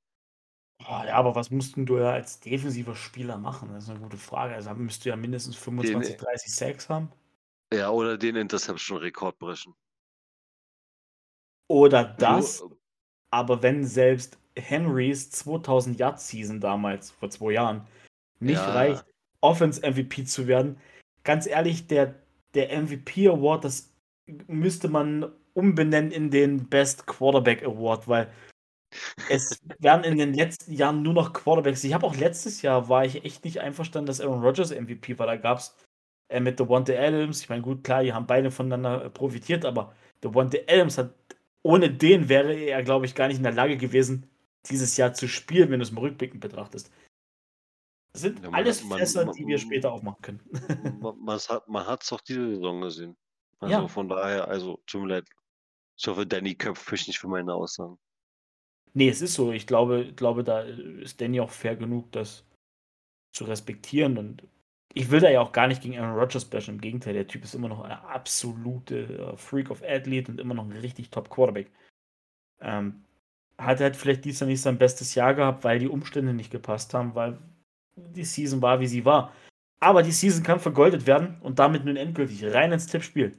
Oh, 0.89 1.03
ja, 1.07 1.14
aber 1.14 1.35
was 1.35 1.51
mussten 1.51 1.87
du 1.87 1.99
ja 1.99 2.12
als 2.12 2.41
defensiver 2.41 2.95
Spieler 2.95 3.39
machen? 3.39 3.70
Das 3.72 3.85
ist 3.85 3.91
eine 3.91 4.01
gute 4.01 4.16
Frage. 4.16 4.55
Also 4.55 4.74
müsst 4.74 5.05
du 5.05 5.11
ja 5.11 5.16
mindestens 5.16 5.57
25, 5.57 6.16
den, 6.16 6.24
30 6.24 6.55
Sacks 6.55 6.89
haben. 6.89 7.11
Ja, 7.72 7.91
oder 7.91 8.18
den 8.18 8.37
Interception-Rekord 8.37 9.39
brechen. 9.39 9.74
Oder 11.68 12.05
das, 12.05 12.64
aber 13.30 13.62
wenn 13.62 13.87
selbst 13.87 14.39
Henrys 14.57 15.30
2000 15.30 15.99
Yard 15.99 16.20
Season 16.20 16.61
damals, 16.61 17.11
vor 17.12 17.30
zwei 17.30 17.53
Jahren, 17.53 17.87
nicht 18.41 18.57
ja. 18.57 18.72
reicht, 18.72 19.05
Offense-MVP 19.41 20.24
zu 20.24 20.47
werden. 20.47 20.78
Ganz 21.24 21.47
ehrlich, 21.47 21.87
der, 21.87 22.14
der 22.55 22.80
MVP 22.83 23.28
Award, 23.28 23.64
das 23.64 23.93
müsste 24.47 24.89
man 24.89 25.33
umbenennen 25.55 26.11
in 26.11 26.30
den 26.30 26.68
Best 26.68 27.07
Quarterback 27.07 27.62
Award, 27.62 28.09
weil 28.09 28.33
es 29.28 29.61
werden 29.78 30.05
in 30.05 30.18
den 30.18 30.34
letzten 30.34 30.72
Jahren 30.72 31.03
nur 31.03 31.14
noch 31.14 31.32
Quarterbacks. 31.32 31.84
Ich 31.84 31.95
habe 31.95 32.07
auch 32.07 32.16
letztes 32.16 32.62
Jahr 32.62 32.88
war 32.88 33.05
ich 33.05 33.24
echt 33.24 33.45
nicht 33.45 33.61
einverstanden, 33.61 34.07
dass 34.07 34.20
Aaron 34.20 34.43
Rodgers 34.43 34.70
MVP 34.70 35.18
war. 35.18 35.26
Da 35.26 35.36
gab 35.36 35.59
es 35.59 35.76
äh, 36.28 36.40
mit 36.40 36.59
Devontae 36.59 36.99
Adams. 36.99 37.40
Ich 37.43 37.49
meine, 37.49 37.62
gut, 37.62 37.84
klar, 37.84 38.03
die 38.03 38.12
haben 38.12 38.26
beide 38.26 38.51
voneinander 38.51 39.11
profitiert, 39.11 39.64
aber 39.64 39.95
Devontae 40.22 40.64
Adams 40.68 40.99
hat, 40.99 41.14
ohne 41.62 41.90
den 41.90 42.28
wäre 42.28 42.55
er, 42.55 42.82
glaube 42.82 43.07
ich, 43.07 43.14
gar 43.14 43.28
nicht 43.28 43.36
in 43.38 43.43
der 43.43 43.53
Lage 43.53 43.76
gewesen, 43.76 44.28
dieses 44.70 44.97
Jahr 44.97 45.14
zu 45.14 45.28
spielen, 45.28 45.70
wenn 45.70 45.80
du 45.80 45.84
es 45.84 45.93
mal 45.93 46.03
rückblickend 46.03 46.40
betrachtest. 46.40 46.90
Das 48.12 48.22
sind 48.22 48.43
ja, 48.43 48.51
alles 48.51 48.80
Fässer, 48.80 49.24
man, 49.24 49.34
die 49.34 49.47
wir 49.47 49.59
später 49.59 49.93
aufmachen 49.93 50.22
können. 50.22 50.40
man, 51.01 51.40
man 51.66 51.86
hat 51.86 52.03
es 52.03 52.09
doch 52.09 52.20
diese 52.20 52.57
Saison 52.57 52.82
gesehen. 52.82 53.16
Also 53.59 53.74
ja. 53.74 53.88
von 53.88 54.09
daher, 54.09 54.49
also 54.49 54.82
tut 54.86 55.03
mir 55.03 55.09
leid. 55.09 55.28
Ich 55.97 56.07
hoffe, 56.07 56.26
Danny 56.26 56.55
köpft 56.55 56.90
mich 56.90 57.07
nicht 57.07 57.18
für 57.18 57.28
meine 57.28 57.55
Aussagen. 57.55 57.99
Nee, 58.95 59.09
es 59.09 59.22
ist 59.22 59.34
so. 59.34 59.53
Ich 59.53 59.66
glaube, 59.66 60.12
glaube, 60.14 60.45
da 60.45 60.61
ist 60.61 61.20
Danny 61.20 61.40
auch 61.40 61.51
fair 61.51 61.76
genug, 61.76 62.12
das 62.12 62.45
zu 63.32 63.45
respektieren. 63.45 64.18
Und 64.18 64.47
ich 64.95 65.11
will 65.11 65.20
da 65.20 65.30
ja 65.30 65.40
auch 65.40 65.53
gar 65.53 65.68
nicht 65.68 65.82
gegen 65.82 65.99
Aaron 65.99 66.18
Rodgers 66.18 66.45
bashen. 66.45 66.74
Im 66.74 66.80
Gegenteil, 66.80 67.14
der 67.14 67.26
Typ 67.26 67.45
ist 67.45 67.55
immer 67.55 67.68
noch 67.68 67.82
eine 67.82 68.03
absolute 68.05 69.05
äh, 69.05 69.36
Freak 69.36 69.70
of 69.70 69.82
Athlete 69.82 70.30
und 70.30 70.40
immer 70.40 70.55
noch 70.55 70.64
ein 70.64 70.72
richtig 70.72 71.11
top 71.11 71.30
Quarterback. 71.30 71.70
Ähm, 72.61 73.05
hat 73.59 73.80
halt 73.80 73.97
vielleicht 73.97 74.24
Jahr 74.24 74.49
nicht 74.49 74.61
sein 74.61 74.78
bestes 74.78 75.14
Jahr 75.14 75.34
gehabt, 75.34 75.64
weil 75.64 75.78
die 75.78 75.88
Umstände 75.88 76.34
nicht 76.34 76.51
gepasst 76.51 76.95
haben, 76.95 77.14
weil 77.14 77.38
die 77.97 78.24
Season 78.24 78.62
war, 78.62 78.80
wie 78.80 78.86
sie 78.86 79.05
war. 79.05 79.32
Aber 79.80 80.03
die 80.03 80.12
Season 80.12 80.43
kann 80.43 80.61
vergoldet 80.61 81.07
werden 81.07 81.40
und 81.43 81.59
damit 81.59 81.84
nun 81.84 81.97
endgültig 81.97 82.45
rein 82.45 82.72
ins 82.72 82.86
Tippspiel. 82.86 83.36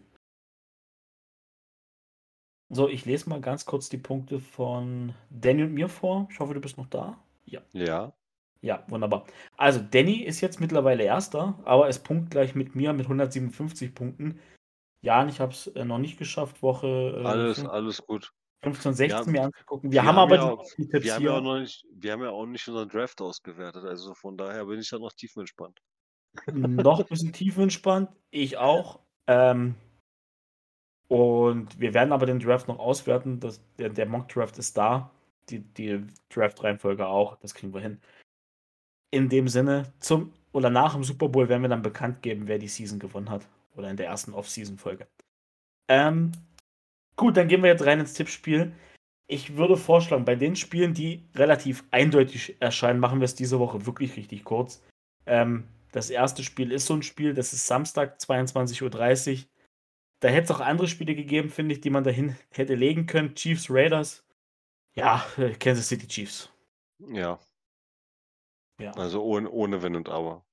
So, 2.73 2.89
ich 2.89 3.05
lese 3.05 3.29
mal 3.29 3.39
ganz 3.39 3.65
kurz 3.65 3.89
die 3.89 3.97
Punkte 3.97 4.39
von 4.39 5.13
Danny 5.29 5.63
und 5.63 5.73
mir 5.73 5.89
vor. 5.89 6.27
Ich 6.31 6.39
hoffe, 6.39 6.53
du 6.53 6.61
bist 6.61 6.77
noch 6.77 6.87
da. 6.87 7.17
Ja. 7.45 7.61
Ja. 7.71 8.13
Ja, 8.61 8.85
wunderbar. 8.87 9.25
Also, 9.57 9.81
Danny 9.81 10.23
ist 10.23 10.39
jetzt 10.41 10.61
mittlerweile 10.61 11.03
Erster, 11.03 11.59
aber 11.65 11.89
ist 11.89 12.03
punktgleich 12.03 12.55
mit 12.55 12.75
mir 12.75 12.93
mit 12.93 13.05
157 13.05 13.93
Punkten. 13.93 14.39
Jan, 15.01 15.27
ich 15.27 15.41
habe 15.41 15.51
es 15.51 15.67
äh, 15.67 15.83
noch 15.83 15.97
nicht 15.97 16.17
geschafft, 16.17 16.63
Woche. 16.63 16.87
Äh, 16.87 17.25
alles, 17.25 17.59
5, 17.59 17.69
alles 17.69 18.05
gut. 18.07 18.31
15, 18.63 18.93
16 18.93 19.31
mir 19.31 19.43
anzugucken. 19.43 19.91
Wir, 19.91 20.01
wir 20.01 20.07
haben, 20.07 20.15
haben, 20.15 20.31
aber 20.31 20.35
ja 20.37 20.57
die, 20.77 20.87
Tipps 20.87 21.03
wir 21.03 21.13
haben 21.13 21.23
Ja 21.23 21.31
auch 21.33 21.41
noch 21.41 21.59
nicht, 21.59 21.85
wir 21.91 22.11
haben 22.13 22.21
ja 22.21 22.29
auch 22.29 22.45
nicht 22.45 22.67
unseren 22.67 22.87
Draft 22.87 23.21
ausgewertet, 23.21 23.83
also 23.83 24.13
von 24.13 24.37
daher 24.37 24.65
bin 24.65 24.79
ich 24.79 24.89
da 24.89 24.97
noch 24.97 25.11
tiefenentspannt. 25.11 25.81
noch 26.53 27.01
ein 27.01 27.05
bisschen 27.05 27.33
tiefenentspannt, 27.33 28.09
ich 28.31 28.57
auch. 28.57 29.01
Ähm, 29.27 29.75
und 31.13 31.79
wir 31.79 31.93
werden 31.93 32.11
aber 32.11 32.25
den 32.25 32.39
Draft 32.39 32.67
noch 32.67 32.79
auswerten. 32.79 33.39
Das, 33.39 33.61
der, 33.77 33.89
der 33.89 34.07
Mock-Draft 34.07 34.57
ist 34.57 34.75
da. 34.75 35.11
Die, 35.49 35.59
die 35.59 36.01
Draft-Reihenfolge 36.29 37.05
auch. 37.05 37.35
Das 37.37 37.53
kriegen 37.53 37.71
wir 37.73 37.81
hin. 37.81 37.99
In 39.11 39.29
dem 39.29 39.47
Sinne, 39.47 39.93
zum 39.99 40.33
oder 40.53 40.71
nach 40.71 40.93
dem 40.93 41.03
Super 41.03 41.29
Bowl 41.29 41.49
werden 41.49 41.61
wir 41.61 41.69
dann 41.69 41.83
bekannt 41.83 42.23
geben, 42.23 42.47
wer 42.47 42.57
die 42.57 42.67
Season 42.67 42.97
gewonnen 42.97 43.29
hat. 43.29 43.47
Oder 43.75 43.91
in 43.91 43.97
der 43.97 44.07
ersten 44.07 44.33
Off-Season-Folge. 44.33 45.05
Ähm, 45.87 46.31
Gut, 47.15 47.37
dann 47.37 47.47
gehen 47.47 47.61
wir 47.61 47.69
jetzt 47.69 47.85
rein 47.85 47.99
ins 47.99 48.13
Tippspiel. 48.13 48.73
Ich 49.27 49.55
würde 49.55 49.77
vorschlagen, 49.77 50.25
bei 50.25 50.35
den 50.35 50.55
Spielen, 50.55 50.95
die 50.95 51.23
relativ 51.35 51.83
eindeutig 51.91 52.55
erscheinen, 52.59 52.99
machen 52.99 53.19
wir 53.19 53.25
es 53.25 53.35
diese 53.35 53.59
Woche 53.59 53.85
wirklich 53.85 54.17
richtig 54.17 54.43
kurz. 54.43 54.83
Ähm, 55.27 55.67
das 55.91 56.09
erste 56.09 56.43
Spiel 56.43 56.71
ist 56.71 56.87
so 56.87 56.95
ein 56.95 57.03
Spiel, 57.03 57.35
das 57.35 57.53
ist 57.53 57.67
Samstag, 57.67 58.17
22.30 58.17 59.31
Uhr. 59.31 59.47
Da 60.23 60.29
hätte 60.29 60.45
es 60.45 60.51
auch 60.51 60.61
andere 60.61 60.87
Spiele 60.87 61.15
gegeben, 61.15 61.49
finde 61.49 61.75
ich, 61.75 61.81
die 61.81 61.89
man 61.89 62.05
dahin 62.05 62.37
hätte 62.51 62.75
legen 62.75 63.07
können. 63.07 63.35
Chiefs, 63.35 63.69
Raiders. 63.69 64.25
Ja, 64.93 65.25
äh, 65.35 65.49
Kansas 65.49 65.89
City 65.89 66.07
Chiefs. 66.07 66.49
Ja. 67.11 67.41
ja. 68.79 68.91
Also 68.91 69.21
ohne, 69.21 69.49
ohne 69.49 69.83
Wenn 69.83 69.97
und 69.97 70.07
Aber. 70.07 70.45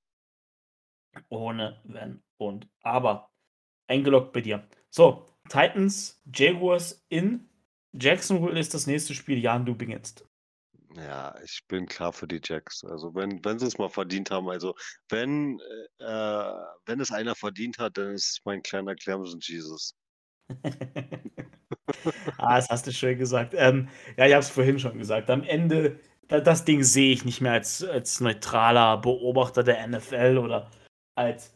Ohne 1.29 1.81
Wenn 1.85 2.21
und 2.37 2.69
Aber. 2.83 3.31
Eingeloggt 3.87 4.33
bei 4.33 4.41
dir. 4.41 4.67
So, 4.91 5.25
Titans, 5.49 6.21
Jaguars 6.35 7.07
in 7.09 7.49
Jacksonville 7.93 8.59
ist 8.59 8.75
das 8.75 8.89
nächste 8.89 9.15
Spiel. 9.15 9.39
Jan, 9.39 9.65
du 9.65 9.77
beginnst. 9.77 10.29
Ja, 10.97 11.35
ich 11.45 11.61
bin 11.69 11.87
klar 11.87 12.13
für 12.13 12.27
die 12.27 12.41
Jacks. 12.43 12.85
Also 12.85 13.15
wenn, 13.15 13.45
wenn 13.45 13.59
sie 13.59 13.67
es 13.67 13.79
mal 13.79 13.89
verdient 13.89 14.31
haben, 14.31 14.49
also 14.49 14.75
wenn, 15.09 15.61
äh, 15.99 16.53
wenn 16.87 17.01
es 17.01 17.13
einer 17.13 17.35
verdient 17.37 17.79
hat, 17.79 17.97
dann 17.97 18.15
ist 18.15 18.31
es 18.31 18.41
mein 18.45 18.63
kleiner 18.63 18.97
Clemson 18.97 19.39
Jesus. 19.41 19.95
ah, 22.39 22.57
das 22.57 22.69
hast 22.69 22.87
du 22.89 22.93
schön 22.93 23.19
gesagt. 23.19 23.55
Ähm, 23.57 23.89
ja, 24.17 24.27
ich 24.27 24.33
habe 24.33 24.43
es 24.43 24.51
vorhin 24.51 24.81
schon 24.81 24.99
gesagt. 24.99 25.31
Am 25.31 25.45
Ende, 25.45 26.01
das 26.27 26.65
Ding 26.65 26.83
sehe 26.83 27.13
ich 27.13 27.25
nicht 27.25 27.41
mehr 27.41 27.53
als, 27.53 27.85
als 27.85 28.21
neutraler 28.21 28.99
Beobachter 28.99 29.63
der 29.63 29.87
NFL 29.87 30.39
oder 30.39 30.71
als 31.15 31.55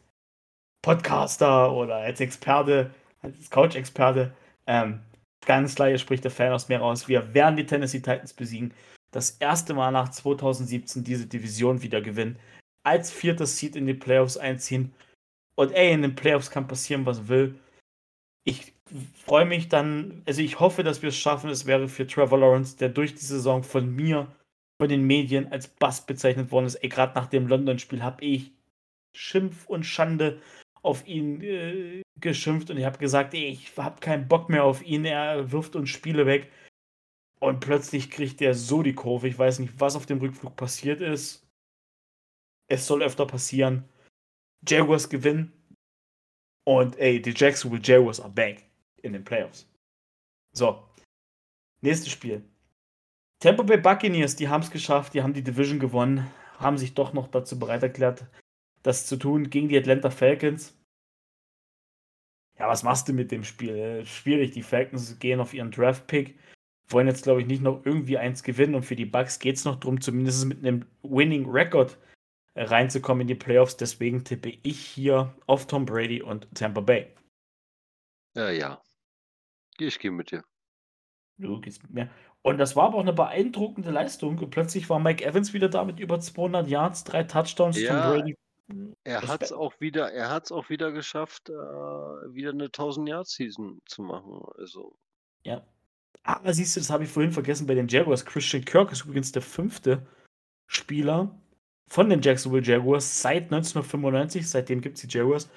Podcaster 0.81 1.73
oder 1.73 1.95
als 1.97 2.21
Experte, 2.21 2.91
als 3.21 3.49
Couch-Experte. 3.49 4.33
Ähm, 4.67 5.01
ganz 5.45 5.75
klar, 5.75 5.89
hier 5.89 5.97
spricht 5.97 6.23
der 6.23 6.31
Fan 6.31 6.53
aus 6.53 6.69
mir 6.69 6.79
raus. 6.79 7.07
Wir 7.07 7.33
werden 7.33 7.57
die 7.57 7.65
Tennessee 7.65 7.99
Titans 7.99 8.33
besiegen. 8.33 8.73
Das 9.15 9.29
erste 9.39 9.73
Mal 9.73 9.91
nach 9.91 10.09
2017 10.09 11.05
diese 11.05 11.25
Division 11.25 11.81
wieder 11.81 12.01
gewinnen. 12.01 12.37
Als 12.83 13.11
viertes 13.11 13.57
Seed 13.57 13.77
in 13.77 13.85
die 13.85 13.93
Playoffs 13.93 14.35
einziehen. 14.35 14.93
Und 15.57 15.71
ey, 15.71 15.93
in 15.93 16.01
den 16.01 16.15
Playoffs 16.15 16.51
kann 16.51 16.67
passieren, 16.67 17.05
was 17.05 17.29
will. 17.29 17.57
Ich 18.43 18.73
freue 19.13 19.45
mich 19.45 19.69
dann, 19.69 20.21
also 20.25 20.41
ich 20.41 20.59
hoffe, 20.59 20.83
dass 20.83 21.01
wir 21.01 21.09
es 21.09 21.17
schaffen. 21.17 21.49
Es 21.49 21.65
wäre 21.65 21.87
für 21.87 22.05
Trevor 22.05 22.39
Lawrence, 22.39 22.75
der 22.75 22.89
durch 22.89 23.13
die 23.15 23.23
Saison 23.23 23.63
von 23.63 23.89
mir, 23.89 24.27
von 24.81 24.89
den 24.89 25.07
Medien 25.07 25.49
als 25.49 25.69
Bass 25.69 26.05
bezeichnet 26.05 26.51
worden 26.51 26.65
ist. 26.65 26.75
Ey, 26.75 26.89
gerade 26.89 27.15
nach 27.15 27.27
dem 27.27 27.47
London-Spiel 27.47 28.03
habe 28.03 28.25
ich 28.25 28.51
Schimpf 29.15 29.65
und 29.67 29.85
Schande 29.85 30.41
auf 30.81 31.07
ihn 31.07 31.39
äh, 31.41 32.01
geschimpft 32.19 32.69
und 32.69 32.75
ich 32.75 32.83
habe 32.83 32.97
gesagt, 32.97 33.33
ey, 33.33 33.45
ich 33.45 33.77
habe 33.77 34.01
keinen 34.01 34.27
Bock 34.27 34.49
mehr 34.49 34.65
auf 34.65 34.85
ihn. 34.85 35.05
Er 35.05 35.53
wirft 35.53 35.77
uns 35.77 35.89
Spiele 35.89 36.25
weg. 36.25 36.51
Und 37.39 37.59
plötzlich 37.59 38.09
kriegt 38.09 38.41
er 38.41 38.53
so 38.53 38.81
die 38.81 38.95
Kurve. 38.95 39.27
Ich 39.27 39.37
weiß 39.37 39.59
nicht, 39.59 39.79
was 39.79 39.95
auf 39.95 40.05
dem 40.05 40.19
Rückflug 40.19 40.55
passiert 40.55 41.01
ist. 41.01 41.47
Es 42.67 42.87
soll 42.87 43.03
öfter 43.03 43.25
passieren. 43.25 43.87
Jaguars 44.67 45.09
gewinnen. 45.09 45.51
Und 46.65 46.97
ey, 46.97 47.21
die 47.21 47.33
Jacksonville 47.35 47.83
Jaguars 47.83 48.19
are 48.19 48.31
back 48.31 48.65
in 49.01 49.13
den 49.13 49.23
Playoffs. 49.23 49.69
So. 50.53 50.83
Nächstes 51.81 52.11
Spiel. 52.11 52.43
Tampa 53.39 53.63
Bay 53.63 53.77
Buccaneers, 53.77 54.35
die 54.35 54.47
haben 54.47 54.61
es 54.61 54.71
geschafft, 54.71 55.13
die 55.13 55.21
haben 55.21 55.33
die 55.33 55.43
Division 55.43 55.77
gewonnen, 55.79 56.31
haben 56.57 56.77
sich 56.77 56.95
doch 56.95 57.13
noch 57.13 57.27
dazu 57.27 57.59
bereit 57.59 57.83
erklärt, 57.83 58.25
das 58.81 59.05
zu 59.05 59.17
tun 59.17 59.49
gegen 59.49 59.67
die 59.67 59.77
Atlanta 59.77 60.09
Falcons. 60.09 60.75
Ja, 62.57 62.69
was 62.69 62.83
machst 62.83 63.07
du 63.07 63.13
mit 63.13 63.31
dem 63.31 63.43
Spiel? 63.43 64.05
Schwierig, 64.05 64.51
die 64.51 64.63
Falcons 64.63 65.19
gehen 65.19 65.41
auf 65.41 65.53
ihren 65.53 65.71
Draft-Pick, 65.71 66.39
wollen 66.87 67.07
jetzt, 67.07 67.23
glaube 67.23 67.41
ich, 67.41 67.47
nicht 67.47 67.61
noch 67.61 67.85
irgendwie 67.85 68.17
eins 68.17 68.43
gewinnen 68.43 68.75
und 68.75 68.83
für 68.83 68.95
die 68.95 69.05
Bucks 69.05 69.39
geht 69.39 69.55
es 69.55 69.65
noch 69.65 69.77
darum, 69.77 70.01
zumindest 70.01 70.45
mit 70.45 70.59
einem 70.59 70.85
Winning 71.03 71.49
Record 71.49 71.97
reinzukommen 72.55 73.21
in 73.21 73.27
die 73.27 73.35
Playoffs. 73.35 73.77
Deswegen 73.77 74.23
tippe 74.23 74.49
ich 74.63 74.79
hier 74.79 75.33
auf 75.47 75.67
Tom 75.67 75.85
Brady 75.85 76.21
und 76.21 76.47
Tampa 76.55 76.81
Bay. 76.81 77.13
Ja, 78.35 78.49
ja. 78.49 78.81
Ich 79.77 79.99
gehe 79.99 80.11
mit 80.11 80.31
dir. 80.31 80.43
Du 81.37 81.59
gehst 81.59 81.83
mit 81.83 81.91
mir. 81.91 82.09
Und 82.41 82.59
das 82.59 82.75
war 82.75 82.85
aber 82.85 82.97
auch 82.97 83.01
eine 83.01 83.13
beeindruckende 83.13 83.91
Leistung. 83.91 84.37
Plötzlich 84.49 84.89
war 84.89 84.99
Mike 84.99 85.25
Evans 85.25 85.53
wieder 85.53 85.67
da 85.67 85.83
mit 85.83 85.99
über 85.99 86.19
200 86.19 86.67
Yards, 86.67 87.03
drei 87.03 87.23
Touchdowns. 87.23 87.79
Ja, 87.79 88.11
Tom 88.11 88.19
Brady. 88.19 88.37
Er 89.03 89.27
hat 89.27 89.43
es 89.43 89.51
auch 89.51 89.79
wieder, 89.79 90.11
er 90.11 90.29
hat 90.29 90.45
es 90.45 90.51
auch 90.51 90.69
wieder 90.69 90.91
geschafft, 90.91 91.49
äh, 91.49 91.53
wieder 91.53 92.51
eine 92.51 92.71
1000 92.71 93.09
Yard 93.09 93.27
Season 93.27 93.81
zu 93.85 94.01
machen. 94.01 94.41
Also. 94.57 94.95
Ja. 95.43 95.65
Aber 96.25 96.53
siehst 96.53 96.75
du, 96.75 96.79
das 96.79 96.89
habe 96.89 97.03
ich 97.03 97.09
vorhin 97.09 97.31
vergessen 97.31 97.67
bei 97.67 97.75
den 97.75 97.87
Jaguars. 97.87 98.25
Christian 98.25 98.65
Kirk 98.65 98.91
ist 98.91 99.05
übrigens 99.05 99.31
der 99.31 99.43
fünfte 99.43 100.05
Spieler, 100.67 101.31
von 101.87 102.09
den 102.09 102.21
Jacksonville 102.21 102.63
Jaguars 102.63 103.21
seit 103.21 103.43
1995. 103.43 104.49
Seitdem 104.49 104.81
gibt 104.81 104.97
es 104.97 105.07
die 105.07 105.17
Jaguars. 105.17 105.49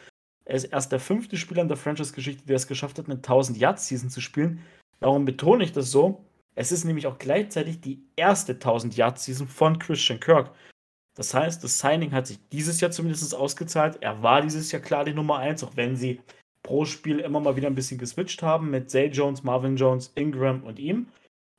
Er 0.44 0.56
ist 0.56 0.64
erst 0.64 0.92
der 0.92 1.00
fünfte 1.00 1.38
Spieler 1.38 1.62
in 1.62 1.68
der 1.68 1.78
Franchise-Geschichte, 1.78 2.46
der 2.46 2.56
es 2.56 2.66
geschafft 2.66 2.98
hat, 2.98 3.06
eine 3.06 3.16
1000-Yard-Season 3.16 4.10
zu 4.10 4.20
spielen. 4.20 4.60
Warum 5.00 5.24
betone 5.24 5.64
ich 5.64 5.72
das 5.72 5.90
so? 5.90 6.24
Es 6.54 6.70
ist 6.70 6.84
nämlich 6.84 7.06
auch 7.06 7.18
gleichzeitig 7.18 7.80
die 7.80 8.02
erste 8.16 8.54
1000-Yard-Season 8.54 9.46
von 9.46 9.78
Christian 9.78 10.20
Kirk. 10.20 10.52
Das 11.14 11.32
heißt, 11.34 11.64
das 11.64 11.78
Signing 11.78 12.12
hat 12.12 12.26
sich 12.26 12.38
dieses 12.50 12.80
Jahr 12.80 12.90
zumindest 12.90 13.34
ausgezahlt. 13.34 13.98
Er 14.02 14.22
war 14.22 14.42
dieses 14.42 14.70
Jahr 14.70 14.82
klar 14.82 15.04
die 15.04 15.14
Nummer 15.14 15.38
1, 15.38 15.64
auch 15.64 15.76
wenn 15.76 15.96
sie 15.96 16.20
pro 16.62 16.84
Spiel 16.84 17.20
immer 17.20 17.40
mal 17.40 17.56
wieder 17.56 17.68
ein 17.68 17.74
bisschen 17.74 17.98
geswitcht 17.98 18.42
haben 18.42 18.70
mit 18.70 18.90
Zay 18.90 19.06
Jones, 19.06 19.42
Marvin 19.42 19.76
Jones, 19.76 20.12
Ingram 20.14 20.64
und 20.64 20.78
ihm. 20.78 21.08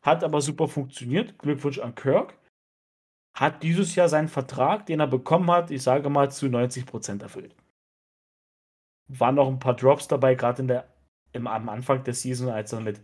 Hat 0.05 0.23
aber 0.23 0.41
super 0.41 0.67
funktioniert. 0.67 1.37
Glückwunsch 1.39 1.79
an 1.79 1.95
Kirk 1.95 2.37
hat 3.35 3.63
dieses 3.63 3.95
Jahr 3.95 4.09
seinen 4.09 4.27
Vertrag, 4.27 4.85
den 4.85 4.99
er 4.99 5.07
bekommen 5.07 5.49
hat, 5.49 5.71
ich 5.71 5.81
sage 5.81 6.09
mal, 6.09 6.31
zu 6.31 6.47
90% 6.47 7.21
erfüllt. 7.21 7.55
Waren 9.07 9.35
noch 9.35 9.47
ein 9.47 9.59
paar 9.59 9.75
Drops 9.75 10.07
dabei, 10.07 10.35
gerade 10.35 10.61
in 10.61 10.67
der, 10.67 10.87
im, 11.31 11.47
am 11.47 11.69
Anfang 11.69 12.03
der 12.03 12.13
Season, 12.13 12.49
als 12.49 12.73
er 12.73 12.81
mit 12.81 13.01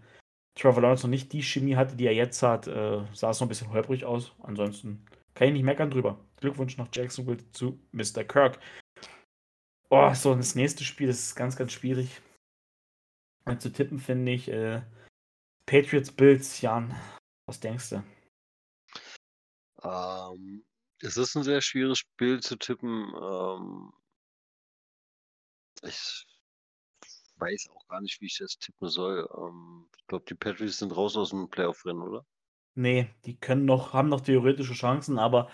Trevor 0.56 0.82
Lawrence 0.82 1.06
noch 1.06 1.12
nicht 1.12 1.32
die 1.34 1.42
Chemie 1.42 1.76
hatte, 1.76 1.96
die 1.96 2.06
er 2.06 2.14
jetzt 2.14 2.42
hat, 2.44 2.68
äh, 2.68 3.02
sah 3.14 3.30
es 3.30 3.40
noch 3.40 3.48
ein 3.48 3.50
bisschen 3.50 3.72
holprig 3.72 4.06
aus. 4.06 4.34
Ansonsten 4.44 5.06
kann 5.34 5.48
ich 5.48 5.54
nicht 5.54 5.64
meckern 5.64 5.90
drüber. 5.90 6.18
Glückwunsch 6.38 6.78
nach 6.78 6.88
Jacksonville 6.94 7.50
zu 7.52 7.80
Mr. 7.92 8.24
Kirk. 8.24 8.60
Oh, 9.90 10.14
so, 10.14 10.36
das 10.36 10.56
nächste 10.56 10.84
Spiel 10.84 11.10
ist 11.10 11.36
ganz, 11.36 11.56
ganz 11.56 11.72
schwierig 11.72 12.22
zu 13.60 13.72
tippen, 13.72 14.00
finde 14.00 14.32
ich. 14.32 14.50
Äh, 14.50 14.82
Patriots 15.68 16.12
Bills, 16.12 16.62
Jan, 16.62 16.96
was 17.48 17.60
denkst 17.60 17.90
du? 17.90 18.04
Ähm, 19.84 20.66
es 21.02 21.18
ist 21.18 21.36
ein 21.36 21.44
sehr 21.44 21.62
schwieriges 21.62 22.00
Spiel 22.00 22.40
zu 22.40 22.56
tippen. 22.56 23.14
Ähm, 23.16 23.94
ich 25.84 26.26
weiß 27.38 27.70
auch 27.70 27.88
gar 27.88 28.02
nicht, 28.02 28.22
wie 28.22 28.26
ich 28.26 28.38
das 28.40 28.58
tippen 28.58 28.90
soll. 28.90 29.30
Ähm, 29.38 29.88
ich 29.98 30.08
glaube, 30.08 30.26
die 30.28 30.36
Patriots 30.36 30.80
sind 30.80 30.96
raus 30.96 31.16
aus 31.16 31.30
dem 31.30 31.50
Playoff-Rennen, 31.50 32.02
oder? 32.02 32.26
Nee, 32.74 33.14
die 33.26 33.38
können 33.38 33.66
noch, 33.66 33.94
haben 33.94 34.10
noch 34.10 34.22
theoretische 34.22 34.74
Chancen, 34.74 35.20
aber 35.20 35.50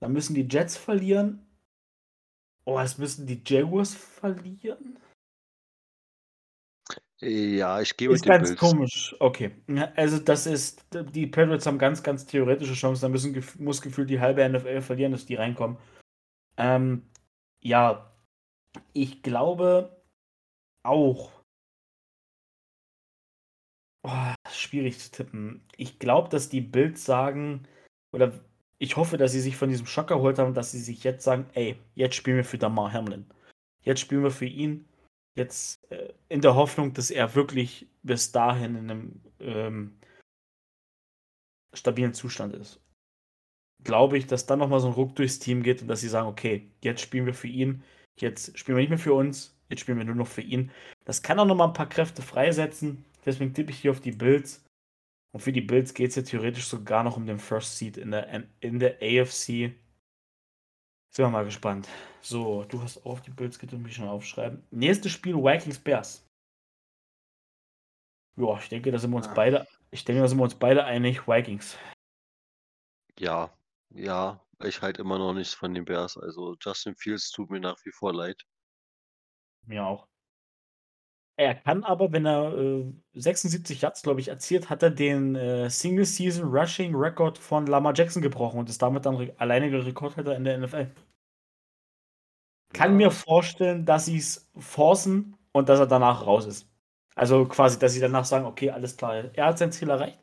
da 0.00 0.08
müssen 0.08 0.34
die 0.34 0.48
Jets 0.50 0.76
verlieren. 0.76 1.46
Oh, 2.64 2.78
es 2.78 2.98
müssen 2.98 3.26
die 3.26 3.42
Jaguars 3.44 3.94
verlieren. 3.94 4.98
Ja, 7.20 7.80
ich 7.80 7.96
gehe 7.96 8.08
mit 8.08 8.16
Ist 8.16 8.26
ganz 8.26 8.48
Bills. 8.48 8.60
komisch. 8.60 9.16
Okay. 9.20 9.52
Also 9.94 10.18
das 10.18 10.46
ist, 10.46 10.84
die 10.92 11.28
Patriots 11.28 11.66
haben 11.66 11.78
ganz, 11.78 12.02
ganz 12.02 12.26
theoretische 12.26 12.74
Chancen. 12.74 13.02
Da 13.02 13.08
müssen, 13.08 13.44
muss 13.58 13.80
gefühlt 13.80 14.10
die 14.10 14.18
halbe 14.18 14.48
NFL 14.48 14.80
verlieren, 14.80 15.12
dass 15.12 15.24
die 15.24 15.36
reinkommen. 15.36 15.76
Ähm, 16.56 17.08
ja, 17.60 18.12
ich 18.92 19.22
glaube 19.22 20.02
auch. 20.82 21.30
Oh, 24.04 24.34
schwierig 24.50 24.98
zu 24.98 25.12
tippen. 25.12 25.64
Ich 25.76 26.00
glaube, 26.00 26.28
dass 26.28 26.48
die 26.48 26.60
Bills 26.60 27.04
sagen, 27.04 27.68
oder 28.12 28.32
ich 28.82 28.96
hoffe, 28.96 29.16
dass 29.16 29.32
sie 29.32 29.40
sich 29.40 29.56
von 29.56 29.68
diesem 29.68 29.86
Schock 29.86 30.10
erholt 30.10 30.38
haben, 30.38 30.54
dass 30.54 30.72
sie 30.72 30.80
sich 30.80 31.04
jetzt 31.04 31.24
sagen, 31.24 31.46
ey, 31.54 31.76
jetzt 31.94 32.16
spielen 32.16 32.38
wir 32.38 32.44
für 32.44 32.58
Damar 32.58 32.92
Hamlin. 32.92 33.26
Jetzt 33.84 34.00
spielen 34.00 34.22
wir 34.22 34.30
für 34.30 34.46
ihn 34.46 34.86
Jetzt 35.34 35.82
äh, 35.90 36.12
in 36.28 36.42
der 36.42 36.54
Hoffnung, 36.54 36.92
dass 36.92 37.10
er 37.10 37.34
wirklich 37.34 37.86
bis 38.02 38.32
dahin 38.32 38.76
in 38.76 38.90
einem 38.90 39.20
ähm, 39.40 39.98
stabilen 41.74 42.12
Zustand 42.12 42.54
ist. 42.54 42.80
Glaube 43.82 44.18
ich, 44.18 44.26
dass 44.26 44.46
dann 44.46 44.58
nochmal 44.58 44.80
so 44.80 44.88
ein 44.88 44.92
Ruck 44.92 45.16
durchs 45.16 45.38
Team 45.38 45.62
geht 45.62 45.80
und 45.80 45.88
dass 45.88 46.00
sie 46.00 46.08
sagen, 46.08 46.28
okay, 46.28 46.70
jetzt 46.82 47.00
spielen 47.00 47.26
wir 47.26 47.34
für 47.34 47.48
ihn, 47.48 47.82
jetzt 48.20 48.56
spielen 48.58 48.76
wir 48.76 48.82
nicht 48.82 48.90
mehr 48.90 48.98
für 48.98 49.14
uns, 49.14 49.56
jetzt 49.70 49.80
spielen 49.80 49.98
wir 49.98 50.04
nur 50.04 50.14
noch 50.14 50.28
für 50.28 50.42
ihn. 50.42 50.70
Das 51.06 51.22
kann 51.22 51.38
auch 51.38 51.46
nochmal 51.46 51.68
ein 51.68 51.74
paar 51.74 51.88
Kräfte 51.88 52.20
freisetzen. 52.20 53.04
Deswegen 53.24 53.54
tippe 53.54 53.70
ich 53.70 53.78
hier 53.78 53.90
auf 53.90 54.00
die 54.00 54.12
Bills. 54.12 54.62
Und 55.32 55.40
für 55.40 55.52
die 55.52 55.62
Bills 55.62 55.94
geht 55.94 56.10
es 56.10 56.16
ja 56.16 56.22
theoretisch 56.22 56.66
sogar 56.66 57.02
noch 57.02 57.16
um 57.16 57.26
den 57.26 57.38
First 57.38 57.78
Seed 57.78 57.96
in 57.96 58.10
der, 58.10 58.48
in 58.60 58.78
der 58.78 58.96
AFC. 58.96 59.74
Sind 61.10 61.24
wir 61.26 61.30
mal 61.30 61.44
gespannt. 61.44 61.88
So, 62.20 62.64
du 62.64 62.82
hast 62.82 63.04
auf 63.04 63.22
die 63.22 63.30
Bills 63.30 63.58
getippt, 63.58 63.82
mich 63.82 63.94
schon 63.94 64.08
aufschreiben. 64.08 64.62
Nächstes 64.70 65.12
Spiel 65.12 65.34
Vikings 65.34 65.78
Bears. 65.78 66.26
Ja, 68.36 68.58
ich 68.58 68.68
denke, 68.68 68.90
da 68.90 68.98
sind 68.98 69.10
wir 69.10 69.16
uns 69.16 69.28
ah. 69.28 69.34
beide, 69.34 69.66
ich 69.90 70.04
denke, 70.04 70.22
da 70.22 70.28
sind 70.28 70.38
wir 70.38 70.44
uns 70.44 70.54
beide 70.54 70.84
einig, 70.84 71.26
Vikings. 71.26 71.76
Ja, 73.18 73.52
ja, 73.90 74.40
ich 74.62 74.80
halte 74.80 75.02
immer 75.02 75.18
noch 75.18 75.34
nichts 75.34 75.52
von 75.52 75.74
den 75.74 75.84
Bears. 75.84 76.16
Also 76.16 76.56
Justin 76.60 76.94
Fields 76.94 77.30
tut 77.30 77.50
mir 77.50 77.60
nach 77.60 77.78
wie 77.84 77.92
vor 77.92 78.14
leid. 78.14 78.42
Mir 79.66 79.84
auch. 79.84 80.08
Er 81.42 81.56
kann 81.56 81.82
aber, 81.82 82.12
wenn 82.12 82.24
er 82.24 82.56
äh, 82.56 82.84
76 83.14 83.80
Yards, 83.80 84.02
glaube 84.02 84.20
ich, 84.20 84.28
erzielt, 84.28 84.70
hat 84.70 84.82
er 84.82 84.90
den 84.90 85.34
äh, 85.34 85.68
Single-Season 85.68 86.44
Rushing 86.44 86.94
Record 86.94 87.36
von 87.36 87.66
Lamar 87.66 87.94
Jackson 87.96 88.22
gebrochen 88.22 88.60
und 88.60 88.68
ist 88.68 88.80
damit 88.80 89.06
dann 89.06 89.16
re 89.16 89.34
alleiniger 89.38 89.84
Rekordhalter 89.84 90.36
in 90.36 90.44
der 90.44 90.58
NFL. 90.58 90.86
Kann 92.72 92.92
ja. 92.92 92.96
mir 92.96 93.10
vorstellen, 93.10 93.84
dass 93.84 94.04
sie 94.04 94.18
es 94.18 94.50
forcen 94.56 95.36
und 95.50 95.68
dass 95.68 95.80
er 95.80 95.86
danach 95.86 96.26
raus 96.26 96.46
ist. 96.46 96.68
Also 97.16 97.44
quasi, 97.46 97.78
dass 97.78 97.92
sie 97.92 98.00
danach 98.00 98.24
sagen, 98.24 98.46
okay, 98.46 98.70
alles 98.70 98.96
klar, 98.96 99.34
er 99.34 99.46
hat 99.46 99.58
sein 99.58 99.72
Ziel 99.72 99.90
erreicht. 99.90 100.20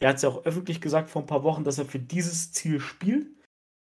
Er 0.00 0.10
hat 0.10 0.16
es 0.16 0.22
ja 0.22 0.28
auch 0.30 0.44
öffentlich 0.44 0.80
gesagt 0.80 1.08
vor 1.08 1.22
ein 1.22 1.26
paar 1.26 1.44
Wochen, 1.44 1.62
dass 1.62 1.78
er 1.78 1.86
für 1.86 2.00
dieses 2.00 2.52
Ziel 2.52 2.80
spielt. 2.80 3.28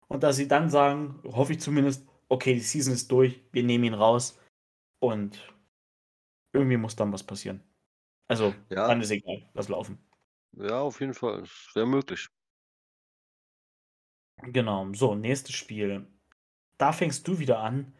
Und 0.07 0.21
dass 0.21 0.35
sie 0.35 0.47
dann 0.47 0.69
sagen, 0.69 1.19
hoffe 1.25 1.53
ich 1.53 1.59
zumindest, 1.61 2.07
okay, 2.29 2.53
die 2.53 2.59
Season 2.59 2.93
ist 2.93 3.11
durch, 3.11 3.41
wir 3.51 3.63
nehmen 3.63 3.85
ihn 3.85 3.95
raus. 3.95 4.39
Und 4.99 5.54
irgendwie 6.55 6.77
muss 6.77 6.95
dann 6.95 7.13
was 7.13 7.23
passieren. 7.25 7.63
Also, 8.27 8.55
Ja. 8.69 8.87
dann 8.87 9.01
ist 9.01 9.11
egal, 9.11 9.49
lass 9.55 9.69
laufen. 9.69 9.99
Ja, 10.53 10.81
auf 10.81 10.99
jeden 11.01 11.13
Fall. 11.13 11.43
Wäre 11.73 11.85
möglich. 11.87 12.27
Genau. 14.43 14.91
So, 14.93 15.15
nächstes 15.15 15.55
Spiel. 15.55 16.07
Da 16.77 16.93
fängst 16.93 17.27
du 17.27 17.39
wieder 17.39 17.59
an. 17.59 17.95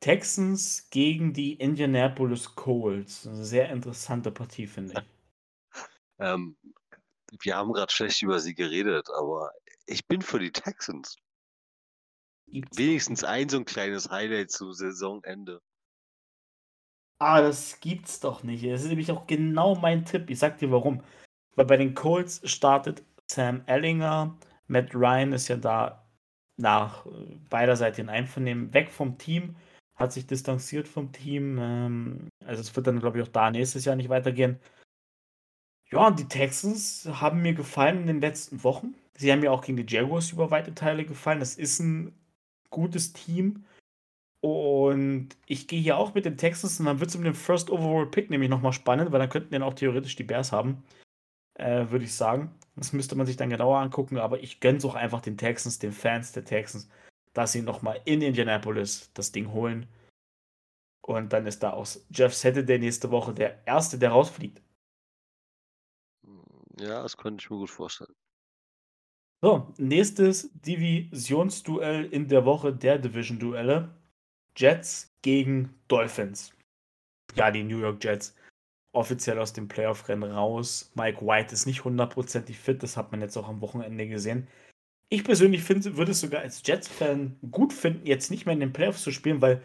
Texans 0.00 0.90
gegen 0.90 1.32
die 1.34 1.54
Indianapolis 1.54 2.54
Colts. 2.56 3.26
'Ne 3.26 3.44
sehr 3.44 3.70
interessante 3.70 4.32
Partie, 4.32 4.66
finde 4.68 4.94
ich. 4.96 5.04
Ähm, 6.20 6.56
wir 7.42 7.56
haben 7.56 7.72
grad 7.72 7.92
schlecht 7.92 8.22
über 8.22 8.40
sie 8.40 8.54
geredet, 8.54 9.08
aber 9.10 9.52
ich 9.86 10.06
bin 10.08 10.22
für 10.22 10.38
die 10.40 10.52
Texans. 10.52 11.16
Wenigstens 12.74 13.22
ein 13.22 13.48
so 13.50 13.58
'n 13.58 13.66
kleines 13.66 14.08
Highlight 14.10 14.50
zu 14.50 14.72
Saisonende. 14.72 15.60
Ah, 17.22 17.42
das 17.42 17.80
gibt's 17.80 18.18
doch 18.20 18.42
nicht. 18.42 18.64
Das 18.64 18.80
ist 18.82 18.88
nämlich 18.88 19.10
auch 19.12 19.26
genau 19.26 19.74
mein 19.74 20.06
Tipp. 20.06 20.30
Ich 20.30 20.38
sage 20.38 20.56
dir 20.56 20.70
warum. 20.72 21.02
Weil 21.54 21.66
bei 21.66 21.76
den 21.76 21.94
Colts 21.94 22.40
startet 22.50 23.02
Sam 23.30 23.62
Ehlinger. 23.66 24.36
Matt 24.68 24.94
Ryan 24.94 25.32
ist 25.34 25.48
ja 25.48 25.56
da 25.56 26.02
nach, 26.56 27.04
äh, 27.06 27.10
beiderseitigen 27.50 28.08
Einvernehmen 28.08 28.72
weg 28.72 28.90
vom 28.90 29.18
Team, 29.18 29.56
hat 29.96 30.12
sich 30.14 30.26
distanziert 30.26 30.88
vom 30.88 31.12
Team. 31.12 31.58
Ähm, 31.60 32.28
also, 32.46 32.62
es 32.62 32.74
wird 32.74 32.86
dann, 32.86 33.00
glaube 33.00 33.18
ich, 33.18 33.24
auch 33.24 33.32
da 33.32 33.50
nächstes 33.50 33.84
Jahr 33.84 33.96
nicht 33.96 34.08
weitergehen. 34.08 34.58
Ja, 35.92 36.06
und 36.06 36.18
die 36.20 36.28
Texans 36.28 37.06
haben 37.10 37.42
mir 37.42 37.52
gefallen 37.54 38.02
in 38.02 38.06
den 38.06 38.20
letzten 38.20 38.62
Wochen. 38.62 38.94
Sie 39.16 39.30
haben 39.32 39.40
mir 39.40 39.50
auch 39.52 39.62
gegen 39.64 39.76
die 39.84 39.92
Jaguars 39.92 40.30
über 40.30 40.50
weite 40.50 40.74
Teile 40.74 41.04
gefallen. 41.04 41.40
Das 41.40 41.56
ist 41.56 41.80
'n 41.80 42.12
gutes 42.70 43.12
Team. 43.12 43.64
Und 44.42 45.28
ich 45.46 45.68
gehe 45.68 45.80
hier 45.80 45.98
auch 45.98 46.14
mit 46.14 46.24
den 46.24 46.38
Texans 46.38 46.80
und 46.80 46.86
dann 46.86 47.00
wird's 47.00 47.14
um 47.14 47.24
den 47.24 47.34
First 47.34 47.70
Overall 47.70 48.06
Pick 48.06 48.30
nämlich 48.30 48.48
noch 48.48 48.62
mal 48.62 48.72
spannend, 48.72 49.12
weil 49.12 49.20
dann 49.20 49.28
könnten 49.28 49.50
den 49.50 49.62
auch 49.62 49.74
theoretisch 49.74 50.16
die 50.16 50.24
Bears 50.24 50.50
haben, 50.52 50.82
äh, 51.54 51.90
würde 51.90 52.06
ich 52.06 52.14
sagen. 52.14 52.54
Das 52.76 52.92
müsste 52.94 53.16
man 53.16 53.26
sich 53.26 53.36
dann 53.36 53.50
genauer 53.50 53.78
angucken, 53.78 54.16
aber 54.18 54.42
ich 54.42 54.60
gönn's 54.60 54.84
auch 54.84 54.94
einfach 54.94 55.20
den 55.20 55.36
Texans, 55.36 55.78
den 55.78 55.92
Fans 55.92 56.32
der 56.32 56.44
Texans, 56.46 56.88
dass 57.34 57.52
sie 57.52 57.62
noch 57.62 57.82
mal 57.82 58.00
in 58.06 58.22
Indianapolis 58.22 59.10
das 59.12 59.32
Ding 59.32 59.52
holen. 59.52 59.86
Und 61.02 61.32
dann 61.32 61.46
ist 61.46 61.62
da 61.62 61.72
auch 61.72 61.86
Jeff 62.10 62.34
Saturday 62.34 62.78
nächste 62.78 63.10
Woche 63.10 63.34
der 63.34 63.66
Erste, 63.66 63.98
der 63.98 64.10
rausfliegt. 64.10 64.62
Ja, 66.78 67.02
das 67.02 67.16
könnte 67.16 67.42
ich 67.42 67.50
mir 67.50 67.58
gut 67.58 67.70
vorstellen. 67.70 68.14
So, 69.42 69.72
nächstes 69.78 70.50
Divisionsduell 70.52 72.06
in 72.06 72.28
der 72.28 72.44
Woche 72.44 72.74
der 72.74 72.98
Division-Duelle. 72.98 73.99
Jets 74.56 75.12
gegen 75.22 75.74
Dolphins. 75.88 76.52
Ja, 77.34 77.50
die 77.50 77.62
New 77.62 77.78
York 77.78 78.02
Jets 78.02 78.34
offiziell 78.92 79.38
aus 79.38 79.52
dem 79.52 79.68
Playoff-Rennen 79.68 80.32
raus. 80.32 80.90
Mike 80.94 81.24
White 81.24 81.54
ist 81.54 81.66
nicht 81.66 81.84
hundertprozentig 81.84 82.58
fit, 82.58 82.82
das 82.82 82.96
hat 82.96 83.12
man 83.12 83.20
jetzt 83.20 83.36
auch 83.36 83.48
am 83.48 83.60
Wochenende 83.60 84.08
gesehen. 84.08 84.48
Ich 85.08 85.24
persönlich 85.24 85.62
finde 85.62 85.96
würde 85.96 86.12
es 86.12 86.20
sogar 86.20 86.42
als 86.42 86.62
Jets-Fan 86.64 87.36
gut 87.50 87.72
finden, 87.72 88.06
jetzt 88.06 88.30
nicht 88.30 88.46
mehr 88.46 88.52
in 88.52 88.60
den 88.60 88.72
Playoffs 88.72 89.02
zu 89.02 89.10
spielen, 89.10 89.40
weil 89.40 89.62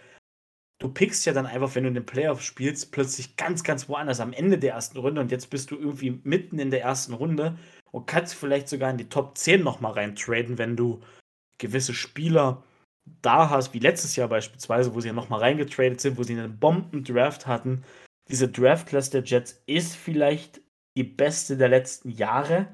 du 0.80 0.90
pickst 0.90 1.26
ja 1.26 1.34
dann 1.34 1.46
einfach, 1.46 1.76
wenn 1.76 1.84
du 1.84 1.90
in 1.90 1.96
den 1.96 2.06
Playoffs 2.06 2.44
spielst, 2.44 2.92
plötzlich 2.92 3.36
ganz, 3.38 3.64
ganz 3.64 3.88
woanders 3.88 4.20
am 4.20 4.34
Ende 4.34 4.58
der 4.58 4.74
ersten 4.74 4.98
Runde 4.98 5.22
und 5.22 5.32
jetzt 5.32 5.50
bist 5.50 5.72
du 5.72 5.78
irgendwie 5.78 6.20
mitten 6.24 6.60
in 6.60 6.72
der 6.72 6.82
ersten 6.82 7.14
Runde 7.14 7.58
und 7.92 8.08
kannst 8.08 8.36
vielleicht 8.36 8.68
sogar 8.68 8.92
in 8.92 8.98
die 8.98 9.10
Top 9.10 9.38
10 9.38 9.64
noch 9.64 9.80
mal 9.80 9.92
reintraden, 9.92 10.58
wenn 10.58 10.76
du 10.76 11.02
gewisse 11.60 11.94
Spieler 11.94 12.64
da 13.22 13.50
hast, 13.50 13.74
wie 13.74 13.80
letztes 13.80 14.16
Jahr 14.16 14.28
beispielsweise, 14.28 14.94
wo 14.96 15.00
sie 15.00 15.08
ja 15.08 15.14
noch 15.14 15.30
mal 15.30 15.40
reingetradet 15.40 16.02
sind, 16.02 16.18
wo 16.18 16.24
sie 16.24 16.36
'nen 16.36 16.60
Bomben-Draft 16.60 17.48
hatten. 17.48 17.84
Diese 18.30 18.48
Draft-Class 18.50 19.12
der 19.12 19.24
Jets 19.24 19.62
ist 19.68 19.96
vielleicht 19.96 20.62
die 20.98 21.04
beste 21.04 21.58
der 21.58 21.70
letzten 21.70 22.10
Jahre, 22.10 22.68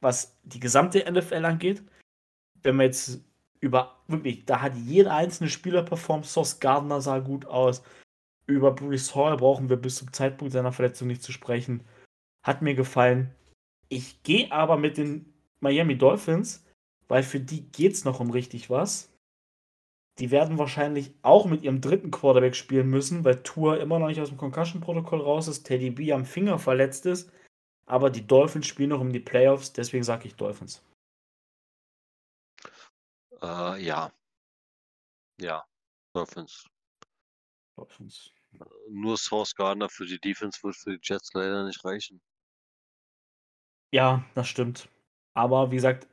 was 0.00 0.38
die 0.44 0.60
gesamte 0.60 1.04
NFL 1.10 1.44
angeht. 1.44 1.82
Wenn 2.62 2.76
man 2.76 2.86
jetzt 2.86 3.20
über 3.60 3.96
wirklich, 4.08 4.44
da 4.44 4.60
hat 4.60 4.74
jeder 4.76 5.14
einzelne 5.14 5.48
Spieler 5.48 5.82
performt. 5.82 6.26
Sauce 6.26 6.60
Gardner 6.60 7.00
sah 7.00 7.18
gut 7.20 7.46
aus. 7.46 7.82
Über 8.46 8.72
Breece 8.72 9.14
Hall 9.14 9.36
brauchen 9.36 9.68
wir 9.68 9.76
bis 9.76 9.96
zum 9.96 10.12
Zeitpunkt 10.12 10.52
seiner 10.52 10.72
Verletzung 10.72 11.08
nicht 11.08 11.22
zu 11.22 11.32
sprechen. 11.32 11.84
Hat 12.44 12.62
mir 12.62 12.74
gefallen. 12.74 13.34
Ich 13.88 14.22
gehe 14.22 14.50
aber 14.50 14.76
mit 14.76 14.96
den 14.96 15.32
Miami 15.60 15.96
Dolphins, 15.96 16.64
weil 17.08 17.22
für 17.22 17.40
die 17.40 17.70
geht's 17.70 18.04
noch 18.04 18.20
um 18.20 18.30
richtig 18.30 18.68
was. 18.68 19.11
Die 20.18 20.30
werden 20.30 20.58
wahrscheinlich 20.58 21.14
auch 21.22 21.46
mit 21.46 21.62
ihrem 21.62 21.80
dritten 21.80 22.10
Quarterback 22.10 22.54
spielen 22.54 22.88
müssen, 22.88 23.24
weil 23.24 23.42
Tua 23.42 23.76
immer 23.76 23.98
noch 23.98 24.08
nicht 24.08 24.20
aus'm 24.20 24.36
Concussion-Protokoll 24.36 25.20
raus 25.20 25.48
ist, 25.48 25.64
Teddy 25.64 25.90
B 25.90 26.12
am 26.12 26.26
Finger 26.26 26.58
verletzt 26.58 27.06
ist. 27.06 27.32
Aber 27.86 28.10
die 28.10 28.26
Dolphins 28.26 28.66
spielen 28.66 28.90
noch 28.90 29.00
um 29.00 29.12
die 29.12 29.20
Playoffs, 29.20 29.72
deswegen 29.72 30.04
sage 30.04 30.28
ich 30.28 30.36
Dolphins. 30.36 30.82
Äh, 33.40 33.82
ja. 33.82 34.12
Ja, 35.40 35.64
Dolphins. 36.14 36.66
Dolphins. 37.76 38.32
Nur 38.88 39.16
Sauce 39.16 39.54
Gardner 39.54 39.88
für 39.88 40.04
die 40.06 40.20
Defense 40.20 40.62
wird 40.62 40.76
für 40.76 40.98
die 40.98 41.00
Jets 41.02 41.32
leider 41.32 41.64
nicht 41.64 41.84
reichen. 41.84 42.20
Ja, 43.92 44.24
das 44.34 44.48
stimmt. 44.48 44.88
Aber 45.34 45.70
wie 45.70 45.76
gesagt, 45.76 46.06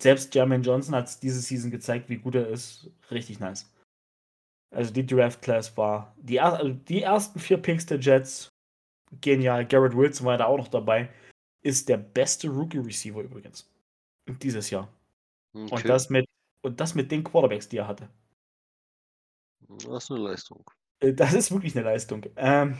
selbst 0.00 0.34
Jermaine 0.34 0.62
Johnson 0.64 0.94
hat's 0.94 1.20
diese 1.20 1.40
Season 1.40 1.70
gezeigt, 1.70 2.08
wie 2.08 2.18
gut 2.18 2.34
er 2.34 2.48
ist. 2.48 2.90
Richtig 3.10 3.40
nice. 3.40 3.70
Also, 4.72 4.92
die 4.92 5.04
Draft 5.04 5.42
Class 5.42 5.76
war 5.76 6.14
die 6.20 6.40
also, 6.40 6.68
die 6.72 7.02
ersten 7.02 7.40
4 7.40 7.58
Picks 7.58 7.86
der 7.86 7.98
Jets 7.98 8.48
genial. 9.20 9.66
Garrett 9.66 9.96
Wilson 9.96 10.26
war 10.26 10.38
da 10.38 10.46
auch 10.46 10.58
noch 10.58 10.68
dabei. 10.68 11.10
Ist 11.62 11.88
der 11.88 11.98
beste 11.98 12.48
Rookie-Receiver 12.48 13.22
übrigens 13.22 13.70
dieses 14.42 14.70
Jahr. 14.70 14.88
Und 15.70 15.88
Okay. 15.88 15.90
das 15.90 16.10
mit 16.10 16.26
und 16.62 16.80
das 16.80 16.94
mit 16.96 17.12
den 17.12 17.24
Quarterbacks, 17.24 17.68
die 17.68 17.78
er 17.78 17.88
hatte. 17.88 18.08
Das 19.68 20.04
ist 20.04 20.10
'ne 20.10 20.18
Leistung. 20.18 20.64
Äh, 21.02 21.14
das 21.14 21.32
ist 21.34 21.50
wirklich 21.50 21.74
'ne 21.74 21.82
Leistung. 21.82 22.24
Ähm 22.36 22.78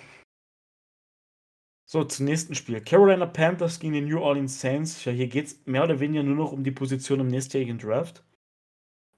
so, 1.92 2.04
zum 2.04 2.26
nächsten 2.26 2.54
Spiel. 2.54 2.80
Carolina 2.80 3.26
Panthers 3.26 3.80
gegen 3.80 3.94
die 3.94 4.00
New 4.00 4.20
Orleans 4.20 4.60
Saints. 4.60 5.04
Ja, 5.04 5.10
hier 5.10 5.26
geht's 5.26 5.60
mehr 5.66 5.82
oder 5.82 5.98
weniger 5.98 6.22
nur 6.22 6.36
noch 6.36 6.52
um 6.52 6.62
die 6.62 6.70
Position 6.70 7.18
im 7.18 7.26
nächstjährigen 7.26 7.78
Draft. 7.78 8.22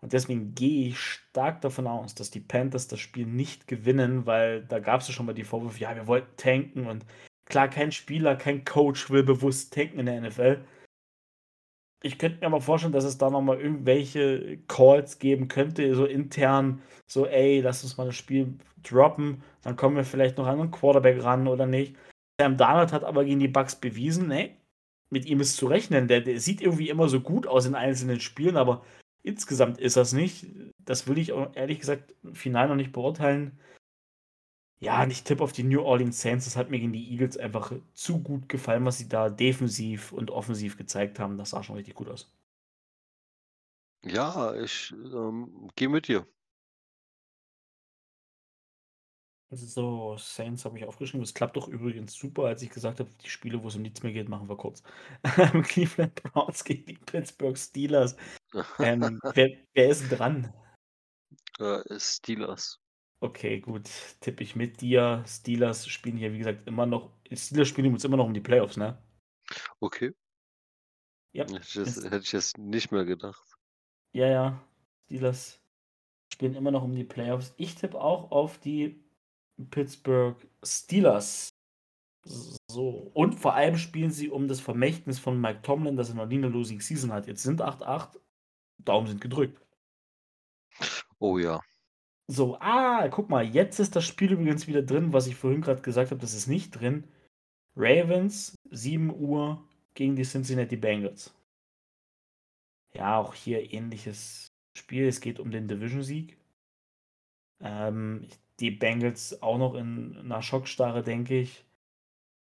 Und 0.01 0.13
deswegen 0.13 0.55
gehe 0.55 0.89
ich 0.89 0.99
stark 0.99 1.61
davon 1.63 1.87
aus, 1.87 2.15
dass 2.15 2.31
die 2.31 2.41
Panthers 2.41 2.89
das 2.89 3.01
Spiel 3.01 3.27
nicht 3.27 3.67
gewinnen, 3.69 4.27
weil 4.27 4.65
da 4.65 4.79
gab's 4.81 5.09
ja 5.09 5.15
schon 5.15 5.27
mal 5.27 5.35
die 5.35 5.45
Vorwürfe: 5.45 5.81
„Ja, 5.81 5.95
wir 5.97 6.07
wollten 6.07 6.37
tanken“ 6.39 6.87
und 6.87 7.05
klar, 7.47 7.69
kein 7.69 7.93
Spieler, 7.93 8.37
kein 8.37 8.65
Coach 8.65 9.11
will 9.11 9.23
bewusst 9.23 9.75
tanken 9.75 9.99
in 10.01 10.07
der 10.07 10.17
NFL. 10.23 10.65
Ich 12.05 12.19
könnte 12.19 12.41
mir 12.41 12.47
aber 12.47 12.61
vorstellen, 12.61 12.93
dass 12.93 13.05
es 13.05 13.19
da 13.19 13.31
noch 13.31 13.43
mal 13.43 13.61
irgendwelche 13.61 14.59
Calls 14.69 15.19
geben 15.19 15.49
könnte, 15.49 15.95
so 15.95 16.05
intern, 16.05 16.83
so: 17.07 17.27
„Ey, 17.27 17.61
lass 17.61 17.85
uns 17.85 17.97
mal 17.97 18.07
das 18.07 18.17
Spiel 18.17 18.59
droppen, 18.83 19.43
dann 19.63 19.77
kommen 19.77 19.97
wir 19.97 20.05
vielleicht 20.05 20.37
noch 20.39 20.47
an 20.47 20.59
'nen 20.59 20.71
Quarterback 20.73 21.23
ran 21.23 21.47
oder 21.49 21.67
nicht.“ 21.67 21.97
Sam 22.41 22.57
Darnold 22.57 22.93
hat 22.93 23.05
aber 23.05 23.25
gegen 23.25 23.41
die 23.41 23.49
Bucks 23.49 23.77
bewiesen, 23.77 24.31
ey, 24.31 24.57
mit 25.11 25.27
ihm 25.27 25.41
ist 25.41 25.57
zu 25.57 25.67
rechnen. 25.67 26.09
Der 26.09 26.21
der 26.21 26.41
sieht 26.41 26.61
irgendwie 26.61 26.89
immer 26.89 27.09
so 27.09 27.21
gut 27.21 27.47
aus 27.47 27.67
in 27.67 27.75
einzelnen 27.75 28.21
Spielen, 28.21 28.57
aber 28.57 28.85
insgesamt 29.23 29.79
ist 29.79 29.97
er's 29.97 30.13
nicht. 30.13 30.47
Das 30.79 31.07
will 31.07 31.19
ich 31.19 31.33
auch 31.33 31.55
ehrlich 31.55 31.81
gesagt 31.81 32.15
final 32.33 32.69
noch 32.69 32.77
nicht 32.77 32.93
beurteilen. 32.93 33.59
Ja, 34.81 35.03
und 35.05 35.11
ich 35.13 35.23
tippe 35.23 35.45
auf 35.45 35.53
die 35.53 35.63
New 35.63 35.81
Orleans 35.83 36.21
Saints. 36.21 36.45
Das 36.47 36.57
hat 36.57 36.71
mir 36.71 36.81
gegen 36.81 36.93
die 36.93 37.13
Eagles 37.13 37.37
einfach 37.39 37.73
zu 37.95 38.21
gut 38.21 38.49
gefallen, 38.49 38.85
was 38.85 38.99
sie 38.99 39.09
da 39.09 39.31
defensiv 39.31 40.13
und 40.13 40.31
offensiv 40.33 40.77
gezeigt 40.77 41.21
haben. 41.21 41.39
Das 41.39 41.51
sah 41.51 41.63
schon 41.63 41.77
richtig 41.77 41.95
gut 41.95 42.09
aus. 42.09 42.33
Ja, 44.05 44.55
ich, 44.57 44.93
ähm, 44.93 45.71
gehe 45.77 45.89
mit 45.89 46.09
dir. 46.09 46.27
So, 49.55 50.17
Saints 50.17 50.65
habe 50.65 50.79
ich 50.79 50.85
aufgeschrieben. 50.87 51.21
Das 51.21 51.35
klappt 51.35 51.57
doch 51.57 51.69
übrigens 51.69 52.15
super, 52.15 52.45
als 52.45 52.63
ich 52.63 52.71
gesagt 52.71 53.01
habe, 53.01 53.11
die 53.23 53.29
Spiele, 53.29 53.63
wo's 53.63 53.77
um 53.77 53.83
nichts 53.83 54.03
mehr 54.03 54.13
geht, 54.13 54.29
machen 54.29 54.49
wir 54.49 54.57
kurz. 54.57 54.83
Cleveland 55.65 56.15
Browns 56.15 56.65
gegen 56.65 56.87
die 56.87 56.95
Pittsburgh 56.95 57.57
Steelers. 57.57 58.17
Ähm, 58.81 59.19
wer 59.33 59.49
wer 59.73 59.89
ist 59.89 60.11
dran? 60.11 60.53
Äh, 61.59 61.99
Steelers. 61.99 62.79
Okay, 63.21 63.61
gut, 63.61 63.89
tippe 64.21 64.43
ich 64.43 64.57
mit 64.57 64.83
dir. 64.83 65.25
Steelers 65.27 65.89
spielen 65.89 66.19
hier, 66.19 66.35
wie 66.35 66.39
gesagt, 66.39 66.67
immer 66.67 66.85
noch 66.85 67.13
Steelers 67.33 67.69
spielen 67.69 67.87
übrigens 67.87 68.05
immer 68.05 68.19
noch 68.19 68.27
um 68.27 68.35
die 68.35 68.41
Playoffs, 68.41 68.77
ne? 68.77 69.03
Okay. 69.81 70.13
Ja, 71.33 71.45
Hätte 71.45 71.61
ich 71.63 71.75
jetzt 71.75 71.97
ist 71.97 72.05
hätte 72.05 72.25
ich 72.25 72.33
jetzt 72.33 72.59
nicht 72.59 72.93
mehr 72.93 73.07
gedacht. 73.07 73.57
Ja, 74.13 74.27
ja, 74.27 74.69
Steelers 75.07 75.61
spielen 76.33 76.55
immer 76.55 76.71
noch 76.71 76.83
um 76.83 76.95
die 76.95 77.05
Playoffs. 77.05 77.55
Ich 77.57 77.75
tippe 77.77 78.01
auch 78.01 78.31
auf 78.31 78.59
die 78.59 79.02
Pittsburgh 79.71 80.37
Steelers. 80.65 81.51
So, 82.71 83.11
und 83.15 83.35
vor 83.41 83.55
allem 83.55 83.77
spielen 83.77 84.11
sie 84.11 84.29
um 84.31 84.49
das 84.49 84.61
Vermächtnis 84.61 85.19
von 85.19 85.41
Mike 85.41 85.63
Tomlin, 85.63 85.97
dass 85.97 86.11
er 86.11 86.15
noch 86.17 86.27
nie 86.27 86.39
'ne 86.39 86.49
Losing 86.49 86.81
Season 86.81 87.13
hat. 87.13 87.27
Jetzt 87.27 87.43
sind 87.43 87.61
8-8. 87.63 88.21
Daumen 88.79 89.07
sind 89.09 89.21
gedrückt. 89.21 89.61
Oh 91.19 91.39
ja. 91.39 91.61
So, 92.29 92.59
ah, 92.61 93.09
guck 93.09 93.31
mal, 93.31 93.45
jetzt 93.45 93.79
ist 93.81 93.97
das 93.97 94.05
Spiel 94.07 94.33
übrigens 94.33 94.67
wieder 94.67 94.83
drin, 94.83 95.13
was 95.13 95.27
ich 95.27 95.37
vorhin 95.37 95.61
grad 95.61 95.83
gesagt 95.83 96.11
habe, 96.11 96.21
das 96.21 96.35
ist 96.35 96.47
nicht 96.49 96.71
drin. 96.73 97.05
Ravens, 97.77 98.57
7 98.71 99.11
Uhr 99.11 99.65
gegen 99.95 100.17
die 100.17 100.25
Cincinnati 100.25 100.77
Bengals. 100.77 101.35
Ja, 102.95 103.19
auch 103.19 103.35
hier 103.35 103.73
ähnliches 103.73 104.53
Spiel. 104.77 105.07
Es 105.09 105.21
geht 105.21 105.41
um 105.41 105.51
den 105.51 105.69
Division-Sieg. 105.69 106.37
Ähm, 107.61 108.27
die 108.63 108.71
Bengals 108.71 109.43
auch 109.43 109.59
noch 109.59 109.75
in 109.75 110.17
einer 110.19 110.41
Schockstarre, 110.41 111.03
denke 111.03 111.41
ich. 111.41 111.65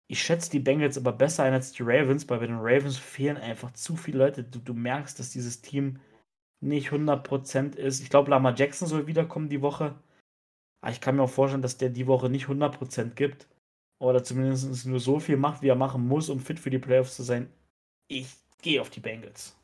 Ich 0.07 0.21
schätze 0.21 0.51
die 0.51 0.59
Bengals 0.59 0.97
aber 0.97 1.13
besser 1.13 1.43
ein 1.43 1.53
als 1.53 1.71
die 1.71 1.83
Ravens, 1.83 2.29
weil 2.29 2.39
bei 2.39 2.47
den 2.47 2.59
Ravens 2.59 2.97
fehlen 2.97 3.37
einfach 3.37 3.71
zu 3.71 3.95
viele 3.95 4.17
Leute. 4.17 4.43
Du, 4.43 4.59
du 4.59 4.73
merkst, 4.73 5.17
dass 5.17 5.29
dieses 5.29 5.61
Team 5.61 6.01
nicht 6.59 6.89
100% 6.89 7.77
ist. 7.77 8.01
Ich 8.01 8.09
glaube, 8.09 8.29
Lama 8.29 8.53
Jackson 8.53 8.89
soll 8.89 9.07
wiederkommen 9.07 9.47
die 9.47 9.61
Woche. 9.61 9.95
Aber 10.81 10.91
ich 10.91 10.99
kann 10.99 11.15
mir 11.15 11.23
auch 11.23 11.29
vorstellen, 11.29 11.61
dass 11.61 11.77
der 11.77 11.89
die 11.89 12.07
Woche 12.07 12.29
nicht 12.29 12.47
100% 12.47 13.11
gibt. 13.11 13.47
Oder 13.99 14.21
zumindest 14.21 14.85
nur 14.85 14.99
so 14.99 15.19
viel 15.19 15.37
macht, 15.37 15.61
wie 15.61 15.69
er 15.69 15.75
machen 15.75 16.05
muss, 16.05 16.27
um 16.27 16.41
fit 16.41 16.59
für 16.59 16.71
die 16.71 16.79
Playoffs 16.79 17.15
zu 17.15 17.23
sein. 17.23 17.49
Ich 18.09 18.35
gehe 18.61 18.81
auf 18.81 18.89
die 18.89 18.99
Bengals. 18.99 19.55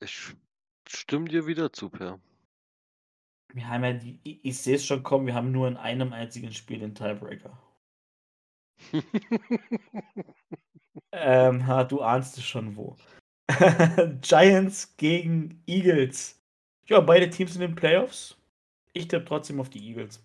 Ich 0.00 0.34
stimme 0.88 1.28
dir 1.28 1.46
wieder 1.46 1.72
zu, 1.72 1.88
Per. 1.88 2.18
Wir 3.54 3.68
haben 3.68 3.84
ja 3.84 3.92
die, 3.92 4.18
ich, 4.24 4.44
ich 4.44 4.58
sehe 4.58 4.74
es 4.74 4.84
schon 4.84 5.04
kommen, 5.04 5.26
wir 5.26 5.34
haben 5.34 5.52
nur 5.52 5.68
in 5.68 5.76
einem 5.76 6.12
einzigen 6.12 6.52
Spiel 6.52 6.80
den 6.80 6.94
Tiebreaker. 6.94 7.56
ähm, 11.12 11.64
ha, 11.64 11.84
du 11.84 12.02
ahnst 12.02 12.36
es 12.36 12.44
schon 12.44 12.76
wo. 12.76 12.96
Giants 14.22 14.96
gegen 14.96 15.62
Eagles. 15.66 16.42
Ja, 16.86 16.98
beide 17.00 17.30
Teams 17.30 17.54
in 17.54 17.60
den 17.60 17.76
Playoffs. 17.76 18.36
Ich 18.92 19.06
tippe 19.06 19.24
trotzdem 19.24 19.60
auf 19.60 19.70
die 19.70 19.86
Eagles. 19.88 20.20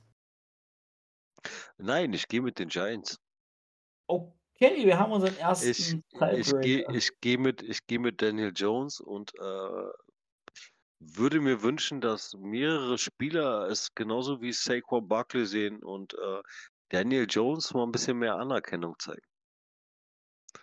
Nein, 1.78 2.12
ich 2.14 2.28
gehe 2.28 2.42
mit 2.42 2.58
den 2.58 2.70
Giants. 2.70 3.20
Okay, 4.08 4.86
wir 4.86 4.98
haben 4.98 5.12
unseren 5.12 5.38
ersten 5.38 5.70
Ich, 5.70 5.94
ich 5.94 6.60
gehe 6.62 6.86
ich 6.92 7.12
geh 7.22 7.38
mit, 7.38 7.64
geh 7.86 8.00
mit 8.00 8.22
Daniel 8.24 8.52
Jones 8.56 9.00
und 9.00 9.34
äh, 9.36 9.90
würde 11.00 11.40
mir 11.40 11.62
wünschen, 11.64 12.02
dass 12.02 12.34
mehrere 12.34 12.98
Spieler 12.98 13.70
es 13.70 13.94
genauso 13.96 14.42
wie 14.42 14.52
Saquon 14.52 15.08
Barkley 15.08 15.46
sehen 15.46 15.82
und 15.82 16.14
äh, 16.14 16.42
Daniel 16.90 17.26
Jones 17.30 17.74
mal 17.74 17.84
ein 17.84 17.92
bisschen 17.92 18.20
mehr 18.20 18.36
Anerkennung 18.36 18.96
zeigen. 19.00 19.22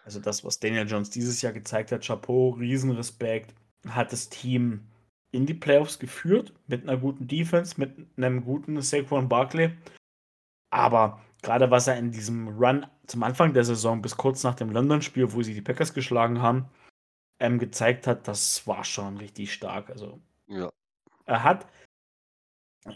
Also 0.05 0.21
das, 0.21 0.45
was 0.45 0.59
Daniel 0.59 0.87
Jones 0.87 1.11
dieses 1.11 1.41
Jahr 1.43 1.53
gezeigt 1.53 1.93
hat, 1.93 2.05
Chapeau, 2.05 2.51
Riesenrespekt, 2.51 3.55
hat 3.89 4.13
das 4.13 4.29
Team 4.29 4.89
in 5.31 5.47
die 5.47 5.55
Playoffs 5.55 5.99
geführt, 5.99 6.53
mit 6.67 6.83
einer 6.83 6.97
guten 6.97 7.29
Defense, 7.29 7.75
mit 7.79 7.97
einem 8.17 8.45
guten 8.45 8.81
Saquon 8.81 9.29
Barkley. 9.29 9.77
Aber 10.71 11.23
gerade 11.43 11.71
was 11.71 11.87
er 11.87 11.97
in 11.99 12.11
diesem 12.11 12.49
Run 12.49 12.87
zum 13.07 13.23
Anfang 13.23 13.53
der 13.53 13.65
Saison 13.65 14.03
bis 14.03 14.17
kurz 14.17 14.43
nach 14.43 14.55
dem 14.55 14.71
London-Spiel, 14.71 15.33
wo 15.33 15.43
sie 15.43 15.55
die 15.55 15.63
Packers 15.63 15.95
geschlagen 15.95 16.43
haben, 16.43 16.69
ähm, 17.39 17.59
gezeigt 17.59 18.07
hat, 18.07 18.29
das 18.29 18.67
war 18.67 18.85
schon 18.85 19.19
richtig 19.19 19.53
stark. 19.53 19.91
Also 19.91 20.21
ja. 20.47 20.71
er 21.27 21.43
hat, 21.43 21.67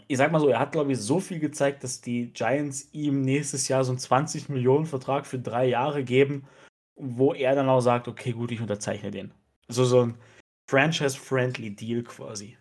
ich 0.07 0.17
sag 0.17 0.31
mal 0.31 0.39
so, 0.39 0.47
er 0.47 0.59
hat, 0.59 0.71
glaube 0.71 0.91
ich, 0.91 0.99
so 0.99 1.19
viel 1.19 1.39
gezeigt, 1.39 1.83
dass 1.83 2.01
die 2.01 2.31
Giants 2.33 2.89
ihm 2.93 3.21
nächstes 3.21 3.67
Jahr 3.67 3.83
so 3.83 3.91
einen 3.91 3.99
20 3.99 4.49
Millionen 4.49 4.85
Vertrag 4.85 5.25
für 5.25 5.39
drei 5.39 5.65
Jahre 5.65 6.03
geben, 6.03 6.47
wo 6.95 7.33
er 7.33 7.55
dann 7.55 7.69
auch 7.69 7.81
sagt, 7.81 8.07
okay, 8.07 8.31
gut, 8.33 8.51
ich 8.51 8.61
unterzeichne 8.61 9.11
den. 9.11 9.33
Also 9.67 9.85
so 9.85 10.01
ein 10.01 10.17
Franchise-friendly 10.67 11.75
Deal 11.75 12.03
quasi. 12.03 12.57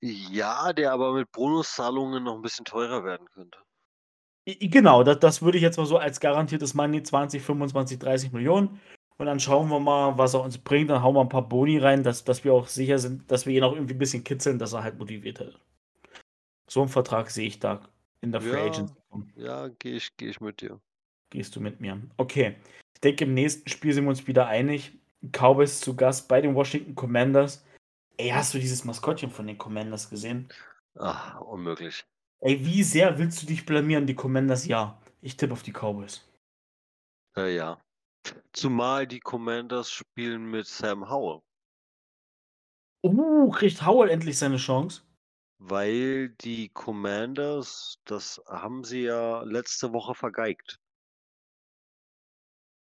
Ja, 0.00 0.72
der 0.74 0.92
aber 0.92 1.14
mit 1.14 1.32
Bonuszahlungen 1.32 2.24
noch 2.24 2.34
ein 2.34 2.42
bisschen 2.42 2.66
teurer 2.66 3.04
werden 3.04 3.26
könnte. 3.30 3.58
Genau, 4.46 5.02
das, 5.02 5.18
das 5.20 5.40
würde 5.40 5.56
ich 5.56 5.62
jetzt 5.62 5.78
mal 5.78 5.86
so 5.86 5.96
als 5.96 6.20
garantiertes 6.20 6.74
Money 6.74 7.02
20, 7.02 7.42
25, 7.42 7.98
30 7.98 8.32
Millionen. 8.32 8.80
Und 9.16 9.26
dann 9.26 9.38
schauen 9.38 9.68
wir 9.68 9.78
mal, 9.78 10.18
was 10.18 10.34
er 10.34 10.42
uns 10.42 10.58
bringt. 10.58 10.90
Dann 10.90 11.02
hauen 11.02 11.14
wir 11.14 11.20
ein 11.20 11.28
paar 11.28 11.48
Boni 11.48 11.78
rein, 11.78 12.02
dass, 12.02 12.24
dass 12.24 12.42
wir 12.44 12.52
auch 12.52 12.66
sicher 12.66 12.98
sind, 12.98 13.30
dass 13.30 13.46
wir 13.46 13.56
ihn 13.56 13.62
auch 13.62 13.72
irgendwie 13.74 13.94
ein 13.94 13.98
bisschen 13.98 14.24
kitzeln, 14.24 14.58
dass 14.58 14.72
er 14.72 14.82
halt 14.82 14.98
motiviert 14.98 15.40
ist. 15.40 15.58
So 16.68 16.80
einen 16.80 16.88
Vertrag 16.88 17.30
sehe 17.30 17.46
ich 17.46 17.60
da 17.60 17.80
in 18.20 18.32
der 18.32 18.40
Free 18.40 18.58
Ja, 18.58 18.64
Agency. 18.64 18.94
ja, 19.36 19.68
gehe 19.68 19.96
ich, 19.96 20.16
geh 20.16 20.28
ich 20.30 20.40
mit 20.40 20.60
dir. 20.60 20.80
Gehst 21.30 21.54
du 21.54 21.60
mit 21.60 21.80
mir? 21.80 22.00
Okay. 22.16 22.56
Ich 22.94 23.00
denke, 23.00 23.24
im 23.24 23.34
nächsten 23.34 23.68
Spiel 23.68 23.92
sind 23.92 24.04
wir 24.04 24.10
uns 24.10 24.26
wieder 24.26 24.46
einig. 24.46 24.92
Cowboys 25.32 25.80
zu 25.80 25.94
Gast 25.94 26.28
bei 26.28 26.40
den 26.40 26.54
Washington 26.54 26.94
Commanders. 26.94 27.64
Ey, 28.16 28.30
hast 28.30 28.54
du 28.54 28.58
dieses 28.58 28.84
Maskottchen 28.84 29.30
von 29.30 29.46
den 29.46 29.58
Commanders 29.58 30.10
gesehen? 30.10 30.48
Ach, 30.98 31.40
unmöglich. 31.40 32.04
Ey, 32.40 32.64
wie 32.64 32.82
sehr 32.82 33.18
willst 33.18 33.42
du 33.42 33.46
dich 33.46 33.64
blamieren, 33.66 34.06
die 34.06 34.14
Commanders? 34.14 34.66
Ja. 34.66 35.00
Ich 35.20 35.36
tippe 35.36 35.52
auf 35.52 35.62
die 35.62 35.72
Cowboys. 35.72 36.28
Ja, 37.36 37.46
ja. 37.46 37.83
Zumal 38.52 39.06
die 39.06 39.20
Commanders 39.20 39.90
spielen 39.90 40.50
mit 40.50 40.66
Sam 40.66 41.08
Howell. 41.10 41.42
Uh, 43.04 43.50
kriegt 43.50 43.84
Howell 43.86 44.10
endlich 44.10 44.38
seine 44.38 44.56
Chance? 44.56 45.02
Weil 45.58 46.30
die 46.40 46.68
Commanders, 46.68 47.98
das 48.04 48.40
haben 48.46 48.84
sie 48.84 49.02
ja 49.02 49.42
letzte 49.42 49.92
Woche 49.92 50.14
vergeigt. 50.14 50.78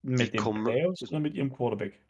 Mit 0.03 0.19
Die 0.19 0.31
den 0.31 0.41
Com 0.41 0.63
Playoffs 0.63 1.03
oder 1.03 1.19
mit 1.19 1.35
ihrem 1.35 1.51
Quarterback? 1.53 2.01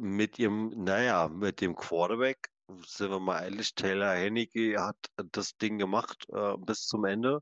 mit 0.00 0.38
ihrem, 0.38 0.70
naja, 0.84 1.28
mit 1.28 1.60
dem 1.60 1.74
Quarterback, 1.74 2.50
sind 2.84 3.10
wir 3.10 3.20
mal 3.20 3.42
ehrlich, 3.44 3.74
Taylor 3.74 4.14
Henneke 4.14 4.80
hat 4.80 4.96
das 5.32 5.56
Ding 5.56 5.78
gemacht 5.78 6.26
äh, 6.30 6.56
bis 6.58 6.86
zum 6.86 7.04
Ende. 7.04 7.40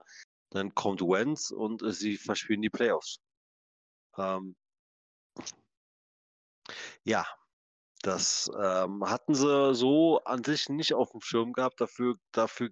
Dann 0.50 0.74
kommt 0.74 1.00
Wentz 1.00 1.50
und 1.50 1.82
sie 1.94 2.16
verspielen 2.16 2.62
die 2.62 2.70
Playoffs. 2.70 3.18
Ähm, 4.18 4.54
ja, 7.04 7.26
das 8.02 8.50
ähm, 8.58 9.08
hatten 9.08 9.34
sie 9.34 9.74
so 9.74 10.22
an 10.24 10.44
sich 10.44 10.68
nicht 10.68 10.92
auf 10.92 11.10
dem 11.12 11.20
Schirm 11.20 11.52
gehabt. 11.52 11.80
Dafür, 11.80 12.16
dafür, 12.32 12.70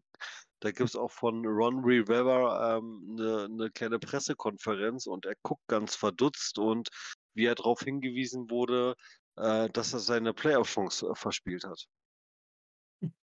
da 0.61 0.71
gibt 0.71 0.91
es 0.91 0.97
auch 0.97 1.11
von 1.11 1.45
Ron 1.47 1.83
Rivera 1.83 2.77
ähm, 2.77 3.17
eine, 3.19 3.45
eine 3.45 3.71
kleine 3.71 3.99
Pressekonferenz 3.99 5.07
und 5.07 5.25
er 5.25 5.35
guckt 5.43 5.67
ganz 5.69 5.97
verdutzt 5.97 6.59
und 6.59 6.91
wie 7.35 7.47
er 7.47 7.55
darauf 7.55 7.81
hingewiesen 7.81 8.51
wurde, 8.51 8.95
äh, 9.37 9.71
dass 9.71 9.95
er 9.95 10.01
seine 10.01 10.35
Playoff-Chance 10.35 11.09
äh, 11.09 11.15
verspielt 11.15 11.65
hat. 11.65 11.87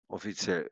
Offiziell. 0.09 0.71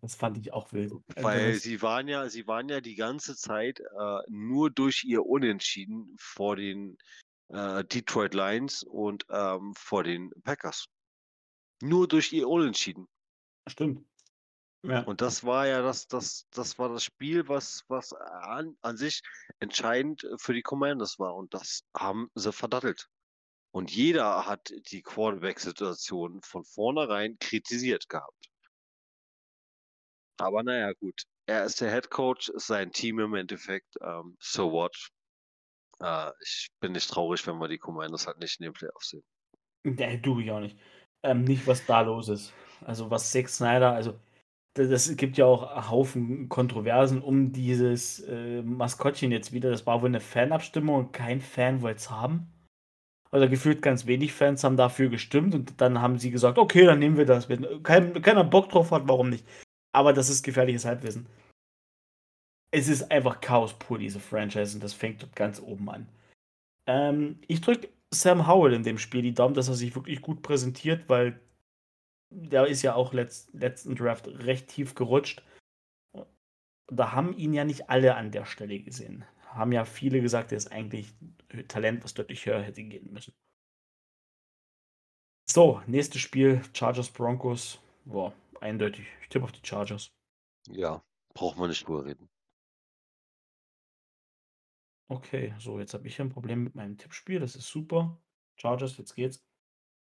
Das 0.00 0.14
fand 0.14 0.38
ich 0.38 0.52
auch 0.52 0.72
wild. 0.72 0.92
Also 0.92 1.26
Weil 1.26 1.54
sie 1.54 1.82
waren 1.82 2.08
ja, 2.08 2.28
sie 2.28 2.46
waren 2.46 2.68
ja 2.68 2.80
die 2.80 2.94
ganze 2.94 3.36
Zeit 3.36 3.80
äh, 3.80 4.18
nur 4.28 4.70
durch 4.70 5.04
ihr 5.04 5.24
Unentschieden 5.26 6.14
vor 6.18 6.56
den 6.56 6.96
äh, 7.52 7.84
Detroit 7.84 8.34
Lions 8.34 8.82
und 8.82 9.24
ähm, 9.30 9.74
vor 9.76 10.04
den 10.04 10.30
Packers. 10.42 10.86
Nur 11.80 12.08
durch 12.08 12.32
ihr 12.32 12.48
Unentschieden. 12.48 13.08
stimmt. 13.68 14.06
Ja. 14.84 15.02
Und 15.02 15.20
das 15.20 15.44
war 15.44 15.68
ja 15.68 15.80
das, 15.80 16.08
das, 16.08 16.48
das 16.50 16.76
war 16.76 16.88
das 16.88 17.04
Spiel, 17.04 17.46
was, 17.46 17.84
was 17.86 18.12
an, 18.12 18.76
an 18.80 18.96
sich 18.96 19.22
entscheidend 19.60 20.26
für 20.38 20.54
die 20.54 20.62
Commanders 20.62 21.20
war. 21.20 21.36
Und 21.36 21.54
das 21.54 21.84
haben 21.96 22.30
sie 22.34 22.52
verdattelt. 22.52 23.08
Und 23.70 23.92
jeder 23.92 24.46
hat 24.46 24.72
die 24.90 25.02
Quarterback-Situation 25.02 26.42
von 26.42 26.64
vornherein 26.64 27.38
kritisiert 27.38 28.08
gehabt. 28.08 28.50
Aber 30.38 30.62
naja, 30.64 30.92
gut. 30.94 31.22
Er 31.46 31.64
ist 31.64 31.80
der 31.80 31.92
Head 31.92 32.10
Coach, 32.10 32.50
sein 32.56 32.92
Team 32.92 33.20
im 33.20 33.34
Endeffekt. 33.34 33.96
Ähm, 34.00 34.36
so 34.40 34.72
what? 34.72 35.10
Äh, 36.02 36.30
ich 36.42 36.70
bin 36.80 36.92
nicht 36.92 37.08
traurig, 37.10 37.46
wenn 37.46 37.58
wir 37.58 37.68
die 37.68 37.78
Commanders 37.78 38.26
halt 38.26 38.38
nicht 38.38 38.60
in 38.60 38.64
den 38.64 38.72
Playoffs 38.72 39.10
sehen. 39.10 39.22
Nee, 39.84 40.18
du 40.18 40.38
ich 40.40 40.50
auch 40.50 40.60
nicht. 40.60 40.78
Ähm, 41.22 41.44
nicht, 41.44 41.66
was 41.66 41.86
da 41.86 42.00
los 42.02 42.28
ist. 42.28 42.52
Also 42.84 43.10
was 43.10 43.30
Zack 43.30 43.48
Snyder, 43.48 43.92
also 43.92 44.18
das, 44.74 44.88
das 44.88 45.16
gibt 45.16 45.36
ja 45.36 45.44
auch 45.44 45.90
Haufen 45.90 46.48
Kontroversen 46.48 47.22
um 47.22 47.52
dieses 47.52 48.20
äh, 48.20 48.62
Maskottchen 48.62 49.30
jetzt 49.30 49.52
wieder. 49.52 49.70
Das 49.70 49.86
war 49.86 50.02
wohl 50.02 50.08
eine 50.08 50.20
Fanabstimmung 50.20 50.96
und 50.96 51.12
kein 51.12 51.40
Fan 51.40 51.82
wollte 51.82 51.98
es 51.98 52.10
haben. 52.10 52.48
Also 53.30 53.48
gefühlt 53.48 53.82
ganz 53.82 54.06
wenig 54.06 54.32
Fans 54.32 54.62
haben 54.64 54.76
dafür 54.76 55.08
gestimmt 55.08 55.54
und 55.54 55.80
dann 55.80 56.00
haben 56.00 56.18
sie 56.18 56.30
gesagt, 56.30 56.58
okay, 56.58 56.84
dann 56.84 56.98
nehmen 56.98 57.16
wir 57.16 57.26
das. 57.26 57.48
Wenn 57.48 57.82
kein, 57.82 58.20
keiner 58.20 58.44
Bock 58.44 58.68
drauf 58.68 58.90
hat, 58.90 59.08
warum 59.08 59.30
nicht? 59.30 59.46
Aber 59.92 60.12
das 60.12 60.28
ist 60.28 60.42
gefährliches 60.42 60.84
Halbwissen. 60.84 61.26
Es 62.72 62.88
ist 62.88 63.10
einfach 63.10 63.40
Chaos 63.40 63.78
pur, 63.78 63.98
diese 63.98 64.18
Franchise, 64.18 64.74
und 64.74 64.82
das 64.82 64.94
fängt 64.94 65.22
dort 65.22 65.36
ganz 65.36 65.60
oben 65.60 65.88
an. 65.90 66.08
Ähm, 66.86 67.38
ich 67.46 67.60
drücke 67.60 67.88
Sam 68.10 68.46
Howell 68.46 68.72
in 68.72 68.82
dem 68.82 68.98
Spiel 68.98 69.22
die 69.22 69.34
Daumen, 69.34 69.54
dass 69.54 69.68
er 69.68 69.74
sich 69.74 69.94
wirklich 69.94 70.20
gut 70.20 70.42
präsentiert, 70.42 71.08
weil 71.08 71.40
der 72.30 72.66
ist 72.66 72.82
ja 72.82 72.94
auch 72.94 73.12
letzt, 73.12 73.52
letzten 73.52 73.94
Draft 73.94 74.26
recht 74.26 74.68
tief 74.68 74.94
gerutscht. 74.94 75.42
Da 76.88 77.12
haben 77.12 77.36
ihn 77.36 77.52
ja 77.52 77.64
nicht 77.64 77.90
alle 77.90 78.16
an 78.16 78.30
der 78.30 78.44
Stelle 78.44 78.80
gesehen. 78.80 79.24
Haben 79.48 79.72
ja 79.72 79.84
viele 79.84 80.20
gesagt, 80.20 80.52
er 80.52 80.58
ist 80.58 80.72
eigentlich 80.72 81.12
Talent, 81.68 82.04
was 82.04 82.14
deutlich 82.14 82.46
höher 82.46 82.62
hätte 82.62 82.82
gehen 82.82 83.12
müssen. 83.12 83.34
So, 85.48 85.82
nächstes 85.86 86.22
Spiel, 86.22 86.62
Chargers 86.72 87.10
Broncos. 87.10 87.78
Boah, 88.06 88.32
eindeutig. 88.60 89.06
Ich 89.20 89.28
tippe 89.28 89.44
auf 89.44 89.52
die 89.52 89.66
Chargers. 89.66 90.10
Ja, 90.68 91.02
braucht 91.34 91.58
man 91.58 91.68
nicht 91.68 91.86
drüber 91.86 92.06
reden. 92.06 92.28
Okay, 95.14 95.52
so, 95.58 95.78
jetzt 95.78 95.92
habe 95.92 96.06
ich 96.08 96.16
hier 96.16 96.24
'n 96.24 96.30
Problem 96.30 96.64
mit 96.64 96.74
meinem 96.74 96.96
Tippspiel. 96.96 97.38
Das 97.38 97.54
ist 97.54 97.68
super. 97.68 98.18
Chargers, 98.56 98.96
jetzt 98.96 99.14
geht's. 99.14 99.44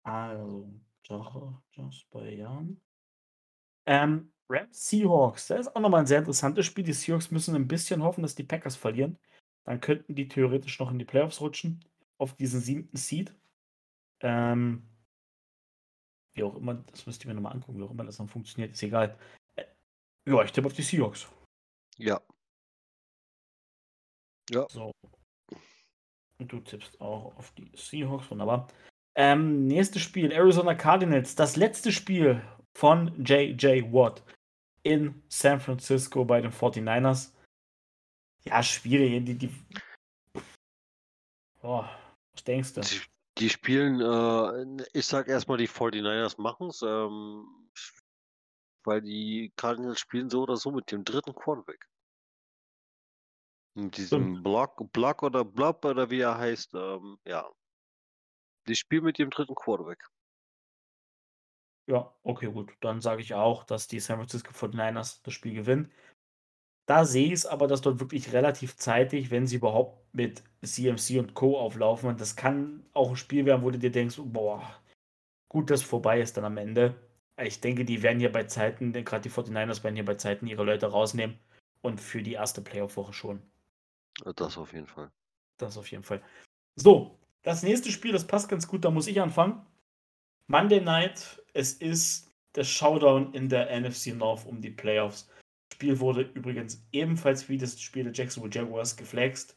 Also, 0.05 0.71
Chargers 1.03 2.07
bei 2.11 2.35
Jan. 2.35 2.81
Ähm, 3.87 4.33
Rams, 4.49 4.89
Seahawks. 4.89 5.47
Das 5.49 5.61
ist 5.61 5.77
auch 5.77 5.81
noch 5.81 5.89
mal 5.91 6.01
'n 6.01 6.07
sehr 6.07 6.19
interessantes 6.19 6.67
Spiel. 6.67 6.85
Die 6.85 6.93
Seahawks 6.93 7.31
müssen 7.31 7.55
'n 7.55 7.69
bisschen 7.69 8.03
hoffen, 8.03 8.23
dass 8.23 8.35
die 8.35 8.45
Packers 8.45 8.77
verlieren. 8.77 9.19
Dann 9.65 9.81
könnten 9.81 10.15
die 10.15 10.29
theoretisch 10.29 10.79
noch 10.79 10.91
in 10.91 10.99
die 10.99 11.05
Playoffs 11.05 11.41
rutschen 11.41 11.85
auf 12.19 12.35
diesen 12.35 12.61
7. 12.61 12.97
Seed. 12.97 13.35
Ähm 14.21 14.85
wie 16.37 16.43
auch 16.43 16.57
immer, 16.57 16.75
das 16.91 17.07
müsst 17.07 17.25
ihr 17.25 17.29
mir 17.29 17.35
noch 17.35 17.43
mal 17.43 17.51
angucken, 17.51 17.79
wie 17.79 17.83
auch 17.85 17.91
immer 17.91 18.05
das 18.05 18.17
dann 18.19 18.29
funktioniert, 18.29 18.73
ist 18.73 18.83
egal. 18.83 19.17
Äh, 19.57 19.65
ja, 20.31 20.43
ich 20.45 20.53
tippe 20.53 20.67
auf 20.69 20.75
die 20.75 20.83
Seahawks. 20.83 21.29
Ja. 21.99 22.28
Ja. 24.51 24.67
So. 24.69 24.93
Und 26.39 26.53
du 26.53 26.61
tippst 26.61 27.01
auch 27.01 27.37
auf 27.37 27.53
die 27.53 27.71
Seahawks, 27.75 28.31
wunderbar. 28.31 28.69
Ähm, 29.17 29.67
nächstes 29.67 30.03
Spiel, 30.03 30.31
Arizona 30.31 30.75
Cardinals. 30.75 31.35
Das 31.35 31.57
letzte 31.57 31.91
Spiel 31.91 32.41
von 32.77 33.25
J.J. 33.25 33.93
Watt 33.93 34.23
in 34.85 35.23
San 35.29 35.59
Francisco 35.59 36.25
bei 36.25 36.41
den 36.41 36.53
49ers. 36.53 37.33
Ja, 38.45 38.63
schwierig. 38.63 39.25
Die, 39.25 39.35
die 39.35 39.51
Boah, 41.61 41.91
was 42.33 42.45
denkst 42.45 42.75
du? 42.75 42.81
Die, 42.83 43.01
die 43.39 43.51
spielen, 43.51 44.01
äh, 44.01 44.85
ich 44.93 45.07
sag 45.07 45.29
erstmal, 45.29 45.59
die 45.59 45.69
49ers 45.69 46.41
machen 46.41 46.69
es, 46.69 46.83
ähm, 46.83 47.47
weil 48.85 49.03
die 49.03 49.53
Cardinals 49.57 49.99
spielen 49.99 50.31
so 50.31 50.43
oder 50.43 50.57
so 50.57 50.71
mit 50.71 50.91
dem 50.93 51.05
dritten 51.05 51.35
Quarterback. 51.35 51.89
Mit 53.77 53.97
diesem. 53.97 54.43
Block, 54.43 54.93
Block 54.93 55.23
oder 55.23 55.45
Blob 55.45 55.85
oder 55.85 56.11
wie 56.11 56.21
er 56.21 56.39
heißt, 56.39 56.75
ähm, 56.75 57.19
ja. 57.27 57.49
Die 58.67 58.75
spielen 58.75 59.05
mit 59.05 59.19
dem 59.19 59.31
dritten 59.31 59.55
Quarterback. 59.55 60.09
Ja, 61.89 62.13
okay, 62.23 62.53
gut. 62.53 62.73
Dann 62.81 63.01
sage 63.01 63.23
ich 63.23 63.33
auch, 63.33 63.65
dass 63.65 63.89
die 63.89 63.99
San 63.99 64.19
Francisco 64.19 64.53
49ers 64.53 65.23
das 65.23 65.33
Spiel 65.33 65.55
gewinnen. 65.55 65.91
Da 66.87 67.05
sehe 67.05 67.27
ich 67.29 67.33
es 67.35 67.47
aber, 67.47 67.67
dass 67.69 67.83
dort 67.83 68.01
wirklich 68.01 68.33
relativ 68.33 68.77
zeitig, 68.77 69.31
wenn 69.31 69.47
sie 69.47 69.57
überhaupt 69.57 70.13
mit 70.15 70.43
CMC 70.63 71.19
und 71.21 71.35
Co. 71.35 71.59
auflaufen, 71.59 72.09
und 72.11 72.21
das 72.21 72.37
kann 72.37 72.85
auch 72.95 73.11
ein 73.11 73.17
Spiel 73.17 73.47
werden, 73.47 73.63
wo 73.63 73.71
du 73.71 73.79
dir 73.79 73.93
denkst: 73.93 74.19
„Boah, 74.25 74.63
gut, 75.49 75.71
dass 75.71 75.83
vorbei 75.83 76.21
ist 76.21 76.37
dann 76.37 76.45
am 76.47 76.59
Ende.“ 76.59 76.97
Ich 77.43 77.61
denke, 77.61 77.85
die 77.85 78.03
werden 78.03 78.21
hier 78.21 78.33
bei 78.33 78.45
Zeiten 78.45 78.93
gerade 78.93 79.23
die 79.23 79.31
49ers 79.31 79.85
werden 79.85 79.97
hier 79.97 80.05
bei 80.07 80.17
Zeiten 80.17 80.47
ihre 80.49 80.65
Leute 80.65 80.87
rausnehmen 80.89 81.39
und 81.83 82.01
für 82.01 82.23
die 82.23 82.35
erste 82.35 82.63
Playoff-Woche 82.63 83.13
schon. 83.15 83.43
Das 84.25 84.59
auf 84.59 84.73
jeden 84.73 84.87
Fall. 84.87 85.11
Das 85.59 85.77
auf 85.77 85.91
jeden 85.91 86.03
Fall. 86.03 86.23
So, 86.77 87.19
das 87.43 87.63
nächste 87.63 87.91
Spiel, 87.91 88.13
das 88.13 88.27
passt 88.27 88.49
ganz 88.49 88.67
gut, 88.67 88.85
da 88.85 88.91
muss 88.91 89.07
ich 89.07 89.21
anfangen. 89.21 89.65
Monday 90.47 90.81
Night, 90.81 91.43
es 91.53 91.75
ist 91.75 92.31
der 92.55 92.65
Showdown 92.65 93.33
in 93.35 93.49
der 93.49 93.71
NFC 93.79 94.09
North 94.09 94.47
um 94.47 94.61
die 94.61 94.71
Playoffs. 94.71 95.29
Das 95.71 95.77
Spiel 95.77 96.01
wurde 96.01 96.23
übrigens 96.23 96.83
ebenfalls 96.93 97.49
wie 97.49 97.59
das 97.59 97.81
Spiel 97.81 98.05
der 98.05 98.13
Jacksonville 98.13 98.55
Jaguars 98.55 98.97
geflext. 98.97 99.57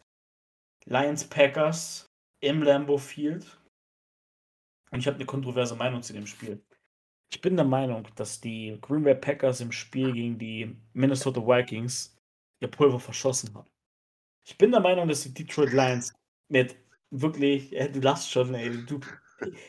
Lions 0.85 1.23
Packers 1.23 2.05
im 2.41 2.63
Lambeau 2.63 2.97
Field. 2.97 3.57
Und 4.91 4.99
ich 4.99 5.07
habe 5.07 5.15
eine 5.15 5.25
kontroverse 5.25 5.75
Meinung 5.75 6.03
zu 6.03 6.13
dem 6.13 6.27
Spiel. 6.27 6.61
Ich 7.31 7.39
bin 7.39 7.55
der 7.55 7.65
Meinung, 7.65 8.07
dass 8.15 8.41
die 8.41 8.77
Green 8.81 9.03
Bay 9.03 9.15
Packers 9.15 9.61
im 9.61 9.71
Spiel 9.71 10.11
gegen 10.11 10.37
die 10.37 10.75
Minnesota 10.93 11.39
Vikings 11.39 12.17
ihr 12.59 12.69
Pulver 12.69 12.99
verschossen 12.99 13.53
haben. 13.55 13.69
Ich 14.43 14.57
bin 14.57 14.71
der 14.71 14.79
Meinung, 14.79 15.07
dass 15.07 15.23
die 15.23 15.33
Detroit 15.33 15.71
Lions 15.71 16.13
mit 16.49 16.75
wirklich, 17.11 17.75
äh, 17.75 17.89
du 17.89 17.99
lachst 17.99 18.31
schon, 18.31 18.53
ey, 18.53 18.85
du, 18.85 18.99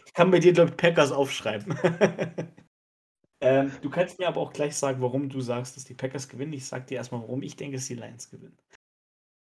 ich 0.07 0.12
kann 0.14 0.31
bei 0.31 0.39
dir, 0.39 0.53
glaube 0.53 0.70
ich, 0.70 0.77
Packers 0.77 1.12
aufschreiben. 1.12 1.77
ähm, 3.41 3.73
du 3.83 3.91
kannst 3.91 4.18
mir 4.18 4.29
aber 4.29 4.41
auch 4.41 4.53
gleich 4.53 4.77
sagen, 4.77 5.01
warum 5.01 5.29
du 5.29 5.41
sagst, 5.41 5.77
dass 5.77 5.85
die 5.85 5.95
Packers 5.95 6.29
gewinnen. 6.29 6.53
Ich 6.53 6.66
sage 6.66 6.87
dir 6.87 6.97
erstmal, 6.97 7.23
warum 7.23 7.43
ich 7.43 7.57
denke, 7.57 7.77
dass 7.77 7.87
die 7.87 7.95
Lions 7.95 8.31
gewinnen. 8.31 8.57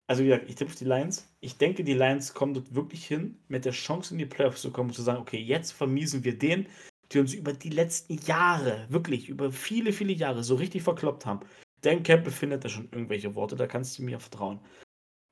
Also 0.07 0.23
wie 0.23 0.29
gesagt, 0.29 0.49
ich 0.49 0.57
tippe 0.57 0.71
auf 0.71 0.77
die 0.77 0.85
Lions. 0.85 1.35
Ich 1.41 1.57
denke, 1.57 1.83
die 1.83 1.95
Lions 1.95 2.35
kommen 2.35 2.55
dort 2.55 2.75
wirklich 2.75 3.07
hin, 3.07 3.43
mit 3.49 3.65
der 3.65 3.73
Chance 3.73 4.13
in 4.13 4.19
die 4.19 4.27
Playoffs 4.27 4.61
zu 4.61 4.71
kommen 4.71 4.91
und 4.91 4.95
zu 4.95 5.03
sagen, 5.03 5.21
okay, 5.21 5.39
jetzt 5.39 5.73
vermiesen 5.73 6.25
wir 6.25 6.37
den, 6.37 6.67
die 7.11 7.21
uns 7.21 7.33
über 7.33 7.53
die 7.53 7.71
letzten 7.71 8.19
Jahre, 8.27 8.87
wirklich 8.91 9.29
über 9.29 9.51
viele, 9.51 9.93
viele 9.93 10.13
Jahre 10.13 10.45
so 10.45 10.57
richtig 10.57 10.83
verkloppt 10.83 11.25
haben. 11.25 11.41
Dan 11.81 12.03
Campbell 12.03 12.33
findet 12.33 12.65
da 12.65 12.69
schon 12.69 12.89
irgendwelche 12.93 13.35
Worte, 13.35 13.57
da 13.57 13.67
kannst 13.67 13.99
du 13.99 14.03
mir 14.03 14.21
vertrauen. 14.21 14.61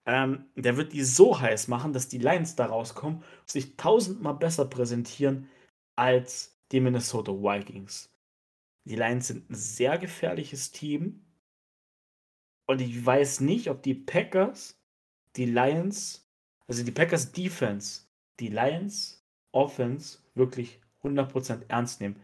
Ähm, 0.05 0.47
der 0.57 0.77
wird 0.77 0.93
die 0.93 1.03
so 1.03 1.41
heiß 1.41 1.69
machen, 1.69 1.93
dass 1.93 2.09
die 2.09 2.19
Lions 2.19 2.57
da 2.57 2.67
rauskommen 2.67 3.19
und 3.19 3.49
sich 3.49 3.77
tausendmal 3.77 4.35
besser 4.35 4.65
präsentieren 4.65 5.49
als 5.97 6.59
die 6.73 6.81
Minnesota 6.81 7.33
Vikings. 7.33 8.11
Die 8.85 8.97
Lions 8.97 9.29
sind 9.29 9.49
ein 9.49 9.55
sehr 9.55 9.99
gefährliches 9.99 10.73
Team. 10.73 11.25
Und 12.67 12.81
ich 12.81 13.05
weiß 13.05 13.41
nicht, 13.41 13.71
ob 13.71 13.83
die 13.83 13.95
Packers 13.95 14.81
die 15.37 15.47
Lions, 15.47 16.29
also 16.67 16.83
die 16.85 16.91
Packers 16.91 17.33
Defense, 17.33 18.07
die 18.41 18.49
Lions 18.49 19.25
Offense 19.53 20.19
wirklich 20.35 20.81
100% 21.03 21.69
ernst 21.69 22.01
nehmen. 22.01 22.21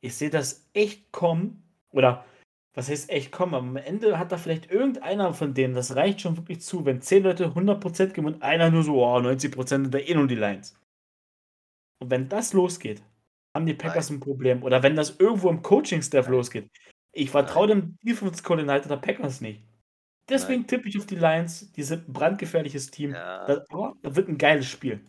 Ich 0.00 0.16
sehe 0.16 0.30
das 0.30 0.68
echt 0.72 1.12
kommen, 1.12 1.62
oder 1.90 2.24
was 2.74 2.88
heißt 2.88 3.10
echt 3.10 3.38
aber 3.40 3.58
am 3.58 3.76
Ende 3.76 4.18
hat 4.18 4.30
da 4.32 4.36
vielleicht 4.36 4.70
irgendeiner 4.70 5.34
von 5.34 5.54
denen, 5.54 5.74
das 5.74 5.96
reicht 5.96 6.20
schon 6.20 6.36
wirklich 6.36 6.60
zu, 6.60 6.84
wenn 6.84 7.02
10 7.02 7.24
Leute 7.24 7.46
100% 7.48 8.08
geben 8.08 8.28
und 8.28 8.42
einer 8.42 8.70
nur 8.70 8.84
so, 8.84 9.04
oh, 9.04 9.16
90% 9.16 9.68
sind 9.68 9.94
da 9.94 9.98
eh 9.98 10.14
nur 10.14 10.28
die 10.28 10.36
Lions. 10.36 10.78
Und 12.00 12.10
wenn 12.10 12.28
das 12.28 12.52
losgeht, 12.52 13.02
haben 13.54 13.66
die 13.66 13.74
Packers 13.74 14.10
Nein. 14.10 14.18
ein 14.18 14.20
Problem. 14.20 14.62
Oder 14.62 14.82
wenn 14.82 14.96
das 14.96 15.18
irgendwo 15.18 15.50
im 15.50 15.62
Coaching-Staff 15.62 16.28
losgeht. 16.28 16.70
Ich 17.12 17.30
vertraue 17.30 17.66
dem 17.66 17.98
Defense-Koordinator 18.04 18.88
der 18.88 18.96
Packers 18.96 19.40
nicht. 19.40 19.62
Deswegen 20.28 20.66
tippe 20.66 20.88
ich 20.88 20.96
auf 20.96 21.06
die 21.06 21.16
Lions. 21.16 21.72
Die 21.72 21.82
sind 21.82 22.08
ein 22.08 22.12
brandgefährliches 22.12 22.90
Team. 22.92 23.12
Ja. 23.12 23.44
Das, 23.46 23.68
aber 23.70 23.96
das 24.02 24.14
wird 24.14 24.28
ein 24.28 24.38
geiles 24.38 24.66
Spiel. 24.66 25.00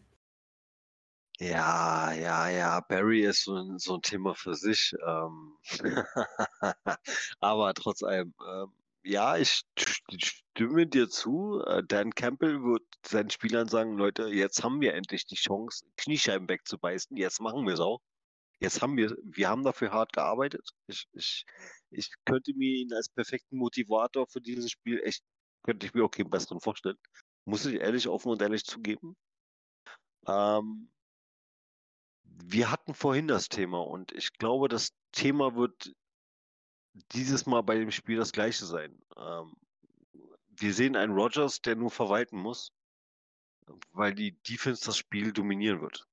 Ja, 1.42 2.12
ja, 2.14 2.50
ja, 2.50 2.80
Barry 2.82 3.22
ist 3.26 3.46
so 3.46 3.56
'n 3.56 3.80
so 3.80 3.96
'n 3.96 4.02
Thema 4.04 4.36
für 4.36 4.54
sich, 4.54 4.94
ähm, 5.08 5.58
aber 7.40 7.74
trotz 7.74 8.04
allem, 8.04 8.36
ähm, 8.48 8.74
ja, 9.04 9.38
ich 9.38 9.64
stimme 10.20 10.86
dir 10.86 11.10
zu. 11.10 11.60
Äh, 11.66 11.82
Dan 11.88 12.12
Campbell 12.12 12.62
wird 12.64 12.84
seinen 13.04 13.32
Spielern 13.32 13.68
sagen: 13.68 13.98
„Leute, 13.98 14.28
jetzt 14.28 14.64
haben 14.64 14.82
wir 14.82 14.94
endlich 14.94 15.26
die 15.26 15.34
Chance, 15.36 15.86
Kniescheiben 15.98 16.48
wegzubeißen. 16.48 17.18
Jetzt 17.18 17.42
machen 17.42 17.66
wir's 17.66 17.80
auch. 17.80 18.02
Jetzt 18.60 18.82
haben 18.82 18.98
wir 18.98 19.16
wir 19.24 19.50
haben 19.50 19.64
dafür 19.64 19.92
hart 19.94 20.14
gearbeitet.“ 20.14 20.70
Ich 20.88 21.06
ich 21.14 21.46
ich 21.92 22.12
könnte 22.26 22.54
mir 22.56 22.70
ihn 22.82 22.94
als 22.94 23.10
perfekten 23.10 23.58
Motivator 23.58 24.28
für 24.28 24.42
dieses 24.42 24.72
Spiel 24.72 25.02
echt 25.04 25.24
könnte 25.64 25.88
ich 25.88 25.94
mir 25.96 26.06
auch 26.06 26.12
keinen 26.12 26.30
besseren 26.32 26.62
vorstellen. 26.62 26.98
Muss 27.46 27.66
ich 27.66 27.76
ehrlich 27.82 28.08
offen 28.10 28.30
und 28.32 28.42
ehrlich 28.44 28.66
zugeben. 28.66 29.16
Ähm 30.28 30.90
wir 32.44 32.72
hatten 32.72 32.94
vorhin 32.94 33.28
das 33.28 33.50
Thema 33.50 33.80
und 33.80 34.12
ich 34.12 34.34
glaube, 34.34 34.68
das 34.68 34.94
Thema 35.12 35.56
wird 35.56 35.94
dieses 37.14 37.46
Mal 37.46 37.62
bei 37.62 37.78
dem 37.78 37.92
Spiel 37.92 38.18
das 38.18 38.32
Gleiche 38.32 38.66
sein. 38.66 39.02
Ähm, 39.18 39.56
wir 40.50 40.74
sehen 40.74 40.96
einen 40.96 41.14
Rodgers, 41.14 41.62
der 41.62 41.76
nur 41.76 41.90
verwalten 41.90 42.38
muss, 42.38 42.74
weil 43.92 44.14
die 44.14 44.34
Defense 44.44 44.86
das 44.86 44.98
Spiel 44.98 45.32
dominieren 45.32 45.82
wird. 45.82 46.06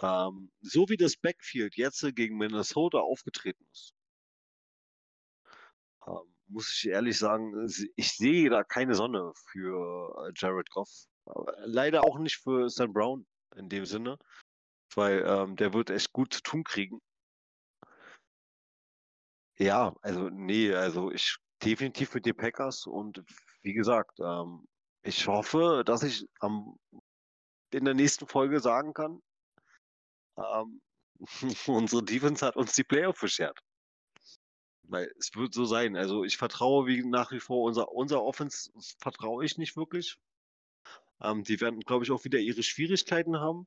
Ähm, 0.00 0.50
so 0.60 0.88
wie 0.88 0.96
das 0.96 1.16
Backfield 1.16 1.76
jetzt 1.76 2.04
gegen 2.14 2.36
Minnesota 2.36 2.98
aufgetreten 2.98 3.66
ist, 3.72 3.94
ähm, 6.06 6.34
muss 6.48 6.70
ich 6.70 6.88
ehrlich 6.88 7.18
sagen, 7.18 7.66
ich 7.96 8.12
sehe 8.12 8.50
da 8.50 8.62
keine 8.64 8.94
Sonne 8.94 9.32
für 9.50 10.32
Jared 10.34 10.70
Goff. 10.70 10.90
Leider 11.64 12.04
auch 12.04 12.18
nicht 12.18 12.36
für 12.36 12.68
Sam 12.68 12.92
Brown 12.92 13.26
in 13.56 13.68
dem 13.68 13.86
Sinne, 13.86 14.18
weil 14.94 15.24
ähm, 15.26 15.56
der 15.56 15.72
wird 15.72 15.90
echt 15.90 16.12
gut 16.12 16.32
zu 16.34 16.42
tun 16.42 16.64
kriegen. 16.64 17.00
Ja, 19.58 19.94
also 20.02 20.28
nee, 20.28 20.74
also 20.74 21.10
ich 21.10 21.38
definitiv 21.62 22.14
mit 22.14 22.26
den 22.26 22.36
Packers 22.36 22.86
und 22.86 23.24
wie 23.62 23.72
gesagt, 23.72 24.18
ähm, 24.20 24.66
ich 25.02 25.26
hoffe, 25.26 25.82
dass 25.86 26.02
ich 26.02 26.26
am, 26.40 26.78
in 27.70 27.84
der 27.84 27.94
nächsten 27.94 28.26
Folge 28.26 28.60
sagen 28.60 28.92
kann, 28.92 29.22
ähm, 30.36 30.82
unsere 31.66 32.04
Defense 32.04 32.44
hat 32.44 32.56
uns 32.56 32.74
die 32.74 32.84
Playoff 32.84 33.20
beschert. 33.20 33.58
Weil 34.88 35.12
es 35.18 35.34
wird 35.34 35.54
so 35.54 35.64
sein. 35.64 35.96
Also 35.96 36.24
ich 36.24 36.36
vertraue 36.36 36.86
wie 36.86 37.04
nach 37.04 37.32
wie 37.32 37.40
vor 37.40 37.64
unser, 37.64 37.90
unser 37.90 38.22
Offense 38.22 38.70
vertraue 39.00 39.44
ich 39.44 39.58
nicht 39.58 39.76
wirklich. 39.76 40.18
Ähm, 41.22 41.44
die 41.44 41.60
werden, 41.60 41.80
glaube 41.80 42.04
ich, 42.04 42.10
auch 42.10 42.24
wieder 42.24 42.38
ihre 42.38 42.62
Schwierigkeiten 42.62 43.38
haben. 43.38 43.66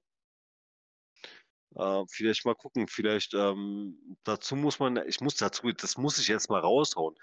Äh, 1.76 2.04
vielleicht 2.10 2.46
mal 2.46 2.56
gucken. 2.56 2.88
Vielleicht 2.88 3.34
ähm, 3.34 4.18
dazu 4.24 4.56
muss 4.56 4.80
man, 4.80 4.98
ich 5.08 5.22
muss 5.22 5.36
dazu, 5.36 5.72
das 5.72 5.98
muss 5.98 6.18
ich 6.18 6.28
jetzt 6.28 6.50
mal 6.50 6.60
raushauen. 6.62 7.16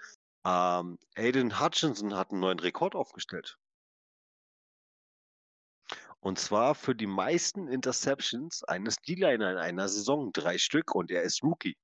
Ähm, 0.45 0.97
Aiden 1.15 1.59
Hutchinson 1.59 2.15
hat 2.15 2.31
einen 2.31 2.41
neuen 2.41 2.59
Rekord 2.59 2.95
aufgestellt. 2.95 3.57
Und 6.19 6.39
zwar 6.39 6.75
für 6.75 6.95
die 6.95 7.07
meisten 7.07 7.67
Interceptions 7.67 8.63
eines 8.63 8.97
D-Liner 8.97 9.51
in 9.51 9.57
einer 9.57 9.87
Saison. 9.87 10.31
Drei 10.33 10.57
Stück 10.57 10.95
und 10.95 11.11
er 11.11 11.23
ist 11.23 11.43
Rookie. 11.43 11.77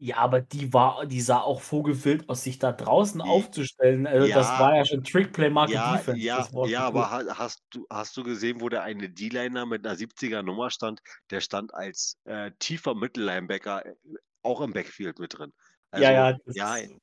Ja, 0.00 0.16
aber 0.18 0.40
die 0.40 0.72
war 0.72 1.06
die 1.06 1.20
sah 1.20 1.40
auch 1.40 1.60
vogelwild 1.60 2.28
aus, 2.28 2.42
sich 2.42 2.58
da 2.58 2.72
draußen 2.72 3.20
aufzustellen. 3.20 4.06
Also, 4.08 4.28
das 4.28 4.56
Ja. 4.56 4.58
war 4.58 4.74
ja 4.74 4.84
schon 4.84 5.04
Trickplay 5.04 5.50
Marke 5.50 5.78
Ja, 5.78 5.80
Defense. 5.80 6.32
ja, 6.32 6.48
Das 6.52 6.52
ja, 6.62 6.80
aber 6.86 7.10
hast 7.10 7.62
du 7.70 7.86
hast 7.90 8.16
du 8.16 8.22
gesehen, 8.24 8.60
wo 8.60 8.68
der 8.68 8.82
eine 8.82 9.08
D-Liner 9.10 9.66
mit 9.66 9.82
'ner 9.82 9.96
70er 9.96 10.42
Nummer 10.42 10.70
stand? 10.70 11.00
Der 11.30 11.40
stand 11.40 11.72
als, 11.74 12.18
äh, 12.24 12.50
tiefer 12.58 12.94
Mittellinebacker, 12.94 13.86
äh, 13.86 13.94
auch 14.42 14.60
im 14.60 14.72
Backfield 14.72 15.18
mit 15.18 15.38
drin. 15.38 15.52
Ja, 15.96 16.10
Also, 16.10 16.12
ja, 16.12 16.32
das 16.32 16.46
ja 16.52 16.76
ist 16.76 16.94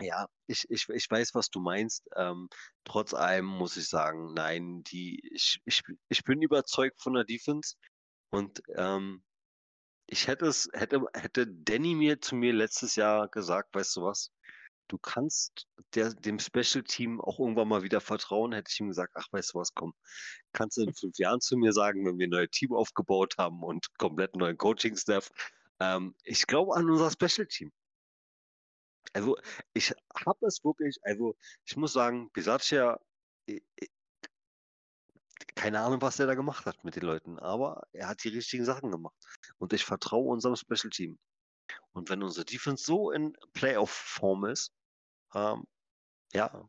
ja, 0.00 0.26
ich 0.46 0.64
ich 0.68 0.88
ich 0.88 1.10
weiß, 1.10 1.34
was 1.34 1.48
du 1.50 1.60
meinst. 1.60 2.06
Ähm, 2.16 2.48
trotz 2.84 3.14
allem 3.14 3.46
muss 3.46 3.76
ich 3.76 3.88
sagen, 3.88 4.34
nein, 4.34 4.82
die 4.84 5.20
ich 5.32 5.60
ich 5.64 5.82
ich 6.08 6.22
bin 6.24 6.42
überzeugt 6.42 7.00
von 7.00 7.14
der 7.14 7.24
Defense 7.24 7.76
und, 8.30 8.62
ähm, 8.76 9.24
ich 10.06 10.26
hätte 10.28 10.46
es 10.46 10.68
hätte 10.72 11.02
hätte 11.14 11.46
Danny 11.46 11.94
mir 11.94 12.20
zu 12.20 12.34
mir 12.36 12.52
letztes 12.52 12.96
Jahr 12.96 13.28
gesagt: 13.28 13.74
„Weißt 13.74 13.96
du 13.96 14.02
was? 14.04 14.32
Du 14.88 14.98
kannst 14.98 15.66
der 15.94 16.14
dem 16.14 16.38
Special 16.40 16.84
Team 16.84 17.20
auch 17.20 17.40
irgendwann 17.40 17.68
mal 17.68 17.82
wieder 17.84 18.00
vertrauen“, 18.02 18.52
hätte 18.54 18.70
ich 18.72 18.80
ihm 18.80 18.88
gesagt: 18.88 19.14
„Ach, 19.16 19.28
weißt 19.32 19.54
du 19.54 19.58
was, 19.60 19.74
komm, 19.74 19.94
kannst 20.52 20.76
du 20.78 20.82
in 20.84 20.94
5 20.94 21.18
Jahren 21.18 21.40
zu 21.40 21.56
mir 21.58 21.72
sagen, 21.72 22.06
wenn 22.06 22.18
wir 22.18 22.26
'n 22.28 22.30
neues 22.30 22.50
Team 22.52 22.72
aufgebaut 22.74 23.34
haben 23.38 23.62
und 23.64 23.88
komplett 23.98 24.36
neuen 24.36 24.58
Coaching-Staff.“ 24.58 25.30
Ähm, 25.80 26.14
ich 26.24 26.46
glaube 26.46 26.76
an 26.76 26.90
unser 26.90 27.10
Special 27.12 27.46
Team. 27.48 27.72
Also, 29.14 29.36
ich 29.74 29.92
habe 30.26 30.46
es 30.46 30.62
wirklich 30.64 30.96
also, 31.02 31.36
ich 31.64 31.76
muss 31.76 31.92
sagen, 31.92 32.30
Bisaccia, 32.32 33.00
keine 35.66 35.80
Ahnung, 35.80 36.00
was 36.02 36.16
der 36.16 36.26
da 36.26 36.34
gemacht 36.34 36.64
hat 36.66 36.84
mit 36.84 36.96
den 36.96 37.02
Leuten, 37.04 37.38
aber 37.40 37.82
er 37.92 38.08
hat 38.08 38.22
die 38.24 38.28
richtigen 38.28 38.64
Sachen 38.64 38.90
gemacht. 38.92 39.16
Und 39.58 39.72
ich 39.72 39.84
vertraue 39.84 40.28
unserem 40.32 40.56
Special 40.56 40.90
Team. 40.90 41.18
Und 41.92 42.10
wenn 42.10 42.22
unsere 42.22 42.44
Defense 42.46 42.84
so 42.84 43.10
in 43.10 43.34
Playoff-Form 43.54 44.46
ist, 44.46 44.72
ähm, 45.34 45.64
ja, 46.34 46.68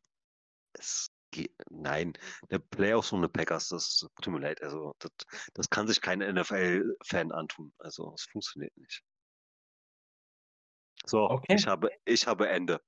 es 0.73 1.09
ge 1.31 1.49
nein, 1.71 2.13
'ne 2.51 2.59
Playoffs 2.59 3.13
ohne 3.13 3.29
Packers, 3.29 3.69
das 3.69 4.07
tut 4.21 4.33
mir 4.33 4.39
leid, 4.41 4.61
also, 4.63 4.95
das 4.99 5.11
das 5.55 5.69
kann 5.69 5.87
sich 5.87 6.01
kein 6.01 6.21
NFL-Fan 6.21 7.31
antun. 7.33 7.73
Also, 7.79 8.13
es 8.15 8.25
funktioniert 8.31 8.75
nicht. 8.77 9.03
So, 11.05 11.29
Okay. 11.29 11.57
ich 11.57 11.67
habe 11.67 11.89
ich 12.05 12.27
habe 12.27 12.49
Ende. 12.49 12.79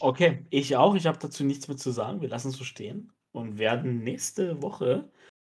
Okay, 0.00 0.46
ich 0.50 0.76
auch. 0.76 0.94
Ich 0.96 1.06
habe 1.06 1.18
dazu 1.18 1.44
nichts 1.44 1.68
mehr 1.68 1.76
zu 1.76 1.90
sagen. 1.92 2.20
Wir 2.20 2.28
lassen's 2.28 2.56
so 2.56 2.64
stehen 2.64 3.12
und 3.32 3.58
werden 3.58 4.04
nächste 4.04 4.62
Woche 4.62 5.10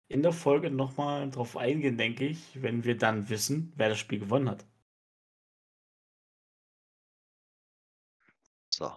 in 0.09 0.23
der 0.23 0.33
Folge 0.33 0.71
noch 0.71 0.97
mal 0.97 1.29
drauf 1.29 1.57
eingehen, 1.57 1.97
denke 1.97 2.25
ich, 2.25 2.61
wenn 2.61 2.83
wir 2.83 2.97
dann 2.97 3.29
wissen, 3.29 3.73
wer 3.75 3.89
das 3.89 3.99
Spiel 3.99 4.19
gewonnen 4.19 4.49
hat. 4.49 4.65
So. 8.69 8.91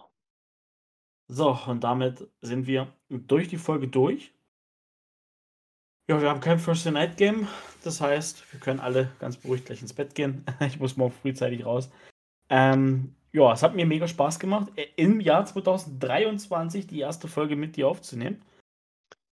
So, 1.27 1.57
und 1.67 1.83
damit 1.83 2.27
sind 2.41 2.67
wir 2.67 2.93
durch 3.09 3.47
die 3.47 3.57
Folge 3.57 3.87
durch. 3.87 4.33
Ja, 6.09 6.21
wir 6.21 6.29
haben 6.29 6.41
kein 6.41 6.61
Thursday 6.61 6.91
Night 6.91 7.17
Game. 7.17 7.47
Das 7.83 8.01
heißt, 8.01 8.51
wir 8.51 8.59
können 8.59 8.79
alle 8.79 9.11
ganz 9.19 9.37
beruhigt 9.37 9.65
gleich 9.65 9.81
ins 9.81 9.93
Bett 9.93 10.13
gehen. 10.15 10.45
Ich 10.67 10.79
muss 10.79 10.97
morgen 10.97 11.13
frühzeitig 11.13 11.65
raus. 11.65 11.89
Ähm, 12.49 13.15
ja, 13.31 13.53
es 13.53 13.63
hat 13.63 13.75
mir 13.75 13.85
mega 13.85 14.07
Spaß 14.07 14.39
gemacht, 14.39 14.71
i 14.77 14.87
im 14.97 15.21
Jahr 15.21 15.45
2023 15.45 16.87
die 16.87 16.99
erste 16.99 17.29
Folge 17.29 17.55
mit 17.55 17.77
dir 17.77 17.87
aufzunehmen. 17.87 18.41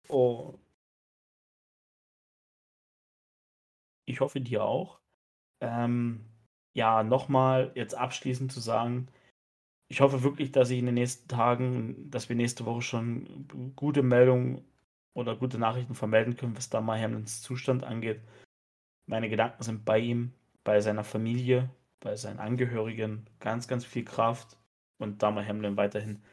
Oh 0.10 0.60
Ich 4.10 4.22
hoffe, 4.22 4.40
dir 4.40 4.64
auch. 4.64 5.00
Ähm, 5.62 6.26
ja, 6.74 7.04
noch 7.04 7.30
mal 7.30 7.72
jetzt 7.76 7.96
abschließend 7.96 8.52
zu 8.52 8.60
sagen, 8.62 9.08
ich 9.90 10.02
hoffe 10.02 10.24
wirklich, 10.24 10.52
dass 10.54 10.70
ich 10.72 10.80
in 10.80 10.88
den 10.88 10.96
nächsten 10.96 11.28
Tagen 11.30 12.12
dass 12.12 12.30
wir 12.30 12.36
nächste 12.38 12.66
Woche 12.66 12.82
schon 12.84 13.48
gute 13.76 14.04
Meldungen 14.04 14.64
oder 15.16 15.36
gute 15.38 15.60
Nachrichten 15.60 15.96
vermelden 15.96 16.38
können, 16.38 16.58
was 16.58 16.70
Damar 16.70 17.00
Hamlins 17.00 17.42
Zustand 17.44 17.84
angeht. 17.84 18.22
Meine 19.08 19.30
Gedanken 19.30 19.64
sind 19.64 19.86
bei 19.86 20.00
ihm, 20.00 20.34
bei 20.64 20.82
seiner 20.82 21.04
Familie, 21.06 21.70
bei 22.02 22.16
seinen 22.18 22.40
Angehörigen. 22.40 23.28
Ganz, 23.40 23.68
ganz 23.68 23.86
viel 23.86 24.06
Kraft 24.06 24.58
und 25.00 25.24
Damar 25.24 25.46
Hamlin 25.48 25.78
weiterhin 25.78 26.24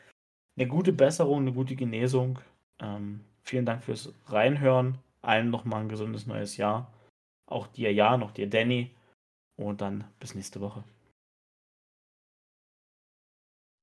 'ne 0.56 0.66
gute 0.68 0.92
Besserung, 0.94 1.44
'ne 1.44 1.52
gute 1.54 1.76
Genesung. 1.76 2.40
Ähm, 2.80 3.24
vielen 3.44 3.66
Dank 3.66 3.84
fürs 3.84 4.12
Reinhören. 4.26 4.98
Allen 5.22 5.50
noch 5.50 5.64
mal 5.64 5.80
'n 5.82 5.88
gesundes 5.88 6.26
neues 6.26 6.56
Jahr. 6.56 6.92
Auch 7.46 7.66
dir, 7.68 7.92
Jan, 7.92 8.22
auch 8.22 8.32
dir, 8.32 8.48
Danny. 8.48 8.94
Und 9.56 9.80
dann 9.80 10.04
bis 10.20 10.34
nächste 10.34 10.60
Woche. 10.60 10.84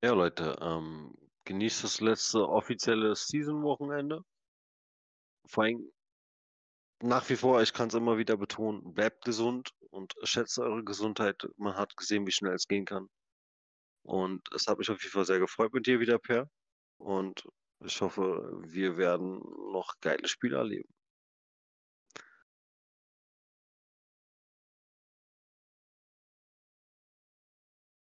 Ja, 0.03 0.13
Leute, 0.13 0.57
ähm, 0.61 1.13
genießt 1.45 1.83
das 1.83 2.01
letzte 2.01 2.47
offizielle 2.49 3.15
Season-Wochenende. 3.15 4.23
Vor 5.45 5.63
allem 5.63 5.91
nach 7.03 7.29
wie 7.29 7.35
vor, 7.35 7.61
ich 7.61 7.73
kann's 7.73 7.93
immer 7.95 8.17
wieder 8.17 8.37
betonen, 8.37 8.93
bleibt 8.93 9.25
gesund 9.25 9.71
und 9.89 10.13
schätzt 10.23 10.59
eure 10.59 10.83
Gesundheit. 10.83 11.47
Man 11.57 11.75
hat 11.75 11.97
gesehen, 11.97 12.25
wie 12.27 12.31
schnell 12.31 12.53
es 12.53 12.67
gehen 12.67 12.85
kann. 12.85 13.07
Und 14.03 14.41
es 14.55 14.67
hat 14.67 14.77
mich 14.79 14.89
auf 14.89 15.01
jeden 15.01 15.13
Fall 15.13 15.25
sehr 15.25 15.39
gefreut 15.39 15.73
mit 15.73 15.87
dir 15.87 15.99
wieder, 15.99 16.19
Per. 16.19 16.49
Und 16.99 17.47
ich 17.85 18.01
hoffe, 18.01 18.59
wir 18.63 18.97
werden 18.97 19.39
noch 19.71 19.99
geile 20.01 20.27
Spiele 20.27 20.57
erleben. 20.57 20.89